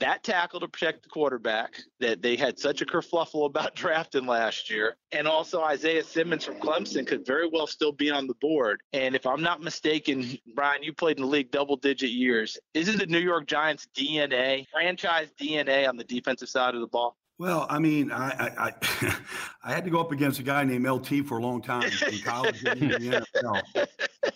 that 0.00 0.22
tackle 0.22 0.60
to 0.60 0.68
protect 0.68 1.02
the 1.02 1.08
quarterback 1.08 1.80
that 1.98 2.20
they 2.20 2.36
had 2.36 2.58
such 2.58 2.82
a 2.82 2.84
kerfluffle 2.84 3.46
about 3.46 3.74
drafting 3.74 4.26
last 4.26 4.68
year, 4.68 4.96
and 5.12 5.26
also 5.26 5.62
Isaiah 5.62 6.04
Simmons 6.04 6.44
from 6.44 6.56
Clemson 6.56 7.06
could 7.06 7.24
very 7.24 7.48
well 7.48 7.66
still 7.66 7.92
be 7.92 8.10
on 8.10 8.26
the 8.26 8.34
board. 8.34 8.82
And 8.92 9.16
if 9.16 9.26
I'm 9.26 9.42
not 9.42 9.62
mistaken, 9.62 10.38
Brian, 10.54 10.82
you 10.82 10.92
played 10.92 11.16
in 11.16 11.22
the 11.22 11.28
league 11.30 11.50
double 11.50 11.76
digit 11.76 12.10
years. 12.10 12.58
Isn't 12.74 12.98
the 12.98 13.06
New 13.06 13.18
York 13.18 13.46
Giants 13.46 13.88
DNA, 13.96 14.66
franchise 14.70 15.30
DNA 15.40 15.88
on 15.88 15.96
the 15.96 16.04
defensive 16.04 16.50
side 16.50 16.74
of 16.74 16.82
the 16.82 16.86
ball? 16.86 17.16
Well, 17.38 17.66
I 17.68 17.78
mean, 17.78 18.10
I 18.10 18.30
I, 18.30 18.68
I, 18.68 19.16
I 19.64 19.72
had 19.72 19.84
to 19.84 19.90
go 19.90 20.00
up 20.00 20.12
against 20.12 20.40
a 20.40 20.42
guy 20.42 20.64
named 20.64 20.86
LT 20.86 21.26
for 21.26 21.38
a 21.38 21.42
long 21.42 21.60
time 21.60 21.90
in 22.10 22.18
college 22.20 22.64
and 22.64 22.82
in 22.82 22.88
the 22.88 23.26
NFL. 23.34 23.86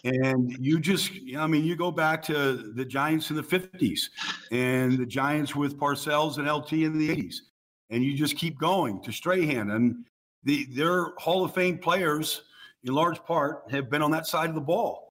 And 0.05 0.57
you 0.59 0.79
just, 0.81 1.13
I 1.37 1.47
mean, 1.47 1.65
you 1.65 1.77
go 1.77 1.91
back 1.91 2.23
to 2.25 2.73
the 2.75 2.85
Giants 2.85 3.31
in 3.31 3.37
the 3.37 3.43
50s 3.43 4.01
and 4.51 4.99
the 4.99 5.07
Giants 5.07 5.55
with 5.57 5.79
Parcells 5.79 6.39
and 6.39 6.51
LT 6.51 6.73
in 6.73 6.99
the 6.99 7.09
80s. 7.09 7.37
And 7.91 8.05
you 8.05 8.17
just 8.17 8.37
keep 8.37 8.59
going 8.59 9.03
to 9.03 9.13
Strahan. 9.13 9.71
And 9.71 10.05
the, 10.45 10.67
their 10.71 11.13
Hall 11.19 11.45
of 11.45 11.55
Fame 11.55 11.79
players, 11.79 12.43
in 12.85 12.95
large 12.95 13.23
part, 13.25 13.65
have 13.71 13.91
been 13.91 14.03
on 14.03 14.11
that 14.13 14.27
side 14.27 14.49
of 14.49 14.55
the 14.55 14.61
ball. 14.61 15.10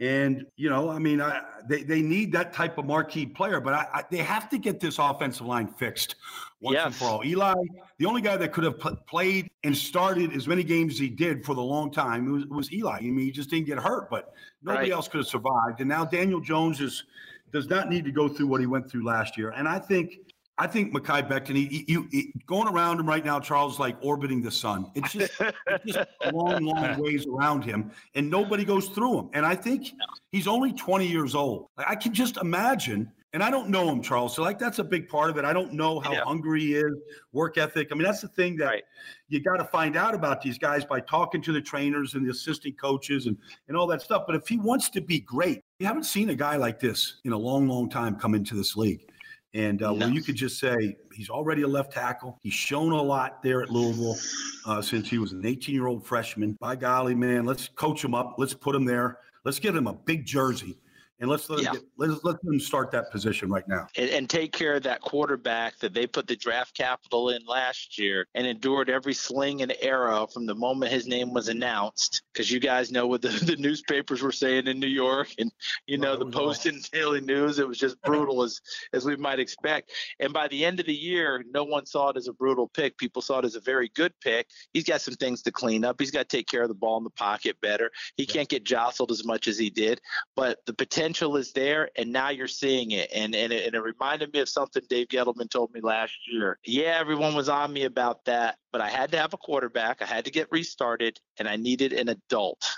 And, 0.00 0.46
you 0.56 0.70
know, 0.70 0.88
I 0.88 0.98
mean, 0.98 1.20
I, 1.20 1.42
they, 1.68 1.82
they 1.82 2.00
need 2.00 2.32
that 2.32 2.54
type 2.54 2.78
of 2.78 2.86
marquee 2.86 3.26
player, 3.26 3.60
but 3.60 3.74
I, 3.74 3.86
I, 3.92 4.04
they 4.10 4.18
have 4.18 4.48
to 4.48 4.58
get 4.58 4.80
this 4.80 4.98
offensive 4.98 5.46
line 5.46 5.68
fixed 5.68 6.16
once 6.62 6.74
yes. 6.74 6.86
and 6.86 6.94
for 6.94 7.04
all. 7.04 7.24
Eli, 7.24 7.54
the 7.98 8.06
only 8.06 8.22
guy 8.22 8.38
that 8.38 8.50
could 8.50 8.64
have 8.64 8.78
played 9.06 9.50
and 9.62 9.76
started 9.76 10.32
as 10.32 10.48
many 10.48 10.64
games 10.64 10.94
as 10.94 10.98
he 10.98 11.10
did 11.10 11.44
for 11.44 11.54
the 11.54 11.62
long 11.62 11.92
time 11.92 12.32
was, 12.32 12.46
was 12.46 12.72
Eli. 12.72 12.96
I 12.96 13.00
mean, 13.02 13.18
he 13.18 13.30
just 13.30 13.50
didn't 13.50 13.66
get 13.66 13.78
hurt, 13.78 14.08
but 14.08 14.32
nobody 14.62 14.90
right. 14.90 14.96
else 14.96 15.06
could 15.06 15.18
have 15.18 15.26
survived. 15.26 15.80
And 15.80 15.88
now 15.88 16.06
Daniel 16.06 16.40
Jones 16.40 16.80
is 16.80 17.04
does 17.52 17.68
not 17.68 17.90
need 17.90 18.04
to 18.04 18.12
go 18.12 18.28
through 18.28 18.46
what 18.46 18.60
he 18.60 18.66
went 18.66 18.90
through 18.90 19.04
last 19.04 19.36
year. 19.36 19.50
And 19.50 19.68
I 19.68 19.78
think 19.78 20.18
I 20.60 20.66
think 20.66 20.92
Mekhi 20.92 21.26
Becton, 21.26 21.56
he, 21.56 21.86
he, 21.88 22.34
going 22.44 22.68
around 22.68 23.00
him 23.00 23.08
right 23.08 23.24
now, 23.24 23.40
Charles, 23.40 23.80
like 23.80 23.96
orbiting 24.02 24.42
the 24.42 24.50
sun. 24.50 24.90
It's 24.94 25.14
just, 25.14 25.32
it's 25.40 25.94
just 25.94 26.10
long, 26.34 26.62
long 26.62 27.00
ways 27.00 27.26
around 27.26 27.64
him, 27.64 27.90
and 28.14 28.28
nobody 28.28 28.62
goes 28.66 28.88
through 28.88 29.20
him. 29.20 29.30
And 29.32 29.46
I 29.46 29.54
think 29.54 29.94
he's 30.32 30.46
only 30.46 30.74
20 30.74 31.06
years 31.06 31.34
old. 31.34 31.68
I 31.78 31.96
can 31.96 32.12
just 32.12 32.36
imagine, 32.36 33.10
and 33.32 33.42
I 33.42 33.50
don't 33.50 33.70
know 33.70 33.88
him, 33.88 34.02
Charles. 34.02 34.36
So, 34.36 34.42
like, 34.42 34.58
that's 34.58 34.78
a 34.80 34.84
big 34.84 35.08
part 35.08 35.30
of 35.30 35.38
it. 35.38 35.46
I 35.46 35.54
don't 35.54 35.72
know 35.72 35.98
how 35.98 36.12
yeah. 36.12 36.24
hungry 36.24 36.60
he 36.60 36.74
is, 36.74 36.92
work 37.32 37.56
ethic. 37.56 37.88
I 37.90 37.94
mean, 37.94 38.04
that's 38.04 38.20
the 38.20 38.28
thing 38.28 38.56
that 38.56 38.66
right. 38.66 38.82
you 39.30 39.42
got 39.42 39.56
to 39.56 39.64
find 39.64 39.96
out 39.96 40.14
about 40.14 40.42
these 40.42 40.58
guys 40.58 40.84
by 40.84 41.00
talking 41.00 41.40
to 41.40 41.52
the 41.52 41.62
trainers 41.62 42.12
and 42.12 42.26
the 42.26 42.32
assistant 42.32 42.78
coaches 42.78 43.24
and, 43.24 43.38
and 43.68 43.78
all 43.78 43.86
that 43.86 44.02
stuff. 44.02 44.24
But 44.26 44.36
if 44.36 44.46
he 44.46 44.58
wants 44.58 44.90
to 44.90 45.00
be 45.00 45.20
great, 45.20 45.62
you 45.78 45.86
haven't 45.86 46.04
seen 46.04 46.28
a 46.28 46.34
guy 46.34 46.56
like 46.56 46.80
this 46.80 47.20
in 47.24 47.32
a 47.32 47.38
long, 47.38 47.66
long 47.66 47.88
time 47.88 48.14
come 48.16 48.34
into 48.34 48.54
this 48.54 48.76
league. 48.76 49.09
And 49.52 49.82
uh, 49.82 49.92
no. 49.92 50.06
where 50.06 50.14
you 50.14 50.22
could 50.22 50.36
just 50.36 50.60
say 50.60 50.96
he's 51.12 51.28
already 51.28 51.62
a 51.62 51.68
left 51.68 51.92
tackle. 51.92 52.38
He's 52.40 52.54
shown 52.54 52.92
a 52.92 53.02
lot 53.02 53.42
there 53.42 53.62
at 53.62 53.70
Louisville 53.70 54.16
uh, 54.64 54.80
since 54.80 55.10
he 55.10 55.18
was 55.18 55.32
an 55.32 55.44
18 55.44 55.74
year 55.74 55.88
old 55.88 56.06
freshman. 56.06 56.56
By 56.60 56.76
golly, 56.76 57.14
man, 57.14 57.44
let's 57.44 57.68
coach 57.68 58.04
him 58.04 58.14
up. 58.14 58.36
Let's 58.38 58.54
put 58.54 58.76
him 58.76 58.84
there. 58.84 59.18
Let's 59.44 59.58
give 59.58 59.74
him 59.74 59.86
a 59.86 59.94
big 59.94 60.24
jersey 60.24 60.78
and 61.20 61.28
let's 61.28 61.48
let, 61.50 61.62
yeah. 61.62 61.72
get, 61.72 61.82
let's 61.98 62.24
let 62.24 62.42
them 62.42 62.58
start 62.58 62.90
that 62.90 63.10
position 63.10 63.50
right 63.50 63.66
now 63.68 63.86
and, 63.96 64.10
and, 64.10 64.30
take 64.30 64.52
care 64.52 64.74
of 64.74 64.82
that 64.82 65.00
quarterback 65.00 65.78
that 65.78 65.92
they 65.92 66.06
put 66.06 66.26
the 66.26 66.36
draft 66.36 66.74
capital 66.74 67.30
in 67.30 67.44
last 67.46 67.98
year 67.98 68.26
and 68.34 68.46
endured 68.46 68.88
every 68.88 69.12
sling 69.12 69.62
and 69.62 69.74
arrow 69.82 70.26
from 70.26 70.46
the 70.46 70.54
moment 70.54 70.90
his 70.90 71.06
name 71.06 71.32
was 71.32 71.48
announced 71.48 72.22
because 72.32 72.50
you 72.50 72.60
guys 72.60 72.90
know 72.90 73.06
what 73.06 73.22
the, 73.22 73.28
the 73.46 73.56
newspapers 73.56 74.22
were 74.22 74.32
saying 74.32 74.66
in 74.66 74.78
New 74.78 74.86
York 74.86 75.28
and 75.38 75.50
you 75.86 75.98
know 75.98 76.16
the 76.16 76.26
oh, 76.26 76.30
Post 76.30 76.66
and 76.66 76.82
Daily 76.92 77.20
News 77.20 77.58
it 77.58 77.68
was 77.68 77.78
just 77.78 78.00
brutal 78.02 78.42
as 78.42 78.60
as 78.92 79.04
we 79.04 79.16
might 79.16 79.38
expect. 79.38 79.90
And 80.18 80.32
by 80.32 80.48
the 80.48 80.64
end 80.64 80.80
of 80.80 80.86
the 80.86 80.94
year 80.94 81.44
no 81.52 81.64
one 81.64 81.86
saw 81.86 82.10
it 82.10 82.16
as 82.16 82.28
a 82.28 82.32
brutal 82.32 82.68
pick. 82.68 82.96
People 82.98 83.22
saw 83.22 83.38
it 83.38 83.44
as 83.44 83.54
a 83.54 83.60
very 83.60 83.90
good 83.94 84.12
pick. 84.20 84.46
He's 84.72 84.84
got 84.84 85.00
some 85.00 85.14
things 85.14 85.42
to 85.42 85.52
clean 85.52 85.84
up. 85.84 85.96
He's 85.98 86.10
got 86.10 86.28
to 86.28 86.36
take 86.36 86.46
care 86.46 86.62
of 86.62 86.68
the 86.68 86.74
ball 86.74 86.98
in 86.98 87.04
the 87.04 87.10
pocket 87.10 87.60
better. 87.60 87.90
He 88.16 88.24
yeah. 88.24 88.32
can't 88.32 88.48
get 88.48 88.64
jostled 88.64 89.10
as 89.10 89.24
much 89.24 89.48
as 89.48 89.58
he 89.58 89.70
did 89.70 90.00
but 90.36 90.58
the 90.66 90.72
potential 90.72 91.10
potential 91.20 91.36
is 91.36 91.52
there, 91.52 91.90
and 91.96 92.12
now 92.12 92.30
you're 92.30 92.46
seeing 92.46 92.92
it. 92.92 93.10
And 93.14 93.34
and 93.34 93.52
it, 93.52 93.66
and 93.66 93.74
it 93.74 93.80
reminded 93.80 94.32
me 94.32 94.40
of 94.40 94.48
something 94.48 94.82
Dave 94.88 95.08
Gettleman 95.08 95.50
told 95.50 95.72
me 95.72 95.80
last 95.80 96.12
year. 96.30 96.58
Yeah, 96.64 96.96
everyone 96.98 97.34
was 97.34 97.48
on 97.48 97.72
me 97.72 97.84
about 97.84 98.24
that, 98.26 98.56
but 98.72 98.80
I 98.80 98.88
had 98.88 99.10
to 99.12 99.18
have 99.18 99.34
a 99.34 99.36
quarterback. 99.36 100.02
I 100.02 100.06
had 100.06 100.24
to 100.24 100.30
get 100.30 100.48
restarted, 100.50 101.20
and 101.38 101.48
I 101.48 101.56
needed 101.56 101.92
an 101.92 102.08
adult. 102.08 102.68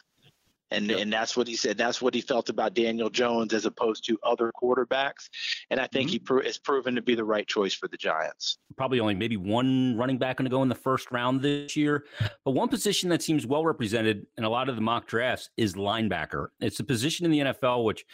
And, 0.73 0.89
yep. 0.89 1.01
and 1.01 1.13
that's 1.13 1.37
what 1.37 1.47
he 1.47 1.55
said. 1.55 1.77
That's 1.77 2.01
what 2.01 2.15
he 2.15 2.23
felt 2.23 2.49
about 2.49 2.73
Daniel 2.73 3.11
Jones 3.11 3.53
as 3.53 3.67
opposed 3.67 4.07
to 4.07 4.19
other 4.23 4.51
quarterbacks. 4.61 5.29
And 5.71 5.79
I 5.79 5.87
think 5.87 6.09
mm-hmm. 6.09 6.13
he 6.13 6.19
pro- 6.19 6.43
has 6.43 6.57
proven 6.57 6.95
to 6.95 7.03
be 7.03 7.15
the 7.15 7.25
right 7.25 7.47
choice 7.47 7.75
for 7.75 7.89
the 7.89 7.99
Giants. 7.99 8.57
Probably 8.77 8.99
only 8.99 9.15
maybe 9.15 9.37
one 9.37 9.97
running 9.99 10.17
back 10.17 10.39
going 10.39 10.47
to 10.47 10.51
go 10.51 10.63
in 10.63 10.71
the 10.71 10.75
first 10.75 11.13
round 11.13 11.43
this 11.43 11.77
year. 11.77 12.07
But 12.45 12.53
one 12.53 12.69
position 12.69 13.11
that 13.11 13.23
seems 13.23 13.47
well 13.47 13.65
represented 13.67 14.27
in 14.39 14.45
a 14.45 14.49
lot 14.49 14.71
of 14.71 14.77
the 14.77 14.83
mock 14.83 15.07
drafts 15.07 15.51
is 15.59 15.75
linebacker. 15.75 16.49
It's 16.61 16.81
a 16.81 16.85
position 16.85 17.27
in 17.27 17.33
the 17.33 17.53
NFL 17.53 17.85
which 17.85 18.07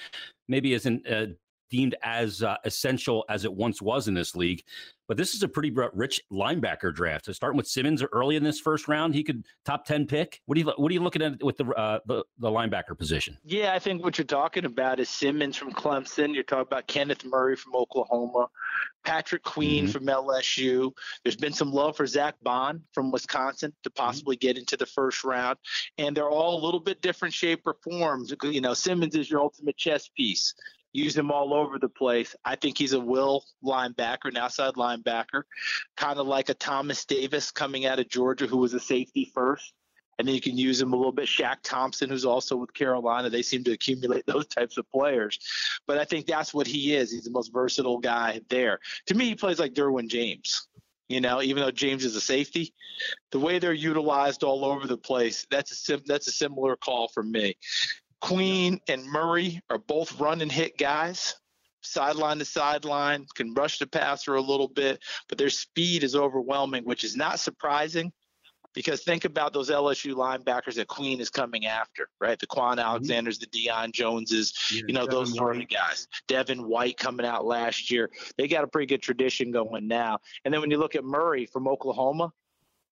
maybe 0.49 0.73
isn't 0.73 1.07
uh, 1.07 1.27
deemed 1.70 1.94
as 2.02 2.42
uh, 2.42 2.57
essential 2.64 3.24
as 3.28 3.44
it 3.44 3.52
once 3.52 3.83
was 3.83 4.09
in 4.09 4.14
this 4.14 4.35
league. 4.35 4.62
But 5.09 5.16
this 5.16 5.33
is 5.33 5.42
a 5.42 5.48
pretty 5.48 5.70
rich 5.70 6.20
linebacker 6.31 6.94
draft. 6.94 7.24
So 7.24 7.33
starting 7.33 7.57
with 7.57 7.66
Simmons 7.66 8.04
early 8.12 8.37
in 8.37 8.44
this 8.44 8.61
first 8.61 8.88
round, 8.88 9.14
he 9.14 9.24
could 9.24 9.46
top 9.64 9.87
ten 9.87 10.07
pick. 10.07 10.42
What 10.44 10.57
do 10.57 10.61
you 10.61 10.70
what 10.76 10.90
are 10.90 10.92
you 10.92 11.00
looking 11.00 11.22
at 11.22 11.42
with 11.42 11.57
the, 11.57 11.64
uh, 11.64 12.00
the 12.04 12.24
the 12.38 12.50
linebacker 12.50 12.96
position? 12.96 13.38
Yeah, 13.42 13.72
I 13.72 13.78
think 13.78 14.04
what 14.04 14.18
you're 14.18 14.26
talking 14.26 14.66
about 14.66 15.00
is 15.00 15.09
Simmons 15.09 15.57
from 15.57 15.72
Clemson. 15.72 16.35
You're 16.35 16.42
talking 16.42 16.66
about 16.70 16.88
Kenneth 16.88 17.24
Murray 17.24 17.57
from 17.57 17.74
Oklahoma, 17.74 18.48
Patrick 19.02 19.44
Queen 19.44 19.85
mm-hmm. 19.85 19.92
from 19.92 20.04
LSU. 20.04 20.92
There's 21.24 21.37
been 21.37 21.54
some 21.54 21.72
love 21.72 21.96
for 21.96 22.07
Zack 22.07 22.35
Baun 22.42 22.83
from 22.92 23.11
Wisconsin 23.11 23.72
to 23.85 23.88
mm-hmm. 23.88 24.04
possibly 24.04 24.37
mm-hmm. 24.37 24.46
get 24.46 24.59
into 24.59 24.76
the 24.76 24.85
first 24.85 25.24
round, 25.24 25.57
and 25.96 26.14
they're 26.14 26.28
all 26.28 26.62
a 26.62 26.62
little 26.62 26.81
bit 26.81 27.00
different 27.00 27.33
shape 27.33 27.62
or 27.64 27.78
forms. 27.83 28.35
You 28.42 28.61
know, 28.61 28.74
Simmons 28.74 29.14
is 29.14 29.31
your 29.31 29.40
ultimate 29.40 29.78
chess 29.78 30.11
piece 30.14 30.52
use 30.92 31.16
him 31.16 31.31
all 31.31 31.55
over 31.55 31.79
the 31.79 31.88
place. 31.88 32.35
I 32.44 32.57
think 32.57 32.79
he's 32.79 32.92
a 32.92 33.01
will 33.01 33.44
linebacker, 33.64 34.27
an 34.27 34.37
outside 34.37 34.74
linebacker, 34.74 35.42
kind 35.96 36.18
of 36.18 36.27
like 36.27 36.48
a 36.48 36.55
Thomas 36.55 37.05
Davis 37.05 37.51
coming 37.51 37.87
out 37.87 37.98
of 37.98 38.09
Georgia, 38.09 38.46
who 38.46 38.59
was 38.59 38.74
a 38.74 38.81
safety 38.81 39.31
first. 39.35 39.72
And 40.18 40.27
then 40.27 40.35
you 40.35 40.40
can 40.40 40.59
use 40.59 40.81
him 40.81 40.92
a 40.92 40.96
little 40.96 41.12
bit. 41.12 41.27
Shaq 41.27 41.59
Thompson, 41.62 42.11
who's 42.11 42.24
also 42.24 42.57
with 42.57 42.74
Carolina, 42.74 43.31
they 43.31 43.42
seem 43.42 43.62
to 43.64 43.72
accumulate 43.72 44.24
those 44.27 44.48
types 44.48 44.77
of 44.77 44.90
players. 44.90 45.38
But 45.87 45.98
I 45.98 46.05
think 46.05 46.27
that's 46.27 46.53
what 46.53 46.66
he 46.66 46.94
is. 46.94 47.12
He's 47.12 47.24
the 47.24 47.31
most 47.31 47.53
versatile 47.53 47.98
guy 47.98 48.40
there. 48.48 48.81
To 49.07 49.14
me, 49.14 49.27
he 49.27 49.35
plays 49.37 49.61
like 49.61 49.74
Derwin 49.74 50.09
James. 50.09 50.66
You 51.09 51.22
know, 51.22 51.40
even 51.40 51.62
though 51.62 51.70
James 51.70 52.05
is 52.05 52.16
a 52.16 52.20
safety, 52.20 52.74
the 53.31 53.38
way 53.38 53.59
they're 53.59 53.72
utilized 53.72 54.44
all 54.44 54.64
over 54.64 54.87
the 54.87 54.98
place, 54.98 55.46
that's 55.51 55.72
a 55.72 55.74
sim- 55.74 56.03
that's 56.05 56.29
a 56.29 56.33
similar 56.33 56.77
call 56.77 57.09
for 57.09 57.22
me. 57.22 57.57
Queen 58.20 58.81
and 58.88 59.04
Murray 59.07 59.61
are 59.70 59.78
both 59.78 60.18
run 60.20 60.40
and 60.40 60.50
hit 60.50 60.76
guys, 60.76 61.37
sideline 61.83 62.38
to 62.38 62.44
sideline, 62.44 63.26
can 63.35 63.54
rush 63.54 63.78
the 63.78 63.87
passer 63.87 64.35
a 64.35 64.40
little 64.40 64.68
bit, 64.68 65.00
but 65.28 65.38
their 65.38 65.50
speed 65.50 66.02
is 66.02 66.16
overwhelming, 66.16 66.85
which 66.85 67.04
is 67.04 67.16
not 67.16 67.40
surprising 67.40 68.12
because 68.74 69.02
think 69.02 69.24
about 69.24 69.52
those 69.52 69.70
LSU 69.70 70.14
linebackers 70.14 70.74
that 70.74 70.87
Queen 70.87 71.20
is 71.20 71.31
coming 71.31 71.66
after, 71.66 72.09
right? 72.20 72.38
The 72.38 72.46
Kwon 72.46 72.72
mm-hmm. 72.72 72.81
Alexanders, 72.81 73.38
the 73.38 73.46
Deion 73.46 73.92
Joneses, 73.92 74.54
yeah, 74.72 74.83
you 74.87 74.94
know, 74.94 75.07
Devin 75.07 75.14
those 75.14 75.35
sort 75.35 75.57
of 75.57 75.68
guys. 75.68 76.07
Devin 76.26 76.68
White 76.68 76.96
coming 76.96 77.26
out 77.26 77.44
last 77.44 77.90
year. 77.90 78.11
They 78.37 78.46
got 78.46 78.64
a 78.64 78.68
pretty 78.68 78.87
good 78.87 79.02
tradition 79.02 79.50
going 79.50 79.88
now. 79.88 80.18
And 80.44 80.52
then 80.52 80.61
when 80.61 80.70
you 80.70 80.78
look 80.78 80.94
at 80.94 81.04
Murray 81.04 81.46
from 81.46 81.66
Oklahoma, 81.66 82.33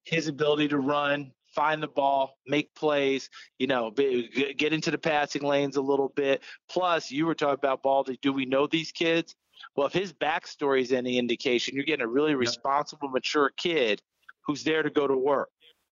his 0.04 0.28
ability 0.28 0.68
to 0.68 0.78
run, 0.78 1.32
find 1.56 1.82
the 1.82 1.88
ball, 1.88 2.36
make 2.46 2.72
plays, 2.74 3.30
you 3.58 3.66
know, 3.66 3.90
get 3.90 4.72
into 4.72 4.90
the 4.90 4.98
passing 4.98 5.42
lanes 5.42 5.76
a 5.76 5.80
little 5.80 6.10
bit. 6.10 6.42
Plus, 6.68 7.10
you 7.10 7.26
were 7.26 7.34
talking 7.34 7.54
about 7.54 7.82
Baldy. 7.82 8.18
Do 8.22 8.32
we 8.32 8.44
know 8.44 8.66
these 8.66 8.92
kids? 8.92 9.34
Well, 9.74 9.86
if 9.86 9.92
his 9.94 10.12
backstory 10.12 10.82
is 10.82 10.92
any 10.92 11.18
indication, 11.18 11.74
you're 11.74 11.84
getting 11.84 12.04
a 12.04 12.08
really 12.08 12.34
responsible, 12.34 13.08
mature 13.08 13.50
kid 13.56 14.00
who's 14.46 14.62
there 14.62 14.82
to 14.82 14.90
go 14.90 15.06
to 15.06 15.16
work. 15.16 15.48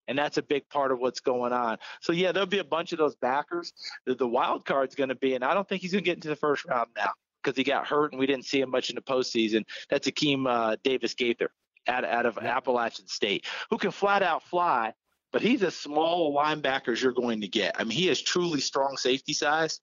And 0.08 0.18
that's 0.18 0.36
a 0.36 0.42
big 0.42 0.68
part 0.68 0.90
of 0.90 0.98
what's 0.98 1.20
going 1.20 1.52
on. 1.52 1.78
So, 2.00 2.12
yeah, 2.12 2.32
there'll 2.32 2.46
be 2.46 2.58
a 2.58 2.64
bunch 2.64 2.92
of 2.92 2.98
those 2.98 3.14
backers. 3.14 3.72
The, 4.04 4.16
the 4.16 4.26
wild 4.26 4.64
card's 4.64 4.96
going 4.96 5.10
to 5.10 5.14
be, 5.14 5.34
and 5.36 5.44
I 5.44 5.54
don't 5.54 5.66
think 5.68 5.80
he's 5.80 5.92
going 5.92 6.02
to 6.02 6.10
get 6.10 6.16
into 6.16 6.28
the 6.28 6.36
first 6.36 6.64
round 6.64 6.88
now 6.96 7.12
because 7.42 7.56
he 7.56 7.62
got 7.62 7.86
hurt 7.86 8.12
and 8.12 8.18
we 8.18 8.26
didn't 8.26 8.46
see 8.46 8.60
him 8.60 8.70
much 8.70 8.90
in 8.90 8.96
the 8.96 9.02
postseason. 9.02 9.64
That's 9.90 10.08
Akeem 10.08 10.46
uh, 10.48 10.76
Davis 10.82 11.14
Gaither 11.14 11.50
out, 11.86 12.04
out 12.04 12.26
of 12.26 12.36
Appalachian 12.38 13.06
State, 13.06 13.46
who 13.70 13.78
can 13.78 13.92
flat 13.92 14.22
out 14.22 14.42
fly 14.42 14.92
but 15.32 15.42
he's 15.42 15.62
as 15.62 15.74
small 15.74 16.28
a 16.28 16.44
linebacker 16.44 16.92
as 16.92 17.02
you're 17.02 17.12
going 17.12 17.40
to 17.40 17.48
get. 17.48 17.74
I 17.78 17.84
mean, 17.84 17.96
he 17.96 18.06
has 18.08 18.20
truly 18.20 18.60
strong 18.60 18.96
safety 18.96 19.32
size. 19.32 19.80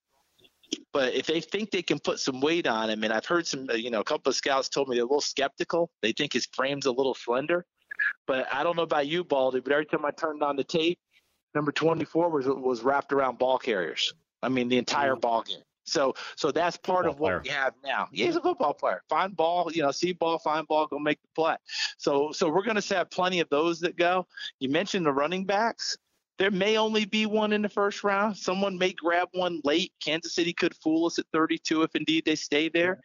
But 0.94 1.16
if 1.16 1.26
they 1.26 1.42
think 1.42 1.72
they 1.72 1.82
can 1.82 1.98
put 1.98 2.20
some 2.20 2.42
weight 2.42 2.68
on 2.68 2.92
him, 2.92 3.04
and 3.04 3.12
I've 3.12 3.26
heard 3.26 3.48
some, 3.48 3.68
uh, 3.72 3.74
you 3.74 3.90
know, 3.90 4.02
a 4.02 4.04
couple 4.04 4.30
of 4.30 4.36
scouts 4.36 4.70
told 4.70 4.88
me 4.88 4.96
they're 4.96 5.04
a 5.04 5.08
little 5.08 5.20
skeptical. 5.20 5.90
They 6.04 6.12
think 6.12 6.32
his 6.32 6.48
frame's 6.54 6.86
a 6.86 6.92
little 6.92 7.16
slender. 7.16 7.66
But 8.28 8.48
I 8.54 8.64
don't 8.64 8.76
know 8.76 8.84
about 8.84 9.08
you, 9.08 9.24
Baldy, 9.24 9.60
but 9.60 9.72
every 9.72 9.88
time 9.88 10.06
I 10.06 10.12
turned 10.12 10.44
on 10.44 10.56
the 10.56 10.64
tape, 10.64 11.00
number 11.56 11.72
24 11.72 12.30
was 12.30 12.46
was 12.46 12.82
wrapped 12.82 13.12
around 13.12 13.40
ball 13.40 13.58
carriers. 13.58 14.14
I 14.44 14.50
mean, 14.50 14.70
the 14.70 14.78
entire 14.78 15.16
mm. 15.16 15.22
ball 15.22 15.42
game. 15.42 15.58
So 15.90 16.14
so 16.36 16.52
that's 16.52 16.78
part 16.78 17.06
Football 17.06 17.14
of 17.14 17.20
what 17.20 17.30
player. 17.30 17.42
we 17.44 17.50
have 17.50 17.74
now. 17.84 18.08
Yeah, 18.12 18.26
he's 18.28 18.36
a 18.36 18.42
football 18.42 18.74
player. 18.74 19.02
Find 19.10 19.36
ball, 19.36 19.72
you 19.74 19.82
know, 19.82 19.92
see 19.92 20.14
ball, 20.14 20.40
find 20.40 20.68
ball, 20.68 20.88
go 20.88 21.00
make 21.00 21.22
the 21.22 21.28
play. 21.36 21.56
So 21.98 22.32
so 22.32 22.50
we're 22.50 22.64
gonna 22.64 22.82
have 22.90 23.10
plenty 23.12 23.40
of 23.40 23.50
those 23.50 23.80
that 23.82 23.96
go. 23.98 24.28
You 24.60 24.70
mentioned 24.70 25.06
the 25.06 25.14
running 25.14 25.46
backs. 25.46 25.98
There 26.38 26.52
may 26.52 26.78
only 26.78 27.04
be 27.04 27.26
one 27.26 27.52
in 27.52 27.62
the 27.62 27.68
first 27.68 28.02
round. 28.02 28.38
Someone 28.38 28.78
may 28.78 28.94
grab 28.94 29.28
one 29.34 29.60
late. 29.66 29.92
Kansas 30.02 30.34
City 30.34 30.54
could 30.54 30.74
fool 30.76 31.06
us 31.06 31.20
at 31.20 31.26
32 31.34 31.82
if 31.84 31.94
indeed 31.96 32.24
they 32.24 32.36
stay 32.36 32.70
there. 32.70 33.02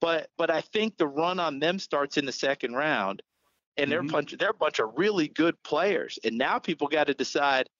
But 0.00 0.28
but 0.36 0.50
I 0.50 0.60
think 0.60 0.98
the 0.98 1.06
run 1.08 1.40
on 1.40 1.60
them 1.60 1.78
starts 1.78 2.18
in 2.18 2.26
the 2.26 2.32
second 2.32 2.74
round, 2.74 3.22
and 3.78 3.90
they're 3.90 4.02
Mhm. 4.02 4.12
bunch 4.12 4.32
they're 4.32 4.50
a 4.50 4.54
bunch 4.54 4.80
of 4.80 4.92
really 4.98 5.28
good 5.28 5.60
players. 5.62 6.18
And 6.24 6.36
now 6.36 6.58
people 6.58 6.86
got 6.88 7.06
to 7.06 7.14
decide: 7.14 7.70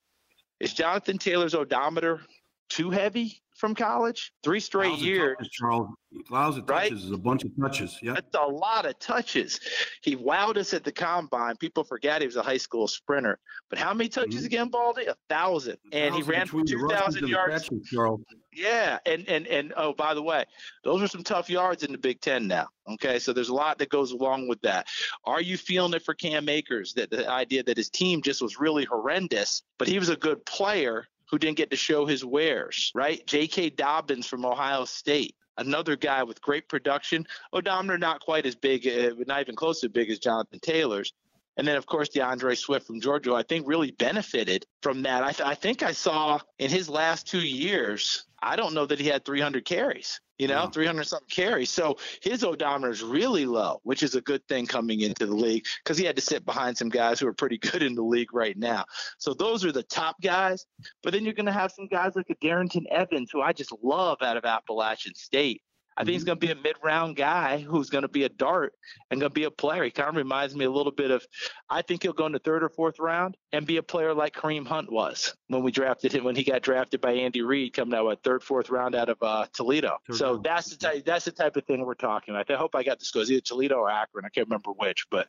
is 0.59 0.73
Jonathan 0.73 1.19
Taylor's 1.19 1.55
odometer 1.55 2.23
too 2.71 2.89
heavy 2.89 3.43
from 3.55 3.75
college? 3.75 4.33
Three 4.43 4.61
straight 4.61 4.89
Allows 4.89 5.01
the 5.01 5.07
years. 5.07 5.37
touches, 5.39 5.53
Charles. 5.53 5.89
Allows 6.31 6.55
the 6.57 6.63
Right? 6.63 6.91
touches 6.91 7.05
is 7.07 7.11
a 7.11 7.17
bunch 7.19 7.43
of 7.45 7.51
touches. 7.61 7.99
Yeah. 8.03 8.13
That's 8.15 8.35
a 8.35 8.47
lot 8.47 8.87
of 8.87 8.97
touches. 9.01 9.59
He 10.03 10.17
wowed 10.17 10.57
us 10.57 10.73
at 10.73 10.85
the 10.85 10.93
combine. 10.93 11.57
People 11.57 11.83
forget 11.83 12.21
he 12.21 12.27
was 12.27 12.37
a 12.37 12.43
high 12.43 12.57
school 12.57 12.87
sprinter. 12.87 13.39
But 13.71 13.79
how 13.79 13.93
many 13.95 14.09
touches 14.09 14.43
Mhm. 14.43 14.47
again, 14.47 14.69
Baldy? 14.69 15.07
A 15.07 15.17
thousand. 15.29 15.79
And 15.93 16.15
he 16.15 16.23
ran 16.23 16.47
for 16.47 16.59
between 16.63 16.65
the 16.67 16.71
two 16.73 16.79
rushes 16.79 16.99
thousand 17.01 17.19
and 17.25 17.27
the 17.27 17.31
yards. 17.37 17.63
catches, 17.69 17.89
Charles. 17.91 18.21
Yeah, 18.53 18.99
and 19.05 19.29
and 19.29 19.49
and 19.49 19.73
oh, 19.77 19.93
by 19.95 20.15
the 20.15 20.23
way, 20.23 20.45
those 20.85 21.03
are 21.03 21.09
some 21.09 21.25
tough 21.25 21.51
yards 21.51 21.83
in 21.83 21.91
the 21.91 21.99
Big 21.99 22.21
Ten 22.21 22.47
now. 22.47 22.69
Okay, 22.89 23.19
so 23.19 23.33
there's 23.33 23.49
a 23.49 23.55
lot 23.55 23.79
that 23.79 23.89
goes 23.89 24.13
along 24.13 24.47
with 24.47 24.61
that. 24.61 24.87
Are 25.25 25.41
you 25.41 25.57
feeling 25.57 25.93
it 25.95 26.05
for 26.05 26.15
Cam 26.15 26.49
Akers? 26.49 26.93
That 26.95 27.11
the 27.11 27.29
idea 27.29 27.65
that 27.65 27.77
his 27.77 27.91
team 27.91 28.23
just 28.23 28.41
was 28.41 28.61
really 28.61 28.85
horrendous, 28.85 29.63
but 29.79 29.89
he 29.89 29.99
was 29.99 30.09
a 30.09 30.17
good 30.17 30.45
player 30.47 31.09
who 31.31 31.39
didn't 31.39 31.57
get 31.57 31.71
to 31.71 31.77
show 31.77 32.07
his 32.07 32.25
wares, 32.25 32.93
right? 32.95 33.27
J.K. 33.27 33.71
Dobbins 33.71 34.27
from 34.27 34.45
Ohio 34.45 34.85
State. 34.85 35.35
Another 35.57 35.97
guy 35.97 36.23
with 36.25 36.41
great 36.43 36.69
production. 36.69 37.27
Odometer 37.53 37.97
not 37.97 38.21
quite 38.21 38.45
as 38.45 38.57
big, 38.57 38.87
uh, 38.87 39.15
not 39.27 39.41
even 39.41 39.55
close 39.55 39.81
to 39.81 39.89
big 39.89 40.11
as 40.11 40.19
Jonathan 40.19 40.59
Taylor's. 40.61 41.13
And 41.57 41.67
then, 41.67 41.77
of 41.77 41.87
course, 41.87 42.09
DeAndre 42.09 42.57
Swift 42.57 42.87
from 42.87 43.01
Georgia, 43.01 43.35
I 43.35 43.43
think 43.43 43.67
really 43.67 43.93
benefited 43.93 44.67
from 44.83 45.03
that. 45.03 45.23
I, 45.23 45.33
th- 45.33 45.49
I 45.49 45.55
think 45.55 45.83
I 45.83 45.93
saw 45.93 46.41
in 46.59 46.71
his 46.71 46.89
last 46.89 47.29
two 47.29 47.47
years, 47.47 48.27
I 48.43 48.57
don't 48.57 48.75
know 48.75 48.87
that 48.87 49.01
he 49.01 49.07
had 49.07 49.25
300 49.25 49.65
carries, 49.65 50.21
you 50.39 50.49
know, 50.49 50.61
hmm. 50.61 50.67
Yeah. 50.67 50.71
300 50.71 51.05
something 51.05 51.29
carries. 51.31 51.71
So 51.71 51.97
his 52.23 52.45
odometer 52.45 52.93
is 52.93 53.03
really 53.03 53.47
low, 53.47 53.81
which 53.85 54.03
is 54.03 54.15
a 54.15 54.21
good 54.21 54.47
thing 54.49 54.67
coming 54.67 55.01
into 55.01 55.27
the 55.27 55.35
league 55.35 55.65
because 55.83 55.97
he 55.97 56.05
had 56.05 56.17
to 56.17 56.23
sit 56.23 56.45
behind 56.45 56.77
some 56.77 56.89
guys 56.89 57.21
who 57.21 57.27
are 57.29 57.33
pretty 57.33 57.59
good 57.59 57.83
in 57.83 57.95
the 57.95 58.03
league 58.03 58.35
right 58.35 58.57
now. 58.57 58.85
So 59.19 59.33
those 59.33 59.65
are 59.65 59.73
the 59.73 59.85
top 59.85 60.21
guys. 60.21 60.67
But 61.03 61.13
then 61.13 61.25
you're 61.25 61.35
going 61.35 61.47
to 61.47 61.53
have 61.53 61.73
some 61.73 61.87
guys 61.87 62.17
like 62.17 62.31
a 62.31 62.37
Darrington 62.41 62.87
Evans, 62.91 63.31
who 63.33 63.41
I 63.41 63.53
just 63.53 63.73
love 63.83 64.19
out 64.23 64.37
of 64.37 64.45
Appalachian 64.45 65.15
State. 65.15 65.63
I 65.97 66.05
think 66.05 66.15
he's 66.15 66.23
mm-hmm. 66.23 66.27
going 66.29 66.41
to 66.41 66.47
be 66.47 66.53
a 66.53 66.63
mid-round 66.63 67.17
guy 67.17 67.59
who's 67.59 67.91
going 67.91 68.03
to 68.03 68.09
be 68.09 68.25
a 68.25 68.29
dart 68.29 68.75
and 69.11 69.21
going 69.21 69.31
to 69.31 69.35
be 69.35 69.45
a 69.45 69.51
player. 69.51 69.85
He 69.85 69.91
kind 69.91 70.09
of 70.09 70.17
reminds 70.17 70.55
me 70.55 70.65
a 70.65 70.71
little 70.71 70.93
bit 70.93 71.11
of. 71.11 71.25
I 71.71 71.83
think 71.83 72.03
he'll 72.03 72.13
go 72.13 72.27
in 72.27 72.33
the 72.33 72.39
third 72.39 72.63
or 72.63 72.69
fourth 72.69 72.99
round 72.99 73.37
and 73.53 73.67
be 73.67 73.77
a 73.77 73.83
player 73.83 74.13
like 74.15 74.35
Kareem 74.35 74.67
Hunt 74.67 74.91
was 74.91 75.35
when 75.49 75.63
we 75.63 75.71
drafted 75.71 76.13
him 76.13 76.25
when 76.25 76.37
he 76.37 76.43
got 76.45 76.63
drafted 76.63 77.01
by 77.01 77.13
Andy 77.13 77.43
Reid, 77.43 77.73
coming 77.75 77.95
out 77.95 78.05
what 78.05 78.23
third, 78.23 78.43
fourth 78.43 78.71
round 78.71 78.95
out 78.95 79.09
of 79.09 79.19
uh, 79.23 79.47
Toledo. 79.53 79.99
Third 80.09 80.17
so 80.17 80.33
round. 80.33 80.45
that's 80.45 80.71
the 80.71 80.77
type. 80.77 81.05
That's 81.05 81.25
the 81.25 81.33
type 81.33 81.57
of 81.57 81.65
thing 81.65 81.85
we're 81.85 81.95
talking 81.95 82.35
about. 82.35 82.51
I 82.51 82.57
hope 82.57 82.75
I 82.75 82.83
got 82.83 82.99
this 82.99 83.11
goes 83.11 83.31
either 83.31 83.41
Toledo 83.41 83.77
or 83.77 83.91
Akron. 83.91 84.25
I 84.25 84.29
can't 84.29 84.47
remember 84.47 84.71
which, 84.73 85.07
but 85.11 85.29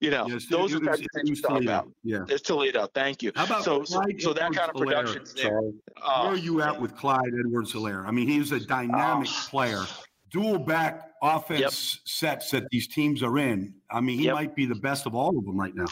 you 0.00 0.10
know, 0.10 0.26
Yes, 0.28 0.46
those 0.46 0.72
it 0.72 0.76
are 0.76 0.80
the 0.80 0.86
types 0.86 1.00
of 1.00 1.06
things 1.14 1.40
we're 1.42 1.48
talking 1.48 1.68
about. 1.68 1.88
Yeah. 2.02 2.24
It's 2.28 2.42
Toledo. 2.42 2.88
Thank 2.94 3.22
you. 3.22 3.32
How 3.34 3.44
about 3.44 3.64
so 3.64 3.84
so, 3.84 4.02
so 4.18 4.32
that 4.32 4.52
kind 4.52 4.70
of 4.70 4.76
Edwards-Helaire, 4.76 5.04
production's 5.04 5.34
there. 5.34 5.60
Oh, 5.60 5.72
uh, 6.02 6.22
Where 6.24 6.32
are 6.32 6.36
you 6.36 6.62
at 6.62 6.80
with 6.80 6.96
Clyde 6.96 7.32
Edwards 7.38 7.72
Helaire? 7.72 8.06
I 8.06 8.10
mean, 8.10 8.28
he's 8.28 8.52
a 8.52 8.60
dynamic 8.60 9.28
Oh. 9.30 9.46
player. 9.48 9.84
Dual 10.32 10.58
back 10.58 11.10
offense 11.22 12.00
sets 12.04 12.50
that 12.52 12.64
these 12.70 12.88
teams 12.88 13.22
are 13.22 13.38
in. 13.38 13.74
I 13.90 14.00
mean, 14.00 14.18
he 14.18 14.24
Yep. 14.24 14.34
might 14.34 14.54
be 14.54 14.64
the 14.64 14.74
best 14.74 15.06
of 15.06 15.14
all 15.14 15.38
of 15.38 15.44
them 15.44 15.58
right 15.58 15.74
now. 15.74 15.84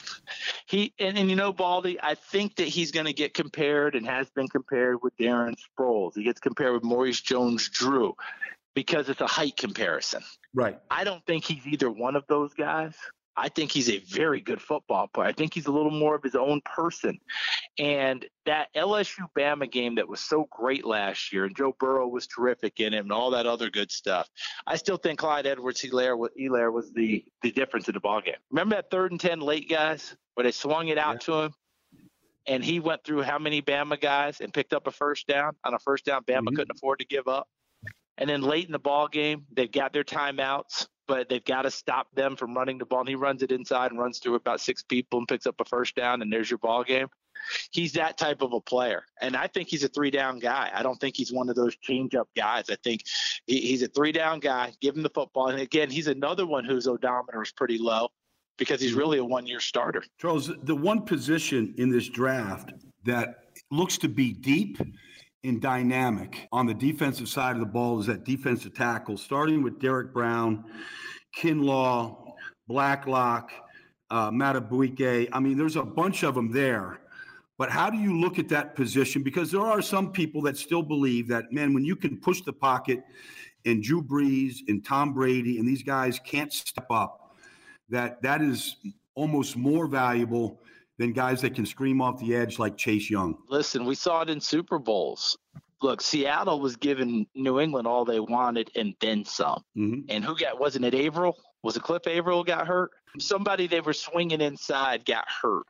He 0.67 0.95
and, 0.99 1.19
and 1.19 1.29
you 1.29 1.37
know, 1.37 1.53
Baldy, 1.53 1.99
I 2.03 2.15
think 2.15 2.57
that 2.57 2.69
he's 2.69 2.91
going 2.91 3.07
to 3.07 3.13
get 3.13 3.35
compared 3.35 3.95
and 3.95 4.07
has 4.07 4.31
been 4.31 4.49
compared 4.49 5.03
with 5.03 5.17
Darren 5.19 5.55
Sproles. 5.57 6.13
He 6.15 6.25
gets 6.25 6.41
compared 6.41 6.73
with 6.73 6.85
Maurice 6.85 7.21
Jones-Drew 7.21 8.17
because 8.75 9.09
it's 9.09 9.21
a 9.21 9.27
height 9.27 9.57
comparison. 9.57 10.23
Right. 10.55 10.79
I 10.91 11.05
don't 11.05 11.25
think 11.27 11.45
he's 11.45 11.67
either 11.67 11.91
one 11.91 12.17
of 12.17 12.25
those 12.29 12.55
guys. 12.55 12.95
I 13.43 13.49
think 13.49 13.73
he's 13.73 13.89
a 13.89 13.99
very 14.01 14.41
good 14.41 14.61
football 14.61 15.09
player. 15.09 15.29
I 15.29 15.33
think 15.33 15.55
he's 15.55 15.67
a 15.67 15.73
little 15.73 15.91
more 15.91 16.15
of 16.15 16.23
his 16.23 16.35
own 16.35 16.61
person. 16.61 17.19
And 17.79 18.27
that 18.45 18.69
LSU 18.75 19.27
Bama 19.37 19.71
game 19.71 19.95
that 19.95 20.07
was 20.07 20.21
so 20.21 20.47
great 20.51 20.85
last 20.85 21.33
year, 21.33 21.47
and 21.47 21.57
Joe 21.57 21.75
Burrow 21.81 22.07
was 22.07 22.27
terrific 22.27 22.81
in 22.81 22.93
it, 22.93 22.99
and 22.99 23.11
all 23.11 23.31
that 23.31 23.47
other 23.47 23.71
good 23.71 23.91
stuff. 23.91 24.29
I 24.67 24.77
still 24.77 24.99
think 24.99 25.19
Clyde 25.21 25.47
Edwards 25.47 25.81
Helaire 25.81 26.19
was, 26.19 26.93
the, 26.93 27.25
the 27.43 27.51
difference 27.51 27.89
in 27.89 27.95
the 27.95 28.01
ball 28.01 28.21
game. 28.21 28.35
Remember 28.51 28.77
that 28.77 28.91
third 28.91 29.11
and 29.11 29.21
10 29.21 29.41
late, 29.41 29.71
guys, 29.71 30.15
where 30.35 30.45
they 30.45 30.53
swung 30.53 30.89
it 30.89 30.99
out 30.99 31.23
to 31.23 31.35
him? 31.35 31.55
And 32.47 32.63
he 32.63 32.79
went 32.79 33.05
through 33.05 33.23
how 33.23 33.39
many 33.39 33.63
Bama 33.63 33.99
guys 33.99 34.41
and 34.43 34.53
picked 34.53 34.75
up 34.75 34.87
a 34.87 34.91
first 34.91 35.27
down? 35.27 35.57
On 35.65 35.73
a 35.73 35.79
first 35.79 36.05
down, 36.05 36.25
Bama 36.25 36.49
Mhm. 36.49 36.57
couldn't 36.57 36.77
afford 36.77 36.99
to 36.99 37.07
give 37.07 37.27
up. 37.27 37.49
And 38.19 38.29
then 38.29 38.43
late 38.43 38.67
in 38.67 38.73
the 38.73 38.79
ball 38.79 39.09
game, 39.09 39.47
they've 39.51 39.71
got 39.71 39.95
their 39.95 40.05
timeouts, 40.05 40.89
but 41.11 41.29
they've 41.29 41.45
got 41.45 41.63
to 41.63 41.73
stop 41.73 42.07
them 42.15 42.37
from 42.37 42.55
running 42.55 42.79
the 42.79 42.87
ball. 42.87 43.01
And 43.01 43.09
he 43.09 43.17
runs 43.17 43.43
it 43.43 43.51
inside 43.51 43.91
and 43.91 43.99
runs 43.99 44.21
through 44.21 44.37
about 44.37 44.61
six 44.61 44.85
people 44.85 45.19
and 45.19 45.27
picks 45.27 45.45
up 45.45 45.61
a 45.61 45.65
first 45.65 45.97
down, 45.97 46.23
and 46.23 46.33
there's 46.33 46.49
your 46.49 46.59
ball 46.59 46.85
game. 46.85 47.09
He's 47.73 47.95
that 47.95 48.17
type 48.17 48.43
of 48.43 48.53
a 48.53 48.61
player, 48.61 49.03
and 49.21 49.35
I 49.35 49.49
think 49.49 49.69
he's 49.69 49.83
a 49.83 49.89
three 49.89 50.13
down 50.13 50.39
guy. 50.39 50.71
I 50.73 50.85
don't 50.85 51.01
think 51.01 51.17
he's 51.17 51.33
one 51.33 51.49
of 51.49 51.57
those 51.57 51.75
change 51.79 52.15
up 52.15 52.29
guys. 52.37 52.67
I 52.71 52.77
think 52.85 53.03
he, 53.47 53.61
he's 53.61 53.83
a 53.83 53.89
three 53.89 54.13
down 54.13 54.39
guy. 54.39 54.73
Give 54.81 54.95
him 54.95 55.03
the 55.03 55.11
football, 55.11 55.49
and 55.49 55.59
again, 55.59 55.91
he's 55.91 56.07
another 56.07 56.47
one 56.47 56.65
whose 56.65 56.87
odometer 56.87 57.43
is 57.43 57.51
pretty 57.51 57.79
low 57.79 58.11
because 58.57 58.81
he's 58.81 58.91
mm-hmm. 58.91 59.01
really 59.01 59.19
a 59.19 59.25
one 59.25 59.49
year 59.49 59.59
starter. 59.59 60.05
Charles, 60.19 60.53
the 60.63 60.77
one 60.77 61.03
position 61.03 61.75
in 61.79 61.89
this 61.89 62.09
draft 62.09 62.73
that 63.05 63.47
looks 63.73 63.99
to 63.99 64.09
be 64.09 64.33
deep 64.33 64.79
and 65.45 65.61
dynamic 65.61 66.49
on 66.53 66.67
the 66.67 66.75
defensive 66.75 67.29
side 67.29 67.55
of 67.57 67.61
the 67.61 67.67
ball 67.67 67.99
is 68.01 68.07
that 68.07 68.25
defensive 68.25 68.75
tackle, 68.75 69.17
starting 69.17 69.63
with 69.63 69.81
Derrick 69.81 70.13
Brown, 70.13 70.65
Kinlaw, 71.37 72.33
Blacklock, 72.69 73.51
uh, 74.11 74.31
Madubuike. 74.31 75.29
I 75.33 75.41
mean, 75.41 75.57
there's 75.57 75.77
a 75.77 75.83
bunch 75.83 76.25
of 76.25 76.35
them 76.35 76.51
there. 76.53 77.01
But 77.57 77.71
how 77.71 77.91
do 77.91 77.99
you 77.99 78.19
look 78.19 78.39
at 78.39 78.49
that 78.49 78.75
position? 78.75 79.23
Because 79.23 79.51
there 79.51 79.61
are 79.61 79.83
some 79.83 80.13
people 80.13 80.41
that 80.43 80.57
still 80.57 80.83
believe 80.83 81.29
that, 81.29 81.53
man, 81.53 81.75
when 81.75 81.85
you 81.85 81.95
can 81.95 82.19
push 82.19 82.41
the 82.43 82.53
pocket 82.53 83.03
and 83.67 83.83
Drew 83.83 84.03
Brees 84.03 84.57
and 84.69 84.85
Tom 84.85 85.13
Brady 85.13 85.59
and 85.59 85.69
these 85.69 85.83
guys 85.83 86.19
can't 86.25 86.53
step 86.53 86.87
up, 86.91 87.37
that 87.91 88.23
that 88.23 88.41
is 88.41 88.77
almost 89.15 89.57
more 89.57 89.87
valuable 89.87 90.63
than 91.01 91.13
guys 91.15 91.41
that 91.41 91.55
can 91.55 91.65
scream 91.65 92.03
off 92.03 92.21
the 92.21 92.37
edge 92.37 92.59
like 92.59 92.77
Chase 92.77 93.09
Young. 93.09 93.35
Listen, 93.49 93.87
we 93.87 93.95
saw 93.95 94.21
it 94.21 94.29
in 94.29 94.39
Super 94.39 94.79
Bowls. 94.79 95.37
Look, 95.81 96.03
Seattle 96.03 96.61
was 96.61 96.77
giving 96.77 97.27
New 97.35 97.59
England 97.59 97.87
all 97.87 98.05
they 98.05 98.21
wanted 98.21 98.71
and 98.77 98.95
then 99.01 99.25
some. 99.25 99.65
Mhm. 99.75 100.05
And 100.11 100.23
who 100.23 100.37
got? 100.37 100.61
Wasn't 100.61 100.85
it 100.85 100.95
Avril? 100.95 101.39
Was 101.63 101.75
it 101.79 101.83
Cliff 101.83 102.07
Avril 102.07 102.45
got 102.45 102.67
hurt? 102.67 102.91
Somebody 103.19 103.67
they 103.67 103.81
were 103.81 103.95
swinging 103.95 104.43
inside 104.43 105.07
got 105.07 105.25
hurt, 105.27 105.65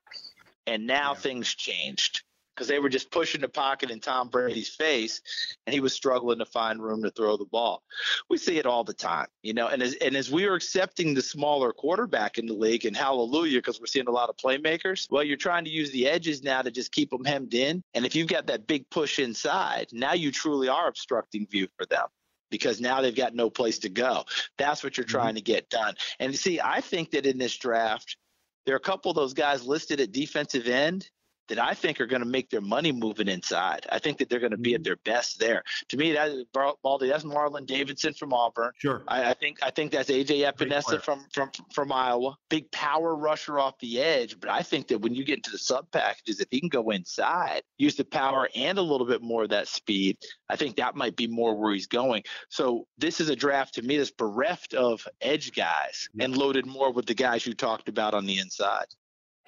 and 0.66 0.84
now 0.84 1.14
things 1.14 1.54
changed 1.54 2.24
because 2.60 2.68
they 2.68 2.78
were 2.78 2.90
just 2.90 3.10
pushing 3.10 3.40
the 3.40 3.48
pocket 3.48 3.90
in 3.90 4.00
Tom 4.00 4.28
Brady's 4.28 4.68
face, 4.68 5.22
and 5.66 5.72
he 5.72 5.80
was 5.80 5.94
struggling 5.94 6.40
to 6.40 6.44
find 6.44 6.82
room 6.82 7.02
to 7.02 7.10
throw 7.10 7.38
the 7.38 7.46
ball. 7.46 7.82
We 8.28 8.36
see 8.36 8.58
it 8.58 8.66
all 8.66 8.84
the 8.84 8.92
time, 8.92 9.28
you 9.42 9.54
know. 9.54 9.68
And 9.68 9.82
as 9.82 9.94
and 9.94 10.14
as 10.14 10.30
we 10.30 10.44
are 10.44 10.52
accepting 10.52 11.14
the 11.14 11.22
smaller 11.22 11.72
quarterback 11.72 12.36
in 12.36 12.44
the 12.44 12.52
league, 12.52 12.84
and 12.84 12.94
hallelujah, 12.94 13.56
because 13.56 13.80
we're 13.80 13.86
seeing 13.86 14.08
a 14.08 14.10
lot 14.10 14.28
of 14.28 14.36
playmakers. 14.36 15.10
Well, 15.10 15.24
you're 15.24 15.38
trying 15.38 15.64
to 15.64 15.70
use 15.70 15.90
the 15.90 16.06
edges 16.06 16.42
now 16.42 16.60
to 16.60 16.70
just 16.70 16.92
keep 16.92 17.08
them 17.08 17.24
hemmed 17.24 17.54
in, 17.54 17.82
and 17.94 18.04
if 18.04 18.14
you've 18.14 18.28
got 18.28 18.46
that 18.48 18.66
big 18.66 18.90
push 18.90 19.18
inside, 19.18 19.86
now 19.90 20.12
you 20.12 20.30
truly 20.30 20.68
are 20.68 20.86
obstructing 20.86 21.46
view 21.46 21.66
for 21.78 21.86
them 21.86 22.08
because 22.50 22.78
now 22.78 23.00
they've 23.00 23.16
got 23.16 23.34
no 23.34 23.48
place 23.48 23.78
to 23.78 23.88
go. 23.88 24.26
That's 24.58 24.84
what 24.84 24.98
you're 24.98 25.06
mm-hmm. 25.06 25.16
trying 25.16 25.34
to 25.36 25.40
get 25.40 25.70
done. 25.70 25.94
And 26.18 26.36
see, 26.36 26.60
I 26.60 26.82
think 26.82 27.12
that 27.12 27.24
in 27.24 27.38
this 27.38 27.56
draft, 27.56 28.18
there 28.66 28.74
are 28.74 28.76
a 28.76 28.80
couple 28.80 29.10
of 29.10 29.14
those 29.14 29.32
guys 29.32 29.64
listed 29.64 29.98
at 30.00 30.12
defensive 30.12 30.66
end 30.66 31.08
that 31.50 31.58
I 31.58 31.74
think 31.74 32.00
are 32.00 32.06
going 32.06 32.22
to 32.22 32.28
make 32.28 32.48
their 32.48 32.60
money 32.60 32.92
moving 32.92 33.28
inside. 33.28 33.86
I 33.90 33.98
think 33.98 34.18
that 34.18 34.30
they're 34.30 34.40
going 34.40 34.52
to 34.52 34.56
be 34.56 34.74
at 34.74 34.78
mm-hmm. 34.78 34.84
their 34.84 34.96
best 35.04 35.38
there. 35.38 35.62
To 35.88 35.96
me, 35.96 36.12
that 36.12 36.28
is 36.28 36.44
Baldy. 36.82 37.08
That's 37.08 37.24
Marlon 37.24 37.66
Davidson 37.66 38.14
from 38.14 38.32
Auburn. 38.32 38.70
Sure. 38.78 39.02
I, 39.08 39.30
I 39.30 39.34
think 39.34 39.58
I 39.62 39.70
think 39.70 39.90
that's 39.92 40.10
AJ 40.10 40.50
Epenesa 40.50 41.02
from 41.02 41.26
from 41.32 41.50
from 41.74 41.92
Iowa. 41.92 42.36
Big 42.48 42.70
power 42.70 43.14
rusher 43.16 43.58
off 43.58 43.78
the 43.80 44.00
edge. 44.00 44.38
But 44.40 44.50
I 44.50 44.62
think 44.62 44.88
that 44.88 45.00
when 45.00 45.14
you 45.14 45.24
get 45.24 45.38
into 45.38 45.50
the 45.50 45.58
sub 45.58 45.90
packages, 45.90 46.40
if 46.40 46.48
he 46.50 46.60
can 46.60 46.68
go 46.68 46.90
inside, 46.90 47.62
use 47.78 47.96
the 47.96 48.04
power 48.04 48.48
and 48.54 48.78
a 48.78 48.82
little 48.82 49.06
bit 49.06 49.22
more 49.22 49.42
of 49.42 49.50
that 49.50 49.68
speed, 49.68 50.16
I 50.48 50.56
think 50.56 50.76
that 50.76 50.94
might 50.94 51.16
be 51.16 51.26
more 51.26 51.56
where 51.56 51.72
he's 51.72 51.88
going. 51.88 52.22
So 52.48 52.86
this 52.96 53.20
is 53.20 53.28
a 53.28 53.36
draft 53.36 53.74
to 53.74 53.82
me 53.82 53.96
that's 53.96 54.10
bereft 54.10 54.74
of 54.74 55.06
edge 55.20 55.52
guys 55.52 56.08
and 56.20 56.36
loaded 56.36 56.66
more 56.66 56.92
with 56.92 57.06
the 57.06 57.14
guys 57.14 57.44
you 57.44 57.54
talked 57.54 57.88
about 57.88 58.14
on 58.14 58.24
the 58.24 58.38
inside. 58.38 58.86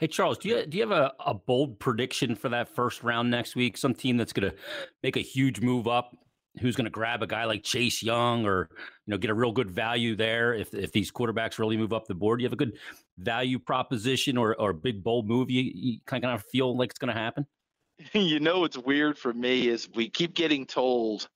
Hey 0.03 0.09
Charles, 0.09 0.36
do 0.38 0.48
you 0.48 0.66
do 0.66 0.78
you 0.78 0.82
have 0.82 0.90
a, 0.90 1.12
a 1.24 1.32
bold 1.32 1.78
prediction 1.78 2.34
for 2.34 2.48
that 2.48 2.68
first 2.68 3.05
round 3.05 3.30
next 3.30 3.55
week? 3.55 3.76
Some 3.76 3.94
team 3.94 4.16
that's 4.16 4.32
going 4.32 4.50
to 4.50 4.57
make 5.05 5.16
a 5.16 5.20
huge 5.20 5.61
move 5.61 5.86
up, 5.86 6.16
who's 6.61 6.74
going 6.74 6.86
to 6.86 6.90
grab 6.90 7.22
a 7.22 7.26
guy 7.28 7.44
like 7.44 7.62
Chase 7.62 8.03
Young, 8.03 8.44
or 8.44 8.68
you 9.07 9.12
know 9.12 9.16
get 9.16 9.30
a 9.30 9.34
real 9.34 9.53
good 9.53 9.70
value 9.70 10.16
there 10.16 10.55
if 10.55 10.74
if 10.74 10.90
these 10.90 11.12
quarterbacks 11.12 11.61
really 11.61 11.76
move 11.76 11.92
up 11.92 12.09
the 12.09 12.16
board? 12.16 12.40
Do 12.40 12.42
you 12.42 12.46
have 12.46 12.53
a 12.53 12.57
good 12.57 12.78
value 13.18 13.61
proposition 13.61 14.36
or 14.36 14.61
or 14.61 14.70
a 14.70 14.74
big 14.74 15.05
bold 15.05 15.28
move 15.28 15.53
you, 15.53 15.70
you 15.72 16.00
kind 16.05 16.24
of 16.24 16.42
feel 16.46 16.76
like 16.76 16.90
it's 16.90 16.98
going 16.98 17.14
to 17.14 17.20
happen? 17.20 17.46
You 18.12 18.40
know 18.40 18.59
what's 18.59 18.78
weird 18.78 19.16
for 19.16 19.32
me 19.32 19.68
is 19.68 19.88
we 19.94 20.11
keep 20.11 20.34
getting 20.34 20.66
told 20.66 21.28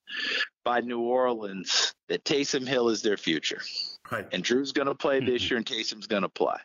by 0.64 0.80
New 0.80 1.02
Orleans 1.02 1.94
that 2.08 2.24
Taysom 2.24 2.66
Hill 2.66 2.88
is 2.88 3.00
their 3.00 3.16
future. 3.16 3.62
Right. 4.10 4.26
And 4.32 4.42
Drew's 4.42 4.72
going 4.72 4.88
to 4.88 4.94
play 4.96 5.20
this 5.20 5.44
mm-hmm. 5.44 5.52
year 5.52 5.56
and 5.58 5.66
Taysom's 5.66 6.08
going 6.08 6.22
to 6.22 6.28
play. 6.28 6.56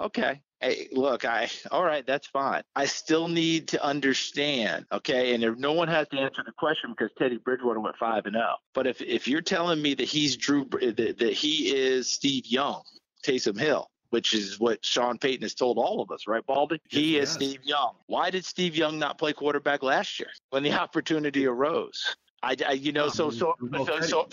Okay. 0.00 0.40
Hey, 0.62 0.88
look, 0.92 1.24
I 1.24 1.50
all 1.72 1.82
right, 1.82 2.06
that's 2.06 2.28
fine. 2.28 2.62
I 2.76 2.86
still 2.86 3.26
need 3.26 3.66
to 3.68 3.84
understand, 3.84 4.86
okay? 4.92 5.34
And 5.34 5.42
if 5.42 5.58
no 5.58 5.72
one 5.72 5.88
has 5.88 6.06
to 6.08 6.18
answer 6.18 6.42
the 6.46 6.52
question 6.52 6.94
because 6.96 7.10
Teddy 7.18 7.38
Bridgewater 7.38 7.80
went 7.80 7.96
five 7.96 8.26
and 8.26 8.34
zero. 8.34 8.46
Oh. 8.52 8.56
But 8.72 8.86
if 8.86 9.02
if 9.02 9.26
you're 9.26 9.42
telling 9.42 9.82
me 9.82 9.94
that 9.94 10.04
he's 10.04 10.36
Drew, 10.36 10.68
eh, 10.80 10.92
that, 10.96 11.18
that 11.18 11.32
he 11.32 11.74
is 11.74 12.10
Steve 12.12 12.46
Young, 12.46 12.82
Taysom 13.26 13.58
Hill, 13.58 13.90
which 14.10 14.34
is 14.34 14.60
what 14.60 14.84
Sean 14.84 15.18
Payton 15.18 15.42
has 15.42 15.54
told 15.54 15.78
all 15.78 16.00
of 16.00 16.12
us, 16.12 16.28
right, 16.28 16.46
Baldy? 16.46 16.80
He 16.88 17.16
yes, 17.16 17.30
is 17.30 17.34
Steve 17.34 17.60
Young. 17.64 17.94
Why 18.06 18.30
did 18.30 18.44
Steve 18.44 18.76
Young 18.76 19.00
not 19.00 19.18
play 19.18 19.32
quarterback 19.32 19.82
last 19.82 20.20
year 20.20 20.30
when 20.50 20.62
the 20.62 20.72
opportunity 20.72 21.44
arose? 21.44 22.14
I, 22.42 22.56
I, 22.66 22.72
you 22.72 22.92
know, 22.92 23.08
so 23.08 23.30
so 23.30 23.54
so, 23.84 24.00
so 24.00 24.28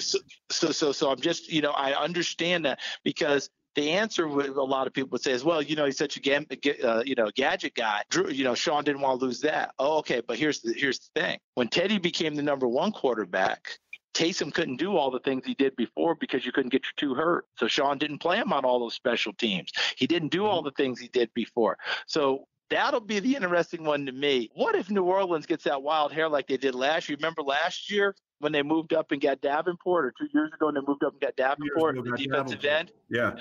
so 0.50 0.72
so 0.72 0.92
so 0.92 1.12
I'm 1.12 1.20
just, 1.20 1.52
you 1.52 1.62
know, 1.62 1.72
I 1.72 1.94
understand 1.94 2.66
that 2.66 2.80
because 3.04 3.50
the 3.76 3.92
answer 3.92 4.28
with 4.28 4.58
a 4.58 4.64
lot 4.64 4.88
of 4.88 4.94
people 4.94 5.10
would 5.12 5.22
say 5.22 5.32
is, 5.32 5.44
well, 5.44 5.62
you 5.62 5.76
know, 5.76 5.86
he's 5.86 5.98
such 5.98 6.18
a 6.18 6.88
uh, 6.88 7.04
you 7.06 7.16
know 7.16 7.30
gadget 7.36 7.76
guy. 7.76 8.04
Drew, 8.10 8.30
you 8.30 8.44
know, 8.44 8.56
Sean 8.56 8.84
didn't 8.84 9.02
want 9.02 9.20
to 9.20 9.26
lose 9.26 9.42
that. 9.42 9.74
Oh, 9.80 9.98
okay, 10.00 10.22
but 10.26 10.38
here's 10.38 10.62
the 10.62 10.74
here's 10.74 11.00
the 11.00 11.22
thing: 11.22 11.40
when 11.56 11.68
Teddy 11.68 11.98
became 11.98 12.36
the 12.36 12.44
number 12.44 12.68
one 12.68 12.92
quarterback, 12.92 13.80
Taysom 14.14 14.54
couldn't 14.54 14.78
do 14.78 14.98
all 14.98 15.12
the 15.12 15.20
things 15.20 15.46
he 15.46 15.54
did 15.54 15.76
before 15.76 16.16
because 16.16 16.46
you 16.46 16.52
couldn't 16.52 16.72
get 16.72 16.84
your 16.84 16.94
two 16.98 17.16
hurt. 17.16 17.46
So 17.58 17.68
Sean 17.68 17.98
didn't 17.98 18.20
play 18.20 18.38
him 18.38 18.52
on 18.52 18.66
all 18.66 18.80
those 18.80 18.96
special 18.96 19.34
teams. 19.34 19.72
He 19.98 20.08
didn't 20.08 20.30
do 20.30 20.46
all 20.46 20.62
the 20.62 20.72
things 20.72 21.00
he 21.00 21.08
did 21.08 21.32
before. 21.34 21.78
So 22.08 22.46
that'll 22.70 23.02
be 23.02 23.20
the 23.20 23.36
interesting 23.36 23.84
one 23.84 24.06
to 24.08 24.12
me. 24.12 24.50
What 24.56 24.76
if 24.76 24.90
New 24.90 25.04
Orleans 25.04 25.46
gets 25.46 25.64
that 25.66 25.84
wild 25.84 26.12
hair 26.12 26.28
like 26.28 26.48
they 26.48 26.58
did 26.58 26.76
last 26.76 27.08
year? 27.08 27.18
Remember 27.18 27.44
last 27.44 27.92
year 27.92 28.16
when 28.40 28.52
they 28.52 28.64
moved 28.64 28.94
up 28.94 29.12
and 29.12 29.22
got 29.22 29.42
Davenport, 29.42 30.06
or 30.06 30.14
two 30.18 30.28
years 30.34 30.52
ago 30.54 30.68
when 30.68 30.76
they 30.76 30.82
moved 30.86 31.04
up 31.04 31.14
and 31.14 31.22
got 31.22 31.36
Davenport, 31.36 31.96
the 31.96 32.18
defensive 32.18 32.62
Davenport. 32.62 32.66
end? 32.66 32.92
Yeah. 33.10 33.36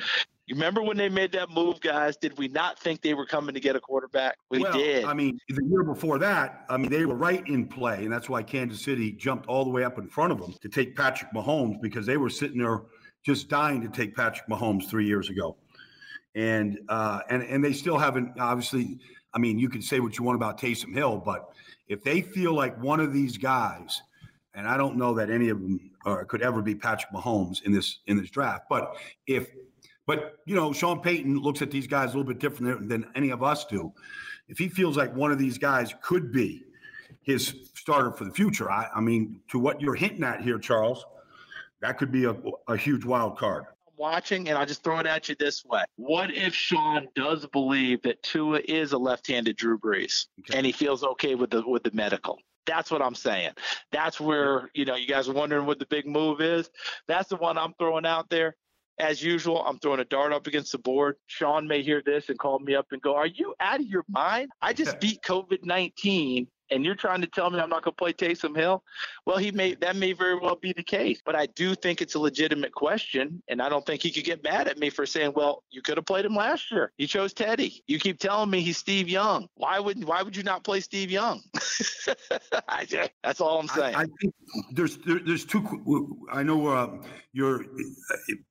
You 0.46 0.54
remember 0.54 0.82
when 0.82 0.96
they 0.96 1.10
made 1.10 1.32
that 1.32 1.50
move, 1.50 1.78
guys? 1.80 2.16
Did 2.16 2.38
we 2.38 2.48
not 2.48 2.78
think 2.78 3.02
they 3.02 3.12
were 3.12 3.26
coming 3.26 3.54
to 3.54 3.60
get 3.60 3.76
a 3.76 3.80
quarterback? 3.80 4.38
We 4.50 4.60
well, 4.60 4.72
did. 4.72 5.04
I 5.04 5.12
mean, 5.12 5.38
the 5.48 5.62
year 5.66 5.84
before 5.84 6.18
that, 6.20 6.64
I 6.70 6.78
mean, 6.78 6.90
they 6.90 7.04
were 7.04 7.16
right 7.16 7.46
in 7.46 7.66
play, 7.68 8.04
and 8.04 8.10
that's 8.10 8.30
why 8.30 8.42
Kansas 8.42 8.82
City 8.82 9.12
jumped 9.12 9.46
all 9.46 9.62
the 9.64 9.70
way 9.70 9.84
up 9.84 9.98
in 9.98 10.08
front 10.08 10.32
of 10.32 10.40
them 10.40 10.54
to 10.62 10.68
take 10.70 10.96
Patrick 10.96 11.30
Mahomes 11.34 11.82
because 11.82 12.06
they 12.06 12.16
were 12.16 12.30
sitting 12.30 12.58
there 12.58 12.80
just 13.26 13.50
dying 13.50 13.82
to 13.82 13.88
take 13.88 14.16
Patrick 14.16 14.48
Mahomes 14.48 14.88
three 14.88 15.06
years 15.06 15.28
ago, 15.28 15.58
and 16.34 16.78
uh, 16.88 17.20
and 17.28 17.42
and 17.42 17.62
they 17.62 17.74
still 17.74 17.98
haven't. 17.98 18.40
Obviously, 18.40 18.98
I 19.34 19.38
mean, 19.38 19.58
you 19.58 19.68
can 19.68 19.82
say 19.82 20.00
what 20.00 20.16
you 20.16 20.24
want 20.24 20.36
about 20.36 20.58
Taysom 20.58 20.94
Hill, 20.94 21.18
but 21.18 21.50
if 21.88 22.02
they 22.02 22.22
feel 22.22 22.54
like 22.54 22.80
one 22.82 23.00
of 23.00 23.12
these 23.12 23.36
guys, 23.36 24.00
and 24.54 24.66
I 24.66 24.76
don't 24.76 24.96
know 24.96 25.14
that 25.14 25.30
any 25.30 25.48
of 25.48 25.60
them 25.60 25.90
uh, 26.06 26.24
could 26.26 26.42
ever 26.42 26.62
be 26.62 26.74
Patrick 26.74 27.12
Mahomes 27.12 27.62
in 27.62 27.72
this 27.72 28.00
in 28.06 28.16
this 28.16 28.30
draft, 28.30 28.64
but 28.68 28.96
if 29.26 29.48
but 30.06 30.36
you 30.46 30.54
know, 30.54 30.72
Sean 30.72 31.00
Payton 31.00 31.38
looks 31.38 31.60
at 31.60 31.70
these 31.70 31.86
guys 31.86 32.14
a 32.14 32.16
little 32.16 32.24
bit 32.24 32.38
different 32.38 32.88
than 32.88 33.06
any 33.14 33.30
of 33.30 33.42
us 33.42 33.66
do. 33.66 33.92
If 34.48 34.58
he 34.58 34.68
feels 34.68 34.96
like 34.96 35.14
one 35.14 35.30
of 35.30 35.38
these 35.38 35.58
guys 35.58 35.94
could 36.02 36.32
be 36.32 36.62
his 37.20 37.54
starter 37.74 38.10
for 38.12 38.24
the 38.24 38.30
future, 38.30 38.70
I, 38.70 38.88
I 38.94 39.00
mean, 39.00 39.40
to 39.48 39.58
what 39.58 39.82
you're 39.82 39.94
hinting 39.94 40.24
at 40.24 40.40
here, 40.40 40.58
Charles, 40.58 41.04
that 41.82 41.98
could 41.98 42.10
be 42.10 42.24
a, 42.24 42.34
a 42.68 42.76
huge 42.76 43.04
wild 43.04 43.36
card 43.36 43.64
watching, 43.98 44.48
and 44.48 44.56
I'll 44.56 44.66
just 44.66 44.82
throw 44.82 44.98
it 45.00 45.06
at 45.06 45.28
you 45.28 45.34
this 45.38 45.64
way. 45.64 45.82
What 45.96 46.30
if 46.32 46.54
Sean 46.54 47.08
does 47.14 47.44
believe 47.46 48.00
that 48.02 48.22
Tua 48.22 48.60
is 48.64 48.92
a 48.92 48.98
left-handed 48.98 49.56
Drew 49.56 49.78
Brees, 49.78 50.26
okay. 50.40 50.56
and 50.56 50.64
he 50.64 50.72
feels 50.72 51.04
okay 51.04 51.34
with 51.34 51.50
the 51.50 51.62
with 51.66 51.82
the 51.82 51.90
medical? 51.92 52.38
That's 52.68 52.90
what 52.90 53.02
I'm 53.02 53.16
saying. 53.16 53.52
That's 53.90 54.20
where 54.20 54.70
you 54.74 54.84
know 54.84 54.94
you 54.94 55.08
guys 55.08 55.28
are 55.28 55.32
wondering 55.32 55.66
what 55.66 55.80
the 55.80 55.86
big 55.86 56.06
move 56.06 56.40
is. 56.40 56.70
That's 57.08 57.28
the 57.28 57.36
one 57.36 57.58
I'm 57.58 57.74
throwing 57.78 58.06
out 58.06 58.30
there 58.30 58.54
as 58.98 59.22
usual, 59.22 59.64
I'm 59.64 59.78
throwing 59.78 60.00
a 60.00 60.04
dart 60.04 60.32
up 60.32 60.46
against 60.46 60.72
the 60.72 60.78
board. 60.78 61.16
Sean 61.26 61.68
may 61.68 61.82
hear 61.82 62.02
this 62.04 62.28
and 62.28 62.38
call 62.38 62.58
me 62.58 62.74
up 62.74 62.86
and 62.90 63.00
go, 63.00 63.14
Are 63.14 63.26
you 63.26 63.54
out 63.60 63.80
of 63.80 63.86
your 63.86 64.04
mind? 64.08 64.50
I 64.60 64.72
just 64.72 65.00
beat 65.00 65.22
COVID 65.22 65.64
19 65.64 66.48
and 66.70 66.84
you're 66.84 66.94
trying 66.94 67.20
to 67.20 67.26
tell 67.26 67.50
me 67.50 67.58
I'm 67.58 67.68
not 67.68 67.82
going 67.82 67.92
to 67.92 67.96
play 67.96 68.12
Taysom 68.12 68.56
Hill? 68.56 68.82
Well, 69.26 69.38
he 69.38 69.50
may 69.50 69.74
that 69.76 69.96
may 69.96 70.12
very 70.12 70.38
well 70.38 70.56
be 70.56 70.72
the 70.72 70.82
case, 70.82 71.20
but 71.24 71.34
I 71.34 71.46
do 71.46 71.74
think 71.74 72.00
it's 72.00 72.14
a 72.14 72.18
legitimate 72.18 72.72
question, 72.72 73.42
and 73.48 73.60
I 73.60 73.68
don't 73.68 73.84
think 73.84 74.02
he 74.02 74.10
could 74.10 74.24
get 74.24 74.42
mad 74.42 74.68
at 74.68 74.78
me 74.78 74.90
for 74.90 75.06
saying, 75.06 75.32
"Well, 75.34 75.62
you 75.70 75.82
could 75.82 75.96
have 75.96 76.06
played 76.06 76.24
him 76.24 76.34
last 76.34 76.70
year. 76.70 76.92
You 76.98 77.06
chose 77.06 77.32
Teddy. 77.32 77.82
You 77.86 77.98
keep 77.98 78.18
telling 78.18 78.50
me 78.50 78.60
he's 78.60 78.78
Steve 78.78 79.08
Young. 79.08 79.48
Why 79.54 79.78
would 79.78 80.04
why 80.04 80.22
would 80.22 80.36
you 80.36 80.42
not 80.42 80.64
play 80.64 80.80
Steve 80.80 81.10
Young?" 81.10 81.42
that's 83.22 83.40
all 83.40 83.60
I'm 83.60 83.68
saying. 83.68 83.94
I, 83.94 84.02
I 84.02 84.06
think 84.20 84.34
there's 84.72 84.98
there, 84.98 85.20
there's 85.24 85.44
two. 85.44 86.18
I 86.32 86.42
know 86.42 86.66
uh, 86.66 86.98
you're 87.32 87.64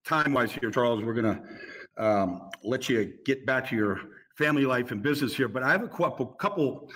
time 0.05 0.33
wise 0.33 0.51
here, 0.51 0.71
Charles. 0.71 1.03
We're 1.03 1.13
gonna 1.13 1.41
um, 1.97 2.49
let 2.63 2.89
you 2.89 3.13
get 3.25 3.45
back 3.45 3.67
to 3.69 3.75
your 3.75 4.01
family 4.37 4.65
life 4.65 4.91
and 4.91 5.01
business 5.01 5.35
here, 5.35 5.47
but 5.47 5.63
I 5.63 5.71
have 5.71 5.83
a 5.83 5.87
couple 5.87 6.25
couple 6.25 6.89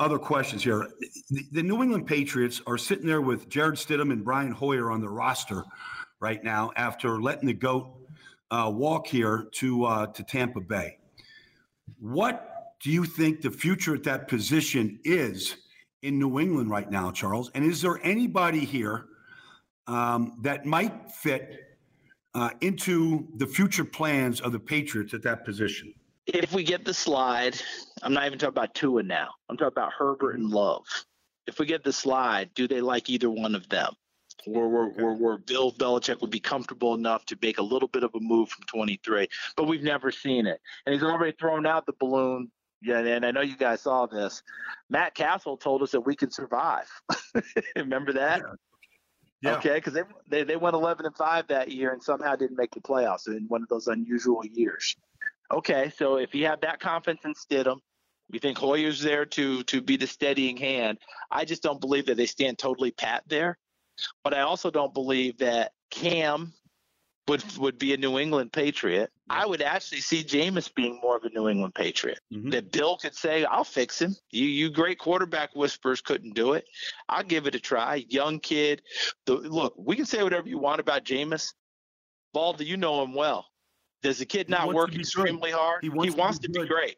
other 0.00 0.18
questions 0.18 0.64
here. 0.64 0.88
The, 1.30 1.44
the, 1.52 1.62
New 1.62 1.82
England 1.82 2.06
Patriots 2.06 2.60
are 2.66 2.78
sitting 2.78 3.06
there 3.06 3.20
with 3.20 3.48
Jarrett 3.48 3.76
Stidham 3.76 4.12
and 4.12 4.24
Brian 4.24 4.50
Hoyer 4.50 4.90
on 4.90 5.00
the 5.00 5.08
roster 5.08 5.64
right 6.20 6.42
now 6.42 6.72
after 6.76 7.20
letting 7.20 7.46
the 7.46 7.54
goat 7.54 7.94
uh, 8.50 8.70
walk 8.74 9.06
here 9.06 9.46
to 9.52 9.84
uh, 9.84 10.06
to 10.06 10.22
Tampa 10.22 10.60
Bay. 10.60 10.98
What 12.00 12.76
do 12.80 12.90
you 12.90 13.04
think 13.04 13.40
the 13.40 13.50
future 13.50 13.94
at 13.94 14.02
that 14.04 14.28
position 14.28 14.98
is 15.04 15.56
in 16.02 16.18
New 16.18 16.38
England 16.38 16.70
right 16.70 16.90
now, 16.90 17.10
Charles? 17.10 17.50
And 17.54 17.64
is 17.64 17.80
there 17.80 17.98
anybody 18.02 18.60
here 18.60 19.06
um, 19.86 20.38
that 20.42 20.66
might 20.66 21.10
fit 21.10 21.60
uh, 22.34 22.50
into 22.60 23.28
the 23.36 23.46
future 23.46 23.84
plans 23.84 24.40
of 24.40 24.52
the 24.52 24.58
Patriots 24.58 25.14
at 25.14 25.22
that 25.22 25.44
position? 25.44 25.94
If 26.26 26.52
we 26.52 26.64
get 26.64 26.84
the 26.84 26.94
slide, 26.94 27.60
I'm 28.02 28.14
not 28.14 28.26
even 28.26 28.38
talking 28.38 28.54
about 28.54 28.74
Tua 28.74 29.02
now. 29.02 29.30
I'm 29.48 29.56
talking 29.56 29.74
about 29.74 29.92
Herbert 29.92 30.36
and 30.36 30.48
Love. 30.48 30.84
If 31.46 31.58
we 31.58 31.66
get 31.66 31.84
the 31.84 31.92
slide, 31.92 32.50
do 32.54 32.66
they 32.66 32.80
like 32.80 33.10
either 33.10 33.30
one 33.30 33.54
of 33.54 33.68
them? 33.68 33.94
Where, 34.46 34.68
where, 34.68 34.88
where, 34.88 35.14
where 35.14 35.38
Bill 35.38 35.72
Belichick 35.72 36.20
would 36.20 36.30
be 36.30 36.40
comfortable 36.40 36.94
enough 36.94 37.24
to 37.26 37.38
make 37.40 37.58
a 37.58 37.62
little 37.62 37.88
bit 37.88 38.04
of 38.04 38.14
a 38.14 38.20
move 38.20 38.48
from 38.48 38.64
23, 38.64 39.28
but 39.56 39.66
we've 39.66 39.82
never 39.82 40.10
seen 40.10 40.46
it. 40.46 40.60
And 40.84 40.94
he's 40.94 41.02
already 41.02 41.36
thrown 41.38 41.66
out 41.66 41.86
the 41.86 41.94
balloon. 41.98 42.50
Yeah, 42.82 42.98
and 42.98 43.24
I 43.24 43.30
know 43.30 43.40
you 43.40 43.56
guys 43.56 43.82
saw 43.82 44.06
this. 44.06 44.42
Matt 44.90 45.14
Cassel 45.14 45.56
told 45.56 45.82
us 45.82 45.92
that 45.92 46.00
we 46.00 46.14
can 46.14 46.30
survive. 46.30 46.86
Remember 47.76 48.12
that? 48.14 48.40
Yeah. 48.40 48.54
Yeah. 49.44 49.56
Okay, 49.56 49.74
because 49.74 49.92
they, 49.92 50.02
they 50.30 50.42
they 50.42 50.56
went 50.56 50.74
11 50.74 51.04
and 51.04 51.14
five 51.14 51.46
that 51.48 51.70
year 51.70 51.92
and 51.92 52.02
somehow 52.02 52.34
didn't 52.34 52.56
make 52.56 52.70
the 52.70 52.80
playoffs 52.80 53.26
in 53.26 53.44
one 53.48 53.62
of 53.62 53.68
those 53.68 53.88
unusual 53.88 54.42
years. 54.46 54.96
Okay, 55.54 55.92
so 55.96 56.16
if 56.16 56.34
you 56.34 56.46
have 56.46 56.60
that 56.62 56.80
confidence 56.80 57.24
in 57.24 57.34
Stidham, 57.34 57.78
you 58.32 58.40
think 58.40 58.58
Hoyer's 58.58 59.00
there 59.00 59.24
to 59.26 59.62
to 59.64 59.80
be 59.80 59.96
the 59.96 60.06
steadying 60.06 60.56
hand. 60.56 60.98
I 61.30 61.44
just 61.44 61.62
don't 61.62 61.80
believe 61.80 62.06
that 62.06 62.16
they 62.16 62.26
stand 62.26 62.58
totally 62.58 62.90
pat 62.90 63.22
there. 63.28 63.56
But 64.24 64.34
I 64.34 64.40
also 64.40 64.70
don't 64.70 64.92
believe 64.92 65.38
that 65.38 65.72
Cam 65.90 66.52
would 67.28 67.44
would 67.56 67.78
be 67.78 67.94
a 67.94 67.96
New 67.96 68.18
England 68.18 68.52
Patriot. 68.52 69.10
I 69.30 69.46
would 69.46 69.62
actually 69.62 70.00
see 70.00 70.24
Jameis 70.24 70.74
being 70.74 70.98
more 71.00 71.16
of 71.16 71.22
a 71.22 71.30
New 71.30 71.48
England 71.48 71.74
Patriot. 71.76 72.18
Mm-hmm. 72.32 72.50
That 72.50 72.72
Bill 72.72 72.96
could 72.96 73.14
say, 73.14 73.44
"I'll 73.44 73.62
fix 73.62 74.02
him." 74.02 74.16
You 74.30 74.46
you 74.46 74.70
great 74.70 74.98
quarterback 74.98 75.54
whisperers 75.54 76.00
couldn't 76.00 76.34
do 76.34 76.54
it. 76.54 76.64
I'll 77.08 77.22
give 77.22 77.46
it 77.46 77.54
a 77.54 77.60
try. 77.60 78.04
Young 78.08 78.40
kid. 78.40 78.82
The, 79.26 79.34
look, 79.34 79.74
we 79.78 79.94
can 79.94 80.06
say 80.06 80.24
whatever 80.24 80.48
you 80.48 80.58
want 80.58 80.80
about 80.80 81.04
Jameis. 81.04 81.52
Baldy, 82.32 82.64
you 82.64 82.76
know 82.76 83.04
him 83.04 83.14
well. 83.14 83.46
Does 84.04 84.18
the 84.18 84.26
kid 84.26 84.50
not 84.50 84.74
work 84.74 84.94
extremely 84.94 85.50
hard? 85.50 85.82
He 85.82 85.88
wants, 85.88 86.14
he 86.14 86.20
wants 86.20 86.38
to, 86.40 86.48
be, 86.48 86.52
to 86.52 86.60
be 86.60 86.68
great. 86.68 86.96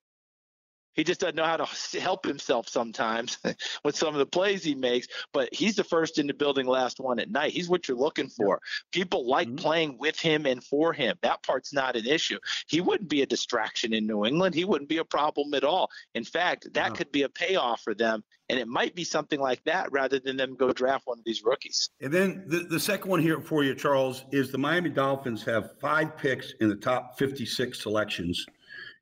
He 0.97 1.05
just 1.05 1.21
doesn't 1.21 1.37
know 1.37 1.45
how 1.45 1.59
to 1.59 2.01
help 2.01 2.27
himself 2.27 2.69
sometimes 2.69 3.39
with 3.85 3.97
some 3.97 4.15
of 4.15 4.19
the 4.19 4.27
plays 4.27 4.65
he 4.65 4.75
makes. 4.75 5.07
But 5.33 5.55
he's 5.55 5.77
the 5.77 5.85
first 5.85 6.19
in 6.19 6.27
the 6.27 6.35
building, 6.35 6.67
last 6.67 6.99
one 6.99 7.19
at 7.19 7.31
night. 7.31 7.53
He's 7.53 7.69
what 7.69 7.87
you're 7.87 7.97
looking 7.97 8.29
for. 8.29 8.61
People 8.93 9.29
like 9.29 9.49
mm-hmm. 9.49 9.57
playing 9.57 9.99
with 9.99 10.19
him 10.19 10.47
and 10.47 10.65
for 10.65 10.93
him. 10.93 11.17
That 11.23 11.43
part's 11.43 11.73
not 11.73 11.97
an 11.97 12.07
issue. 12.07 12.39
He 12.67 12.81
wouldn't 12.81 13.11
be 13.11 13.23
a 13.23 13.27
distraction 13.27 13.93
in 13.93 14.07
New 14.07 14.25
England. 14.25 14.55
He 14.55 14.65
wouldn't 14.65 14.89
be 14.89 14.99
a 14.99 15.05
problem 15.05 15.55
at 15.55 15.65
all. 15.65 15.91
In 16.15 16.25
fact, 16.25 16.73
that 16.75 16.95
could 16.95 17.13
be 17.13 17.23
a 17.23 17.29
payoff 17.29 17.83
for 17.83 17.95
them. 17.95 18.25
And 18.49 18.59
it 18.61 18.69
might 18.69 18.95
be 18.95 19.05
something 19.05 19.41
like 19.41 19.63
that 19.65 19.91
rather 19.91 20.21
than 20.21 20.37
them 20.37 20.55
go 20.55 20.71
draft 20.71 21.07
one 21.07 21.19
of 21.19 21.25
these 21.25 21.43
rookies. 21.43 21.91
And 22.01 22.13
then 22.13 22.45
the, 22.47 22.61
the 22.61 22.79
second 22.79 23.11
one 23.11 23.21
here 23.21 23.41
for 23.41 23.65
you, 23.65 23.75
Charles, 23.75 24.25
is 24.31 24.53
the 24.53 24.59
Miami 24.59 24.91
Dolphins 24.91 25.43
have 25.45 25.79
five 25.81 26.17
picks 26.17 26.53
in 26.61 26.69
the 26.69 26.77
top 26.77 27.19
56 27.19 27.83
selections. 27.83 28.47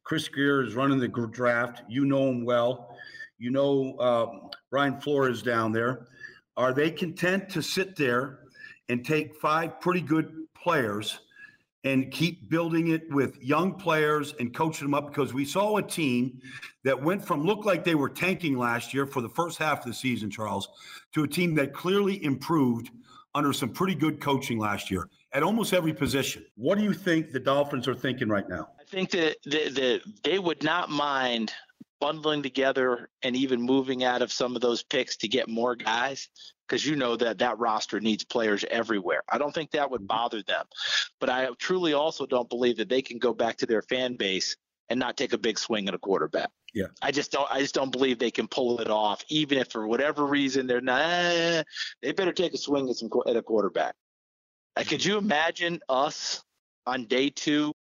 Chris 0.04 0.28
Grier 0.28 0.62
is 0.62 0.74
running 0.74 0.98
the 0.98 1.08
draft. 1.08 1.82
You 1.88 2.04
know 2.04 2.28
him 2.28 2.44
well. 2.44 2.96
You 3.38 3.50
know 3.50 3.94
uh, 3.96 4.48
Brian 4.70 5.00
Flores 5.00 5.42
down 5.42 5.72
there. 5.72 6.06
Are 6.56 6.72
they 6.72 6.90
content 6.90 7.48
to 7.50 7.62
sit 7.62 7.96
there 7.96 8.40
and 8.88 9.04
take 9.04 9.34
five 9.36 9.80
pretty 9.80 10.02
good 10.02 10.32
players 10.54 11.20
and 11.84 12.10
keep 12.10 12.48
building 12.48 12.88
it 12.88 13.10
with 13.10 13.42
young 13.42 13.74
players 13.74 14.34
and 14.38 14.54
coaching 14.54 14.86
them 14.86 14.94
up? 14.94 15.08
Because 15.08 15.34
we 15.34 15.44
saw 15.44 15.78
a 15.78 15.82
team 15.82 16.38
that 16.84 17.02
went 17.02 17.24
from 17.24 17.44
looked 17.44 17.66
like 17.66 17.82
they 17.82 17.94
were 17.94 18.08
tanking 18.08 18.56
last 18.56 18.94
year 18.94 19.06
for 19.06 19.20
the 19.20 19.28
first 19.30 19.58
half 19.58 19.80
of 19.80 19.86
the 19.86 19.94
season, 19.94 20.30
Charles, 20.30 20.68
to 21.12 21.24
a 21.24 21.28
team 21.28 21.54
that 21.54 21.72
clearly 21.72 22.22
improved 22.24 22.90
under 23.34 23.52
some 23.52 23.70
pretty 23.70 23.94
good 23.94 24.20
coaching 24.20 24.58
last 24.58 24.90
year 24.90 25.08
at 25.32 25.42
almost 25.42 25.72
every 25.72 25.92
position. 25.92 26.44
What 26.56 26.78
do 26.78 26.84
you 26.84 26.92
think 26.92 27.32
the 27.32 27.40
Dolphins 27.40 27.88
are 27.88 27.94
thinking 27.94 28.28
right 28.28 28.48
now? 28.48 28.68
I 28.94 28.96
think 28.96 29.10
that, 29.10 29.36
that, 29.46 29.74
that 29.74 30.00
they 30.22 30.38
would 30.38 30.62
not 30.62 30.88
mind 30.88 31.52
bundling 32.00 32.44
together 32.44 33.08
and 33.22 33.34
even 33.34 33.60
moving 33.60 34.04
out 34.04 34.22
of 34.22 34.30
some 34.30 34.54
of 34.54 34.62
those 34.62 34.84
picks 34.84 35.16
to 35.16 35.26
get 35.26 35.48
more 35.48 35.74
guys 35.74 36.28
because 36.68 36.86
you 36.86 36.94
know 36.94 37.16
that 37.16 37.38
that 37.38 37.58
roster 37.58 37.98
needs 37.98 38.22
players 38.22 38.64
everywhere. 38.70 39.22
I 39.28 39.38
don't 39.38 39.52
think 39.52 39.72
that 39.72 39.90
would 39.90 40.02
mm-hmm. 40.02 40.06
bother 40.06 40.44
them. 40.44 40.64
But 41.18 41.28
I 41.28 41.48
truly 41.58 41.92
also 41.92 42.24
don't 42.24 42.48
believe 42.48 42.76
that 42.76 42.88
they 42.88 43.02
can 43.02 43.18
go 43.18 43.34
back 43.34 43.56
to 43.56 43.66
their 43.66 43.82
fan 43.82 44.14
base 44.14 44.56
and 44.88 45.00
not 45.00 45.16
take 45.16 45.32
a 45.32 45.38
big 45.38 45.58
swing 45.58 45.88
at 45.88 45.94
a 45.94 45.98
quarterback. 45.98 46.50
Yeah. 46.72 46.86
I 47.02 47.10
just 47.10 47.32
don't 47.32 47.50
I 47.50 47.58
just 47.58 47.74
don't 47.74 47.90
believe 47.90 48.20
they 48.20 48.30
can 48.30 48.46
pull 48.46 48.80
it 48.80 48.90
off 48.90 49.24
even 49.28 49.58
if 49.58 49.72
for 49.72 49.88
whatever 49.88 50.24
reason 50.24 50.68
they're 50.68 50.80
not 50.80 51.00
eh, 51.00 51.64
they 52.00 52.12
better 52.12 52.32
take 52.32 52.54
a 52.54 52.58
swing 52.58 52.88
at 52.88 52.94
some 52.94 53.10
at 53.26 53.34
a 53.34 53.42
quarterback. 53.42 53.96
Like, 54.76 54.86
could 54.86 55.04
you 55.04 55.18
imagine 55.18 55.80
us 55.88 56.44
on 56.86 57.06
day 57.06 57.30
two 57.30 57.72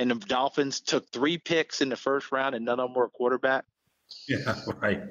and 0.00 0.10
the 0.10 0.14
Dolphins 0.14 0.80
took 0.80 1.12
three 1.12 1.36
picks 1.36 1.82
in 1.82 1.90
the 1.90 1.96
first 1.96 2.32
round 2.32 2.54
and 2.54 2.64
none 2.64 2.80
of 2.80 2.88
them 2.88 2.94
were 2.94 3.04
a 3.04 3.10
quarterback? 3.10 3.66
Yeah, 4.28 4.54
right. 4.80 5.02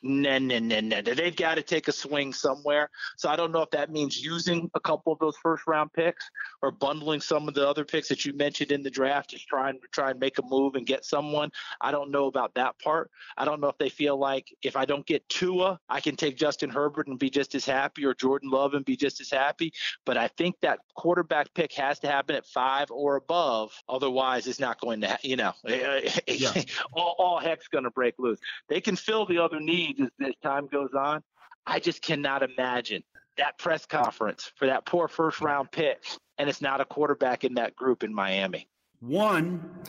No, 0.00 0.38
no, 0.38 0.60
no, 0.60 0.78
no. 0.78 1.02
They've 1.02 1.34
got 1.34 1.56
to 1.56 1.62
take 1.62 1.88
a 1.88 1.92
swing 1.92 2.32
somewhere. 2.32 2.88
So 3.16 3.28
I 3.28 3.34
don't 3.34 3.50
know 3.50 3.62
if 3.62 3.70
that 3.70 3.90
means 3.90 4.22
using 4.22 4.70
a 4.74 4.80
couple 4.80 5.12
of 5.12 5.18
those 5.18 5.36
first 5.42 5.66
round 5.66 5.92
picks 5.92 6.30
or 6.62 6.70
bundling 6.70 7.20
some 7.20 7.48
of 7.48 7.54
the 7.54 7.68
other 7.68 7.84
picks 7.84 8.08
that 8.08 8.24
you 8.24 8.32
mentioned 8.32 8.70
in 8.70 8.84
the 8.84 8.90
draft, 8.90 9.30
just 9.30 9.48
trying 9.48 9.74
to 9.80 9.88
try 9.92 10.10
and 10.10 10.20
make 10.20 10.38
a 10.38 10.42
move 10.42 10.76
and 10.76 10.86
get 10.86 11.04
someone. 11.04 11.50
I 11.80 11.90
don't 11.90 12.12
know 12.12 12.26
about 12.26 12.54
that 12.54 12.78
part. 12.78 13.10
I 13.36 13.44
don't 13.44 13.60
know 13.60 13.68
if 13.68 13.78
they 13.78 13.88
feel 13.88 14.16
like 14.16 14.54
if 14.62 14.76
I 14.76 14.84
don't 14.84 15.06
get 15.06 15.28
Tua, 15.28 15.80
I 15.88 16.00
can 16.00 16.14
take 16.14 16.36
Justin 16.36 16.70
Herbert 16.70 17.08
and 17.08 17.18
be 17.18 17.30
just 17.30 17.54
as 17.56 17.64
happy 17.64 18.04
or 18.04 18.14
Jordan 18.14 18.50
Love 18.50 18.74
and 18.74 18.84
be 18.84 18.96
just 18.96 19.20
as 19.20 19.30
happy. 19.30 19.72
But 20.06 20.16
I 20.16 20.28
think 20.28 20.56
that 20.62 20.78
quarterback 20.94 21.52
pick 21.54 21.72
has 21.72 21.98
to 22.00 22.06
happen 22.08 22.36
at 22.36 22.46
five 22.46 22.90
or 22.90 23.16
above. 23.16 23.72
Otherwise, 23.88 24.46
it's 24.46 24.60
not 24.60 24.80
going 24.80 25.00
to, 25.00 25.18
you 25.22 25.36
know, 25.36 25.52
yeah. 25.64 26.62
all, 26.92 27.16
all 27.18 27.38
heck's 27.38 27.68
going 27.68 27.84
to 27.84 27.90
break 27.90 28.14
loose. 28.18 28.38
They 28.68 28.80
can 28.80 28.96
fill 28.96 29.26
the 29.26 29.38
other 29.38 29.60
needs 29.60 30.00
as, 30.00 30.08
as 30.24 30.34
time 30.42 30.66
goes 30.66 30.90
on. 30.96 31.22
I 31.66 31.78
just 31.78 32.02
cannot 32.02 32.42
imagine 32.42 33.02
that 33.36 33.58
press 33.58 33.86
conference 33.86 34.52
for 34.56 34.66
that 34.66 34.84
poor 34.86 35.08
first 35.08 35.40
round 35.40 35.70
pick, 35.72 36.04
and 36.38 36.48
it's 36.48 36.60
not 36.60 36.80
a 36.80 36.84
quarterback 36.84 37.44
in 37.44 37.54
that 37.54 37.74
group 37.76 38.02
in 38.02 38.12
Miami. 38.12 38.68
One, 39.00 39.82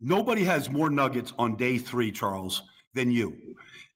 nobody 0.00 0.44
has 0.44 0.70
more 0.70 0.90
nuggets 0.90 1.32
on 1.38 1.56
day 1.56 1.78
three, 1.78 2.12
Charles, 2.12 2.62
than 2.94 3.10
you. 3.10 3.36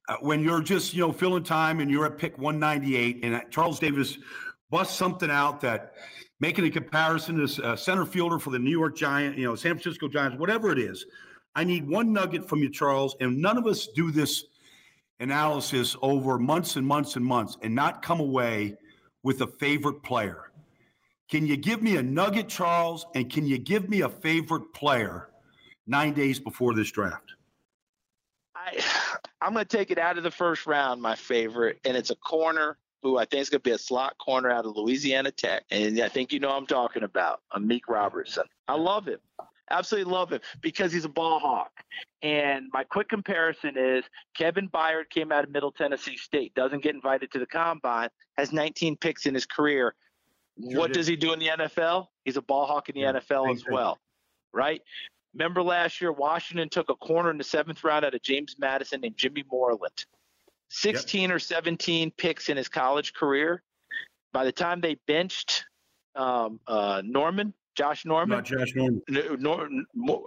Uh, 0.09 0.17
when 0.21 0.43
you're 0.43 0.63
just 0.63 0.95
you 0.95 1.01
know 1.01 1.13
filling 1.13 1.43
time 1.43 1.81
and 1.81 1.91
you're 1.91 2.07
at 2.07 2.19
pick 2.19 2.39
198, 2.39 3.25
and 3.25 3.43
Charles 3.51 3.79
Davis 3.79 4.19
busts 4.71 4.97
something 4.97 5.31
out 5.31 5.61
that 5.61 5.95
making 6.41 6.65
a 6.65 6.71
comparison 6.71 7.47
to 7.47 7.73
a 7.73 7.77
center 7.77 8.05
fielder 8.05 8.39
for 8.39 8.51
the 8.51 8.59
New 8.59 8.71
York 8.71 8.97
Giant, 8.97 9.39
you 9.39 9.45
know, 9.45 9.55
San 9.55 9.73
Francisco 9.73 10.09
Giants, 10.09 10.39
whatever 10.39 10.71
it 10.71 10.79
is. 10.79 11.07
I 11.57 11.65
need 11.65 11.89
one 11.89 12.13
nugget 12.13 12.47
from 12.47 12.59
you, 12.59 12.69
Charles, 12.69 13.17
and 13.19 13.41
none 13.41 13.57
of 13.57 13.67
us 13.67 13.87
do 13.87 14.11
this 14.11 14.45
analysis 15.21 15.97
over 16.03 16.39
months 16.39 16.77
and 16.77 16.87
months 16.87 17.17
and 17.17 17.25
months 17.25 17.57
and 17.63 17.75
not 17.75 18.03
come 18.03 18.21
away 18.21 18.77
with 19.23 19.41
a 19.41 19.47
favorite 19.47 20.03
player. 20.03 20.53
Can 21.31 21.47
you 21.47 21.57
give 21.57 21.83
me 21.83 21.97
a 21.97 22.03
nugget, 22.03 22.49
Charles, 22.49 23.07
and 23.15 23.33
can 23.33 23.47
you 23.47 23.57
give 23.57 23.89
me 23.89 24.03
a 24.03 24.09
favorite 24.09 24.75
player 24.75 25.31
nine 25.87 26.13
days 26.13 26.39
before 26.39 26.75
this 26.75 26.91
draft? 26.91 27.33
I, 28.55 28.79
I'm 29.41 29.55
going 29.55 29.65
to 29.65 29.77
take 29.77 29.91
it 29.91 29.99
out 29.99 30.19
of 30.19 30.25
the 30.25 30.31
first 30.31 30.67
round, 30.67 31.01
my 31.01 31.15
favorite, 31.15 31.81
and 31.87 31.97
it's 31.97 32.11
a 32.11 32.17
corner 32.17 32.77
who 33.03 33.17
I 33.17 33.25
think 33.25 33.41
is 33.41 33.49
going 33.49 33.61
to 33.61 33.69
be 33.69 33.75
a 33.75 33.79
slot 33.79 34.19
corner 34.19 34.51
out 34.51 34.67
of 34.67 34.77
Louisiana 34.77 35.31
Tech. 35.31 35.65
And 35.71 35.99
I 36.03 36.09
think 36.09 36.33
you 36.35 36.39
know 36.39 36.51
I'm 36.51 36.67
talking 36.67 37.03
about, 37.03 37.41
Amik 37.55 37.83
Robertson. 37.89 38.45
I 38.69 38.75
love 38.75 39.07
him. 39.07 39.21
Absolutely 39.71 40.13
love 40.13 40.33
him 40.33 40.41
because 40.61 40.93
he's 40.93 41.05
a 41.05 41.09
ball 41.09 41.39
hawk. 41.39 41.73
And 42.23 42.67
my 42.73 42.85
quick 42.85 43.09
comparison 43.09 43.77
is 43.77 44.05
Kevin 44.37 44.69
Byard 44.69 45.11
came 45.11 45.33
out 45.33 45.45
of 45.45 45.51
Middle 45.51 45.73
Tennessee 45.73 46.17
State, 46.17 46.55
doesn't 46.55 46.83
get 46.83 46.95
invited 46.95 47.33
to 47.33 47.39
the 47.39 47.47
combine, 47.47 48.09
has 48.37 48.53
19 48.53 48.97
picks 48.97 49.27
in 49.27 49.35
his 49.35 49.47
career. 49.47 49.95
Sure 50.59 50.79
what 50.79 50.89
did. 50.89 50.95
does 50.95 51.07
he 51.07 51.17
do 51.17 51.33
in 51.33 51.39
the 51.39 51.49
NFL? 51.49 52.07
He's 52.25 52.37
a 52.37 52.43
ball 52.43 52.67
hawk 52.67 52.89
in 52.89 52.95
the 52.95 53.03
yeah, 53.03 53.13
NFL 53.13 53.53
as 53.53 53.65
well, 53.71 53.99
right? 54.53 54.81
Remember 55.35 55.63
last 55.63 56.01
year, 56.01 56.13
Washington 56.13 56.71
took 56.71 56.89
a 56.89 56.95
corner 56.95 57.31
in 57.31 57.37
the 57.37 57.45
seventh 57.45 57.85
round 57.85 58.05
out 58.07 58.15
of 58.15 58.23
James 58.23 58.57
Madison 58.59 59.05
and 59.05 59.15
Jimmy 59.17 59.45
Moreland. 59.51 60.07
16 60.71 61.23
yep. 61.23 61.31
or 61.31 61.39
17 61.39 62.11
picks 62.17 62.49
in 62.49 62.57
his 62.57 62.69
college 62.69 63.13
career. 63.13 63.63
By 64.33 64.45
the 64.45 64.53
time 64.53 64.81
they 64.81 64.97
benched 65.07 65.65
um, 66.15 66.59
uh, 66.67 67.03
Norman, 67.05 67.53
Josh 67.77 68.05
Norman. 68.05 68.39
Not 68.39 68.45
Josh 68.45 68.75
Norman. 68.75 69.03
Nor, 69.39 69.69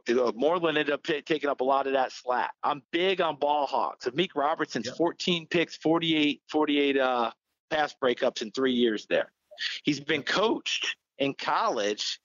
uh, 0.07 0.31
Moreland 0.35 0.77
ended 0.77 0.93
up 0.93 1.03
t- 1.03 1.21
taking 1.21 1.49
up 1.49 1.61
a 1.61 1.63
lot 1.63 1.87
of 1.87 1.93
that 1.93 2.11
slack. 2.11 2.53
I'm 2.63 2.81
big 2.91 3.19
on 3.21 3.35
ball 3.37 3.65
hawks. 3.65 4.07
Meek 4.13 4.35
Robertson's 4.35 4.85
yep. 4.85 4.95
14 4.95 5.47
picks, 5.47 5.75
48, 5.77 6.41
48 6.49 6.97
uh, 6.97 7.31
pass 7.69 7.95
breakups 8.01 8.41
in 8.41 8.51
three 8.51 8.73
years 8.73 9.05
there. 9.09 9.31
He's 9.83 9.99
been 9.99 10.23
coached 10.23 10.95
in 11.17 11.33
college 11.33 12.19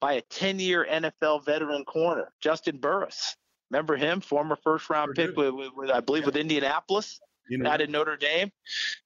by 0.00 0.14
a 0.14 0.22
10 0.22 0.58
year 0.58 0.86
NFL 0.90 1.44
veteran 1.44 1.84
corner, 1.84 2.32
Justin 2.40 2.78
Burris. 2.78 3.36
Remember 3.70 3.96
him, 3.96 4.20
former 4.20 4.56
first 4.56 4.90
round 4.90 5.12
sure 5.14 5.28
pick, 5.28 5.36
with, 5.36 5.54
with, 5.54 5.70
with, 5.76 5.90
I 5.90 6.00
believe, 6.00 6.22
yeah. 6.22 6.26
with 6.26 6.36
Indianapolis, 6.36 7.20
you 7.48 7.58
know. 7.58 7.70
out 7.70 7.80
in 7.80 7.92
Notre 7.92 8.16
Dame. 8.16 8.50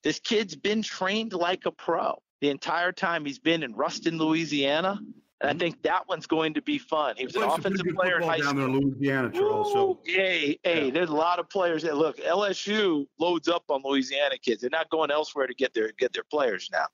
This 0.03 0.21
kid's 0.21 0.57
been 0.57 0.83
trained 0.83 1.35
like 1.35 1.67
a 1.67 1.71
pro 1.71 2.23
the 2.41 2.51
entire 2.51 2.93
time 2.93 3.25
he's 3.25 3.39
been 3.39 3.63
in 3.63 3.75
Ruston, 3.75 4.19
Louisiana. 4.19 5.01
And 5.45 5.63
I 5.63 5.63
think 5.63 5.83
that 5.83 6.09
one's 6.09 6.27
going 6.27 6.55
to 6.55 6.63
be 6.63 6.79
fun. 6.79 7.17
He 7.19 7.27
was 7.27 7.37
an 7.37 7.43
offensive 7.43 7.87
player 7.95 8.17
in 8.17 8.23
high 8.23 8.39
down 8.39 8.57
school. 8.57 8.61
there 8.61 8.67
in 8.67 8.91
Louisiana, 8.91 9.31
Charles. 9.31 9.73
So. 9.73 10.01
Hey, 10.05 10.59
hey, 10.63 10.87
yeah. 10.87 10.91
there's 10.91 11.11
a 11.11 11.15
lot 11.15 11.39
of 11.39 11.51
players 11.51 11.83
that 11.83 11.97
look. 11.97 12.17
LSU 12.17 13.07
loads 13.19 13.47
up 13.47 13.65
on 13.69 13.83
Louisiana 13.85 14.39
kids. 14.39 14.63
They're 14.63 14.71
not 14.71 14.89
going 14.89 15.11
elsewhere 15.11 15.47
to 15.47 15.55
get 15.55 15.75
their 15.75 15.93
get 15.93 16.15
their 16.15 16.25
players 16.25 16.71
now. 16.73 16.87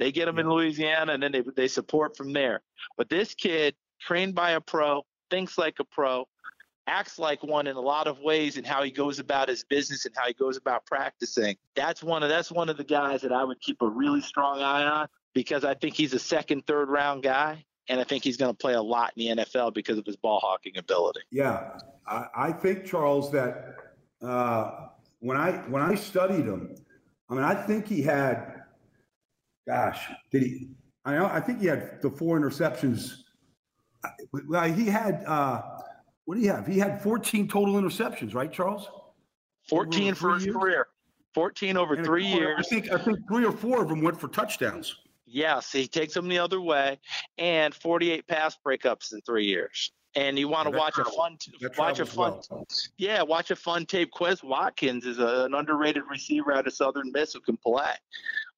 They 0.00 0.10
get 0.10 0.26
them 0.26 0.36
yeah. 0.36 0.42
in 0.42 0.50
Louisiana, 0.50 1.12
and 1.12 1.22
then 1.22 1.30
they 1.30 1.42
they 1.54 1.68
support 1.68 2.16
from 2.16 2.32
there. 2.32 2.62
But 2.96 3.08
this 3.08 3.32
kid, 3.32 3.76
trained 4.00 4.34
by 4.34 4.52
a 4.52 4.60
pro, 4.60 5.06
thinks 5.30 5.56
like 5.56 5.76
a 5.78 5.84
pro, 5.84 6.26
acts 6.88 7.16
like 7.20 7.44
one 7.44 7.68
in 7.68 7.76
a 7.76 7.80
lot 7.80 8.08
of 8.08 8.18
ways 8.18 8.56
in 8.56 8.64
how 8.64 8.82
he 8.82 8.90
goes 8.90 9.20
about 9.20 9.48
his 9.48 9.62
business 9.62 10.04
and 10.04 10.14
how 10.16 10.26
he 10.26 10.34
goes 10.34 10.56
about 10.56 10.84
practicing. 10.84 11.56
That's 11.76 12.02
one 12.02 12.24
of 12.24 12.28
that's 12.28 12.50
one 12.50 12.68
of 12.68 12.76
the 12.76 12.82
guys 12.82 13.22
that 13.22 13.30
I 13.30 13.44
would 13.44 13.60
keep 13.60 13.82
a 13.82 13.88
really 13.88 14.20
strong 14.20 14.60
eye 14.62 14.82
on 14.82 15.06
because 15.32 15.64
I 15.64 15.74
think 15.74 15.94
he's 15.94 16.12
a 16.12 16.18
second, 16.18 16.66
third 16.66 16.88
round 16.88 17.22
guy 17.22 17.64
and 17.88 18.00
I 18.00 18.04
think 18.04 18.24
he's 18.24 18.36
going 18.36 18.52
to 18.52 18.56
play 18.56 18.74
a 18.74 18.82
lot 18.82 19.12
in 19.16 19.36
the 19.36 19.44
NFL 19.44 19.74
because 19.74 19.98
of 19.98 20.06
his 20.06 20.16
ball 20.16 20.40
hawking 20.40 20.76
ability. 20.78 21.20
Yeah, 21.30 21.78
I, 22.06 22.26
I 22.36 22.52
think 22.52 22.84
Charles 22.84 23.30
that 23.32 23.76
uh, 24.22 24.88
when 25.20 25.36
I 25.36 25.52
when 25.68 25.82
I 25.82 25.94
studied 25.94 26.46
him, 26.46 26.74
I 27.28 27.34
mean 27.34 27.44
I 27.44 27.54
think 27.54 27.86
he 27.86 28.02
had, 28.02 28.62
gosh, 29.68 30.08
did 30.30 30.42
he? 30.42 30.68
I 31.04 31.14
know 31.16 31.26
I 31.26 31.40
think 31.40 31.60
he 31.60 31.66
had 31.66 32.00
the 32.00 32.10
four 32.10 32.38
interceptions. 32.38 33.12
Well, 34.48 34.64
he 34.72 34.86
had 34.86 35.24
uh, 35.26 35.62
what 36.24 36.36
do 36.36 36.40
you 36.40 36.50
have? 36.50 36.66
He 36.66 36.78
had 36.78 37.02
14 37.02 37.48
total 37.48 37.74
interceptions, 37.74 38.34
right, 38.34 38.52
Charles? 38.52 38.88
14 39.68 40.14
for 40.14 40.34
his 40.34 40.46
years? 40.46 40.56
career. 40.56 40.86
14 41.34 41.76
over 41.76 41.94
and 41.94 42.04
three 42.04 42.26
years. 42.26 42.56
I 42.58 42.62
think 42.62 42.92
I 42.92 42.98
think 42.98 43.18
three 43.28 43.44
or 43.44 43.52
four 43.52 43.82
of 43.82 43.88
them 43.88 44.00
went 44.00 44.18
for 44.18 44.28
touchdowns. 44.28 44.96
Yes, 45.34 45.72
he 45.72 45.88
takes 45.88 46.14
them 46.14 46.28
the 46.28 46.38
other 46.38 46.60
way, 46.60 47.00
and 47.38 47.74
48 47.74 48.28
pass 48.28 48.56
breakups 48.64 49.12
in 49.12 49.20
three 49.22 49.46
years. 49.46 49.90
and 50.14 50.38
you 50.38 50.46
want 50.46 50.70
to 50.70 50.78
watch 50.78 50.96
a 50.96 51.04
fun, 51.04 51.36
watch 51.76 51.98
a 51.98 52.06
fun, 52.06 52.40
well. 52.50 52.64
yeah, 52.98 53.20
watch 53.20 53.50
a 53.50 53.56
fun 53.56 53.84
tape. 53.84 54.12
Quez 54.12 54.44
Watkins 54.44 55.04
is 55.04 55.18
a, 55.18 55.44
an 55.44 55.54
underrated 55.54 56.04
receiver 56.08 56.52
out 56.52 56.68
of 56.68 56.72
Southern 56.72 57.10
Miss 57.10 57.32
who 57.32 57.40
can 57.40 57.56
play, 57.56 57.90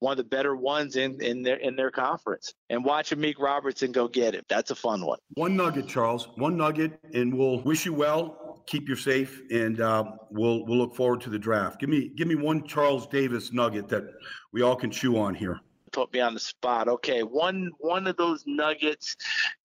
one 0.01 0.13
of 0.13 0.19
the 0.19 0.25
better 0.25 0.55
ones 0.55 0.97
in 0.97 1.19
in 1.23 1.43
their 1.43 1.57
in 1.57 1.77
their 1.77 1.91
conference. 1.91 2.53
And 2.69 2.85
watch 2.85 3.09
Amik 3.09 3.39
Robertson 3.39 3.91
go 3.91 4.07
get 4.07 4.35
it. 4.35 4.45
That's 4.51 4.71
a 4.71 4.75
fun 4.77 5.07
one. 5.07 5.19
One 5.33 5.57
nugget, 5.57 5.89
Charles. 5.89 6.29
One 6.37 6.59
nugget, 6.59 7.01
and 7.15 7.33
we'll 7.33 7.63
wish 7.63 7.87
you 7.87 7.95
well. 7.95 8.63
Keep 8.67 8.91
you 8.91 8.97
safe, 8.97 9.41
and 9.51 9.81
uh, 9.81 10.05
we'll 10.31 10.67
we'll 10.67 10.77
look 10.77 10.95
forward 10.95 11.23
to 11.23 11.31
the 11.31 11.39
draft. 11.39 11.81
Give 11.81 11.89
me 11.89 12.11
give 12.15 12.29
me 12.29 12.35
one 12.35 12.67
Charles 12.67 13.07
Davis 13.07 13.51
nugget 13.51 13.89
that 13.89 14.05
we 14.53 14.61
all 14.61 14.77
can 14.77 14.91
chew 14.91 15.17
on 15.17 15.35
here 15.35 15.63
put 15.97 16.13
me 16.13 16.21
on 16.21 16.35
the 16.35 16.41
spot. 16.41 16.89
Okay, 16.89 17.23
one 17.23 17.71
one 17.79 18.07
of 18.07 18.17
those 18.17 18.45
nuggets. 18.47 19.17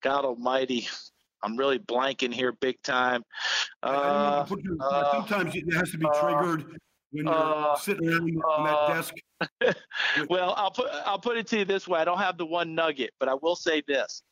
God 0.01 0.23
Almighty, 0.23 0.87
I'm 1.43 1.57
really 1.57 1.77
blanking 1.77 2.33
here 2.33 2.53
big 2.53 2.81
time. 2.83 3.23
Uh, 3.83 4.45
uh, 4.79 5.11
sometimes 5.11 5.53
it 5.55 5.71
has 5.73 5.91
to 5.91 5.97
be 5.97 6.07
uh, 6.07 6.21
triggered 6.21 6.79
when 7.11 7.25
you're 7.25 7.33
uh, 7.33 7.75
sitting 7.75 8.07
around 8.07 8.41
on 8.43 8.65
that 8.65 8.77
uh, 8.77 8.93
desk. 8.93 9.13
well, 10.29 10.53
I'll 10.55 10.71
put 10.71 10.87
I'll 11.05 11.19
put 11.19 11.37
it 11.37 11.47
to 11.47 11.59
you 11.59 11.65
this 11.65 11.87
way. 11.87 11.99
I 11.99 12.05
don't 12.05 12.19
have 12.19 12.37
the 12.37 12.45
one 12.45 12.73
nugget, 12.73 13.11
but 13.19 13.27
I 13.27 13.33
will 13.33 13.57
say 13.57 13.83
this 13.85 14.23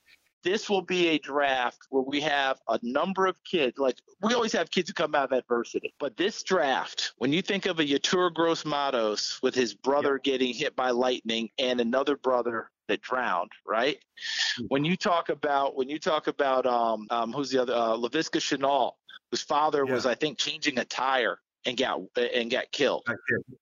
this 0.43 0.69
will 0.69 0.81
be 0.81 1.09
a 1.09 1.19
draft 1.19 1.79
where 1.89 2.03
we 2.03 2.21
have 2.21 2.59
a 2.67 2.79
number 2.81 3.25
of 3.25 3.35
kids. 3.43 3.77
Like 3.77 3.97
we 4.21 4.33
always 4.33 4.53
have 4.53 4.71
kids 4.71 4.89
who 4.89 4.93
come 4.93 5.15
out 5.15 5.31
of 5.31 5.37
adversity, 5.37 5.93
but 5.99 6.17
this 6.17 6.43
draft, 6.43 7.13
when 7.17 7.33
you 7.33 7.41
think 7.41 7.65
of 7.65 7.79
a 7.79 7.85
Yetur 7.85 8.33
Gross 8.33 8.65
Matos 8.65 9.39
with 9.41 9.55
his 9.55 9.73
brother 9.73 10.13
yep. 10.13 10.23
getting 10.23 10.53
hit 10.53 10.75
by 10.75 10.91
lightning 10.91 11.49
and 11.57 11.81
another 11.81 12.15
brother 12.15 12.69
that 12.87 13.01
drowned, 13.01 13.51
right? 13.65 13.97
Mm-hmm. 13.97 14.65
When 14.69 14.85
you 14.85 14.95
talk 14.95 15.29
about 15.29 15.75
when 15.75 15.89
you 15.89 15.99
talk 15.99 16.27
about 16.27 16.65
um, 16.65 17.07
um 17.09 17.33
who's 17.33 17.51
the 17.51 17.61
other 17.61 17.73
uh, 17.73 17.97
Laviska 17.97 18.39
Shenault, 18.39 18.93
whose 19.31 19.41
father 19.41 19.83
yeah. 19.85 19.93
was 19.93 20.05
I 20.05 20.15
think 20.15 20.37
changing 20.37 20.79
a 20.79 20.85
tire 20.85 21.39
and 21.65 21.77
got 21.77 22.01
and 22.15 22.49
got 22.49 22.71
killed. 22.71 23.07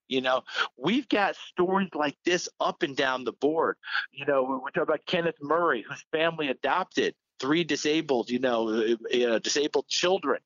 You 0.08 0.20
know, 0.20 0.42
we've 0.76 1.08
got 1.08 1.36
stories 1.36 1.90
like 1.94 2.16
this 2.24 2.48
up 2.60 2.82
and 2.82 2.96
down 2.96 3.24
the 3.24 3.32
board. 3.32 3.76
You 4.12 4.26
know, 4.26 4.60
we 4.64 4.70
talk 4.72 4.84
about 4.84 5.06
Kenneth 5.06 5.36
Murray, 5.40 5.84
whose 5.88 6.04
family 6.12 6.48
adopted 6.48 7.14
three 7.40 7.64
disabled, 7.64 8.30
you 8.30 8.38
know, 8.38 8.68
uh, 8.68 9.16
uh 9.16 9.38
disabled 9.38 9.86
children 9.88 10.40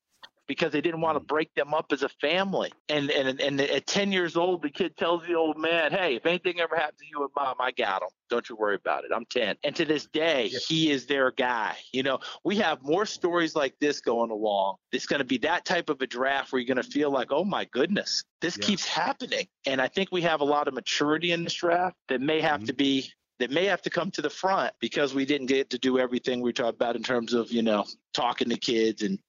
because 0.47 0.71
they 0.71 0.81
didn't 0.81 1.01
want 1.01 1.17
to 1.17 1.23
mm. 1.23 1.27
break 1.27 1.53
them 1.55 1.73
up 1.73 1.91
as 1.91 2.03
a 2.03 2.09
family. 2.09 2.71
And 2.89 3.09
and 3.09 3.39
and 3.39 3.61
at 3.61 3.87
10 3.87 4.11
years 4.11 4.35
old, 4.35 4.61
the 4.61 4.69
kid 4.69 4.97
tells 4.97 5.25
the 5.25 5.35
old 5.35 5.57
man, 5.57 5.91
"Hey, 5.91 6.15
if 6.15 6.25
anything 6.25 6.59
ever 6.59 6.75
happens 6.75 6.99
to 6.99 7.05
you 7.09 7.21
and 7.21 7.29
mom, 7.35 7.55
I 7.59 7.71
got 7.71 8.01
them. 8.01 8.09
Don't 8.29 8.47
you 8.49 8.55
worry 8.55 8.75
about 8.75 9.03
it. 9.05 9.11
I'm 9.15 9.25
10." 9.25 9.55
And 9.63 9.75
to 9.75 9.85
this 9.85 10.07
day, 10.07 10.49
yeah. 10.51 10.59
he 10.67 10.91
is 10.91 11.05
their 11.05 11.31
guy. 11.31 11.75
You 11.91 12.03
know, 12.03 12.19
we 12.43 12.57
have 12.57 12.81
more 12.83 13.05
stories 13.05 13.55
like 13.55 13.75
this 13.79 14.01
going 14.01 14.31
along. 14.31 14.75
It's 14.91 15.05
going 15.05 15.19
to 15.19 15.25
be 15.25 15.37
that 15.39 15.65
type 15.65 15.89
of 15.89 16.01
a 16.01 16.07
draft 16.07 16.51
where 16.51 16.59
you're 16.59 16.73
going 16.73 16.83
to 16.83 16.91
feel 16.91 17.11
like, 17.11 17.31
"Oh 17.31 17.45
my 17.45 17.65
goodness, 17.65 18.23
this 18.41 18.57
yeah. 18.57 18.65
keeps 18.65 18.85
happening." 18.85 19.47
And 19.65 19.81
I 19.81 19.87
think 19.87 20.09
we 20.11 20.21
have 20.23 20.41
a 20.41 20.45
lot 20.45 20.67
of 20.67 20.73
maturity 20.73 21.31
in 21.31 21.43
this 21.43 21.53
draft 21.53 21.95
that 22.09 22.21
may 22.21 22.41
have 22.41 22.61
mm-hmm. 22.61 22.67
to 22.67 22.73
be 22.73 23.11
that 23.39 23.51
may 23.51 23.65
have 23.65 23.81
to 23.81 23.89
come 23.89 24.11
to 24.11 24.21
the 24.21 24.29
front 24.29 24.73
because 24.79 25.13
we 25.13 25.25
didn't 25.25 25.47
get 25.47 25.69
to 25.71 25.77
do 25.77 25.99
everything 25.99 26.41
we 26.41 26.53
talked 26.53 26.75
about 26.75 26.95
in 26.95 27.03
terms 27.03 27.33
of 27.33 27.51
you 27.51 27.61
know 27.61 27.85
talking 28.13 28.49
to 28.49 28.57
kids 28.57 29.01
and 29.01 29.19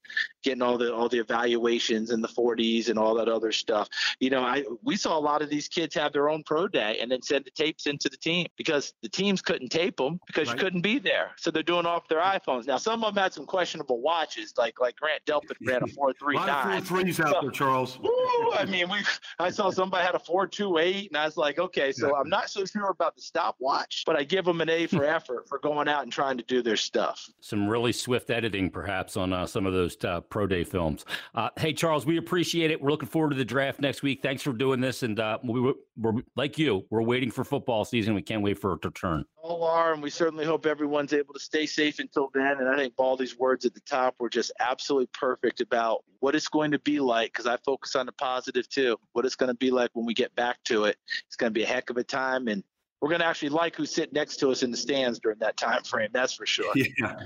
getting 0.43 0.63
all 0.63 0.79
the 0.79 0.95
all 0.95 1.09
the 1.09 1.19
evaluations 1.19 2.11
and 2.11 2.23
the 2.23 2.29
40s 2.29 2.89
and 2.89 2.99
all 2.99 3.15
that 3.15 3.29
other 3.29 3.53
stuff. 3.53 3.89
You 4.21 4.31
know, 4.31 4.43
I 4.43 4.65
we 4.83 4.97
saw 4.97 5.19
a 5.19 5.21
lot 5.21 5.43
of 5.43 5.51
these 5.51 5.69
kids 5.69 5.95
have 5.95 6.13
their 6.13 6.29
own 6.29 6.43
pro 6.45 6.69
day 6.69 6.99
and 7.01 7.11
then 7.11 7.23
send 7.23 7.45
the 7.45 7.51
tapes 7.51 7.87
into 7.87 8.09
the 8.09 8.17
team 8.17 8.47
because 8.57 8.93
the 9.03 9.09
teams 9.09 9.43
couldn't 9.43 9.71
tape 9.71 9.97
them 9.97 10.21
because 10.27 10.49
right. 10.49 10.57
you 10.57 10.63
couldn't 10.63 10.83
be 10.83 10.99
there. 10.99 11.31
So 11.37 11.51
they're 11.51 11.63
doing 11.63 11.87
off 11.87 12.09
their 12.09 12.21
iPhones. 12.21 12.67
Now 12.67 12.77
some 12.77 13.03
of 13.05 13.15
them 13.15 13.23
had 13.23 13.33
some 13.33 13.47
questionable 13.47 14.01
watches, 14.01 14.55
like 14.59 14.81
like 14.81 14.97
Grant 14.97 15.25
Delpit 15.27 15.57
ran 15.67 15.83
a 15.83 15.87
four 15.95 16.13
three 16.13 16.37
nine. 16.37 16.83
Four 16.83 17.01
threes 17.01 17.21
out 17.21 17.35
so, 17.35 17.39
there, 17.43 17.51
Charles. 17.51 17.99
Woo, 18.03 18.53
I 18.53 18.67
mean, 18.67 18.89
we 18.91 18.99
I 19.39 19.51
saw 19.51 19.71
somebody 19.71 20.05
had 20.05 20.15
a 20.15 20.19
four 20.19 20.47
two 20.47 20.79
eight, 20.79 21.09
and 21.11 21.17
I 21.17 21.25
was 21.25 21.37
like, 21.37 21.59
okay, 21.59 21.93
so 21.93 22.09
yeah. 22.09 22.21
I'm 22.21 22.29
not 22.29 22.51
so 22.51 22.65
sure 22.65 22.91
about 22.91 23.17
the 23.17 23.23
stopwatch, 23.23 24.05
but 24.07 24.17
I 24.17 24.25
give 24.25 24.45
them 24.45 24.61
an 24.61 24.69
A 24.69 24.87
for 24.87 25.05
effort 25.15 25.49
for 25.49 25.59
going 25.59 25.89
out 25.89 26.03
and 26.03 26.13
trying 26.13 26.37
to 26.39 26.45
do 26.45 26.63
their 26.63 26.77
stuff. 26.77 27.29
Some 27.41 27.69
really 27.69 27.93
swift 27.93 28.31
editing, 28.31 28.71
perhaps, 28.75 29.17
on 29.17 29.33
uh, 29.33 29.47
some 29.47 29.65
of 29.65 29.73
those 29.73 29.97
uh, 30.05 30.21
pro 30.21 30.47
day 30.47 30.65
films. 30.65 31.07
Uh, 31.35 31.49
hey, 31.57 31.73
Charles, 31.73 32.05
we 32.05 32.19
appreciate 32.19 32.71
it. 32.71 32.83
We're 32.83 32.91
looking 32.91 33.09
forward 33.09 33.31
to 33.31 33.37
the 33.37 33.45
draft 33.45 33.81
next 33.81 34.03
week. 34.03 34.21
Thanks 34.23 34.43
for 34.43 34.53
doing 34.53 34.81
this. 34.81 35.03
And 35.03 35.19
uh, 35.19 35.39
we, 35.43 35.73
we're 35.97 36.23
like 36.37 36.59
you, 36.59 36.85
we're 36.91 37.03
waiting 37.03 37.31
for 37.31 37.45
football 37.45 37.85
season. 37.85 38.15
We 38.15 38.23
can't 38.23 38.43
wait 38.43 38.59
for 38.59 38.75
it 38.75 38.83
to 38.83 38.91
turn. 38.91 39.25
All 39.43 39.65
are, 39.65 39.93
and 39.93 40.03
we 40.03 40.11
certainly 40.11 40.45
hope 40.45 40.67
everyone's 40.67 41.13
able 41.13 41.33
to 41.35 41.41
stay 41.41 41.65
safe 41.65 41.99
until 41.99 42.31
then. 42.35 42.59
And 42.61 42.69
I 42.69 42.77
think 42.77 42.97
Baldy's 42.97 43.39
words 43.39 43.65
at 43.65 43.75
the 43.75 43.81
top 43.81 44.17
were 44.19 44.29
just 44.29 44.53
absolutely 44.61 45.09
perfect 45.13 45.61
about 45.61 46.05
what 46.21 46.35
it's 46.35 46.49
going 46.49 46.73
to 46.73 46.79
be 46.81 46.99
like 46.99 47.33
because 47.33 47.47
I 47.47 47.57
focus 47.65 47.95
on 47.95 48.07
the 48.07 48.13
positive 48.13 48.69
too. 48.69 48.97
What 49.13 49.25
it's 49.25 49.37
going 49.37 49.49
to 49.49 49.57
be 49.57 49.71
like 49.71 49.91
when 49.93 50.05
we 50.05 50.15
get 50.15 50.35
back 50.35 50.59
to 50.65 50.85
it. 50.85 50.97
It's 51.27 51.37
going 51.37 51.53
to 51.53 51.55
be 51.55 51.63
a 51.63 51.67
heck 51.67 51.91
of 51.91 51.97
a 51.97 52.05
time, 52.05 52.49
and 52.49 52.65
we're 53.01 53.11
going 53.11 53.21
to 53.21 53.27
actually 53.27 53.51
like 53.51 53.77
who 53.77 53.85
sit 53.85 54.15
next 54.15 54.39
to 54.39 54.51
us 54.51 54.63
in 54.63 54.71
the 54.71 54.79
stands 54.79 55.19
during 55.19 55.39
that 55.41 55.59
time 55.59 55.83
frame. 55.83 56.09
That's 56.13 56.33
for 56.33 56.47
sure. 56.47 56.73
Yeah. 56.75 57.17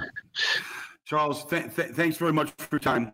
Charles, 1.08 1.46
th- 1.46 1.74
th- 1.74 1.92
thanks 1.92 2.18
very 2.18 2.34
much 2.34 2.50
for 2.58 2.68
your 2.72 2.80
time. 2.80 3.12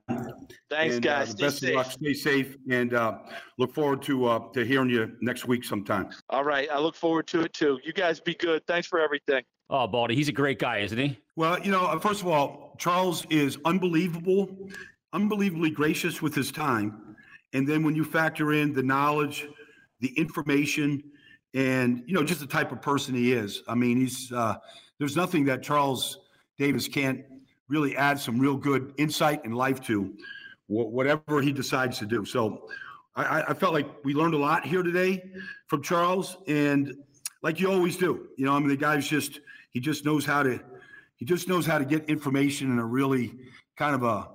Thanks, 0.69 0.97
and, 0.97 1.03
guys. 1.03 1.31
Uh, 1.31 1.37
best 1.37 1.61
safe. 1.61 1.71
of 1.71 1.77
luck. 1.77 1.91
Stay 1.93 2.13
safe, 2.13 2.57
and 2.69 2.93
uh, 2.93 3.19
look 3.57 3.73
forward 3.73 4.03
to 4.03 4.27
uh, 4.27 4.41
to 4.53 4.65
hearing 4.65 4.91
you 4.91 5.13
next 5.21 5.47
week 5.47 5.63
sometime. 5.63 6.11
All 6.29 6.43
right, 6.43 6.69
I 6.73 6.81
look 6.81 6.97
forward 6.97 7.29
to 7.29 7.43
it 7.43 7.53
too. 7.53 7.79
You 7.85 7.93
guys 7.93 8.19
be 8.19 8.35
good. 8.35 8.67
Thanks 8.67 8.89
for 8.89 8.99
everything. 8.99 9.45
Oh, 9.71 9.87
Baldy, 9.87 10.17
he's 10.17 10.29
a 10.29 10.33
great 10.33 10.59
guy, 10.59 10.79
isn't 10.79 10.99
he? 10.99 11.17
Well, 11.37 11.61
you 11.61 11.71
know, 11.71 11.87
uh, 11.87 12.01
first 12.01 12.21
of 12.21 12.27
all, 12.27 12.75
Charles 12.79 13.27
is 13.31 13.59
unbelievable, 13.65 14.51
unbelievably 15.13 15.71
gracious 15.71 16.21
with 16.21 16.35
his 16.35 16.51
time, 16.51 17.15
and 17.53 17.65
then 17.65 17.85
when 17.85 17.95
you 17.95 18.03
factor 18.03 18.55
in 18.55 18.73
the 18.73 18.83
knowledge, 18.83 19.47
the 20.01 20.13
information, 20.19 21.01
and 21.55 22.03
you 22.09 22.15
know, 22.15 22.25
just 22.25 22.41
the 22.41 22.47
type 22.49 22.73
of 22.73 22.83
person 22.83 23.15
he 23.15 23.33
is. 23.33 23.63
I 23.69 23.77
mean, 23.77 23.99
he's 23.99 24.33
uh, 24.33 24.57
there's 24.99 25.15
nothing 25.15 25.45
that 25.45 25.63
Charles 25.63 26.19
Davis 26.59 26.89
can't 26.89 27.25
really 27.69 27.97
add 27.97 28.19
some 28.19 28.39
real 28.39 28.57
good 28.57 28.93
insight 28.99 29.45
and 29.45 29.57
life 29.57 29.81
to 29.83 30.15
whatever 30.67 31.41
he 31.43 31.53
decides 31.53 31.99
to 31.99 32.07
do. 32.07 32.25
So 32.25 32.69
I, 33.17 33.43
I, 33.49 33.55
felt 33.55 33.73
like 33.73 33.87
we 34.05 34.15
learned 34.15 34.35
a 34.35 34.39
lot 34.39 34.67
here 34.67 34.83
today 34.83 35.31
from 35.69 35.83
Charles, 35.83 36.39
and 36.47 36.95
like 37.43 37.61
you 37.61 37.71
always 37.71 37.97
do, 37.97 38.29
you 38.37 38.45
know, 38.45 38.53
I 38.53 38.59
mean, 38.59 38.69
the 38.69 38.77
guy's 38.77 39.07
just 39.07 39.41
he 39.71 39.81
just 39.81 40.05
knows 40.05 40.25
how 40.25 40.43
to 40.43 40.61
he 41.17 41.25
just 41.25 41.49
knows 41.49 41.67
how 41.67 41.79
to 41.79 41.85
get 41.85 42.09
information 42.09 42.73
in 42.73 42.79
a 42.79 42.85
really 42.85 43.39
kind 43.77 43.95
of 43.95 44.03
a 44.03 44.29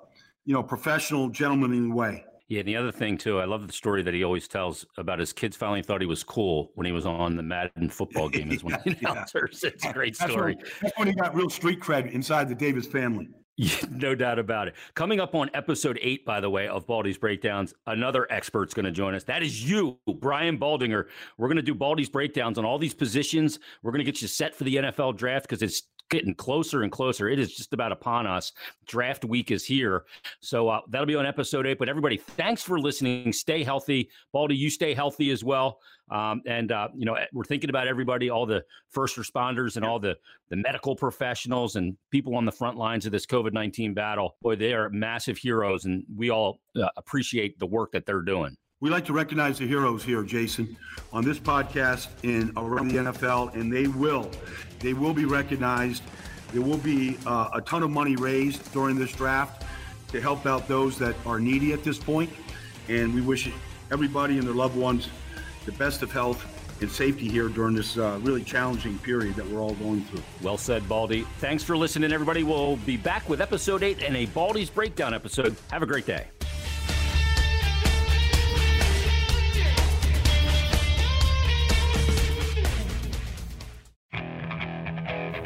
you 0.46 0.54
know 0.54 0.64
professional, 0.64 1.30
gentlemanly 1.30 1.92
way. 1.92 2.26
Yeah, 2.50 2.60
and 2.60 2.68
the 2.68 2.76
other 2.76 2.92
thing 2.92 3.18
too, 3.18 3.40
I 3.40 3.46
love 3.46 3.68
the 3.68 3.74
story 3.74 4.02
that 4.02 4.14
he 4.14 4.24
always 4.24 4.48
tells 4.48 4.86
about 4.98 5.20
his 5.20 5.32
kids 5.32 5.56
finally 5.56 5.84
thought 5.84 6.02
he 6.02 6.08
was 6.08 6.24
cool 6.24 6.72
when 6.74 6.86
he 6.86 6.92
was 6.92 7.06
on 7.06 7.36
the 7.36 7.44
Madden 7.44 7.90
football 7.90 8.28
game. 8.30 8.52
Is 8.52 8.64
when 8.64 8.76
yeah, 8.86 8.94
he 8.94 9.06
announcers. 9.06 9.62
Yeah. 9.64 9.70
It's 9.70 9.86
a 9.86 9.94
great 9.94 10.16
story. 10.16 10.56
That's 10.56 10.64
when, 10.64 10.82
that's 10.82 10.98
when 10.98 11.08
he 11.10 11.14
got 11.14 11.36
real 11.36 11.50
street 11.50 11.80
cred 11.80 12.12
inside 12.12 12.50
the 12.50 12.56
Davis 12.56 12.88
family. 12.88 13.30
Yeah, 13.60 13.76
no 13.92 14.16
doubt 14.16 14.40
about 14.40 14.70
it. 14.70 14.76
Coming 14.96 15.20
up 15.20 15.36
on 15.36 15.52
episode 15.54 16.00
eight, 16.02 16.26
by 16.26 16.40
the 16.40 16.50
way, 16.50 16.68
of 16.68 16.88
Baldy's 16.88 17.18
Breakdowns, 17.18 17.74
another 17.86 18.26
expert's 18.32 18.74
going 18.74 18.86
to 18.86 18.92
join 18.92 19.14
us. 19.14 19.26
That 19.26 19.44
is 19.44 19.70
you, 19.70 20.00
Brian 20.20 20.58
Baldinger. 20.58 21.06
We're 21.38 21.50
going 21.50 21.58
to 21.58 21.62
do 21.62 21.76
Baldy's 21.76 22.10
Breakdowns 22.10 22.58
on 22.58 22.66
all 22.66 22.80
these 22.80 22.94
positions. 22.94 23.60
We're 23.84 23.92
going 23.92 24.04
to 24.04 24.10
get 24.10 24.22
you 24.22 24.30
set 24.30 24.56
for 24.56 24.64
the 24.64 24.78
NFL 24.78 25.18
draft 25.18 25.48
because 25.48 25.62
it's 25.62 25.84
getting 26.10 26.34
closer 26.34 26.84
and 26.84 26.92
closer. 26.92 27.30
It 27.30 27.40
is 27.40 27.56
just 27.56 27.74
about 27.74 27.92
upon 27.92 28.28
us. 28.28 28.52
Draft 28.88 29.26
week 29.26 29.52
is 29.52 29.66
here. 29.66 30.06
So 30.42 30.70
uh, 30.70 30.82
that'll 30.90 31.08
be 31.08 31.16
on 31.16 31.26
episode 31.26 31.66
eight. 31.68 31.78
But 31.78 31.90
everybody, 31.90 32.18
thanks 32.18 32.62
for 32.62 32.80
listening. 32.80 33.32
Stay 33.32 33.64
healthy. 33.64 34.10
Baldy, 34.34 34.56
you 34.56 34.70
stay 34.70 34.94
healthy 34.94 35.32
as 35.32 35.44
well. 35.44 35.80
Um, 36.12 36.42
and, 36.48 36.72
uh, 36.72 36.88
you 36.96 37.06
know, 37.06 37.18
we're 37.34 37.44
thinking 37.44 37.70
about 37.70 37.88
everybody, 37.88 38.30
all 38.30 38.46
the 38.46 38.64
first 38.90 39.16
responders 39.16 39.76
and 39.76 39.86
all 39.86 40.00
the, 40.00 40.18
the 40.50 40.56
medical 40.56 40.96
professionals 40.96 41.76
and 41.76 41.96
people 42.10 42.36
on 42.36 42.46
the 42.46 42.52
front 42.52 42.78
lines 42.78 43.06
of 43.06 43.12
this 43.12 43.26
COVID 43.26 43.54
19 43.54 43.94
battle. 43.94 44.36
Boy, 44.42 44.56
they 44.56 44.74
are 44.74 44.90
massive 44.90 45.38
heroes, 45.38 45.86
and 45.86 46.04
we 46.16 46.32
all 46.32 46.60
uh, 46.76 46.90
appreciate 46.98 47.60
the 47.60 47.68
work 47.68 47.92
that 47.92 48.08
they're 48.08 48.22
doing. 48.22 48.58
We 48.82 48.90
like 48.90 49.04
to 49.08 49.14
recognize 49.14 49.58
the 49.58 49.68
heroes 49.68 50.06
here, 50.06 50.24
Jason, 50.24 50.78
on 51.12 51.26
this 51.26 51.38
podcast 51.38 52.08
and 52.24 52.54
around 52.56 52.88
the 52.88 53.12
NFL, 53.12 53.54
and 53.54 53.72
they 53.72 53.88
will. 53.88 54.32
They 54.80 54.94
will 54.94 55.14
be 55.14 55.26
recognized. 55.26 56.02
There 56.54 56.62
will 56.62 56.78
be 56.78 57.18
uh, 57.26 57.50
a 57.54 57.60
ton 57.60 57.84
of 57.84 57.90
money 57.90 58.16
raised 58.16 58.72
during 58.72 58.98
this 58.98 59.12
draft 59.12 59.66
to 60.14 60.22
help 60.22 60.46
out 60.46 60.70
those 60.70 60.98
that 60.98 61.14
are 61.26 61.42
needy 61.42 61.74
at 61.74 61.84
this 61.84 61.98
point. 61.98 62.30
And 62.88 63.14
we 63.14 63.20
wish 63.20 63.52
everybody 63.92 64.38
and 64.38 64.48
their 64.48 64.56
loved 64.56 64.78
ones 64.78 65.10
the 65.66 65.74
best 65.74 66.02
of 66.02 66.10
health 66.14 66.46
and 66.80 66.90
safety 66.90 67.28
here 67.28 67.50
during 67.50 67.76
this 67.76 67.98
uh, 67.98 68.18
really 68.22 68.46
challenging 68.46 68.98
period 69.00 69.36
that 69.36 69.46
we're 69.46 69.60
all 69.60 69.76
going 69.76 70.06
through. 70.06 70.24
Well 70.42 70.58
said, 70.58 70.88
Baldy. 70.88 71.28
Thanks 71.40 71.66
for 71.66 71.76
listening, 71.76 72.14
everybody. 72.14 72.44
We'll 72.44 72.78
be 72.78 72.96
back 72.96 73.28
with 73.28 73.42
episode 73.42 73.84
eight 73.84 74.02
and 74.02 74.16
a 74.16 74.28
Baldy's 74.28 74.70
Breakdown 74.70 75.14
episode. 75.14 75.58
Have 75.70 75.84
a 75.84 75.86
great 75.86 76.06
day. 76.06 76.28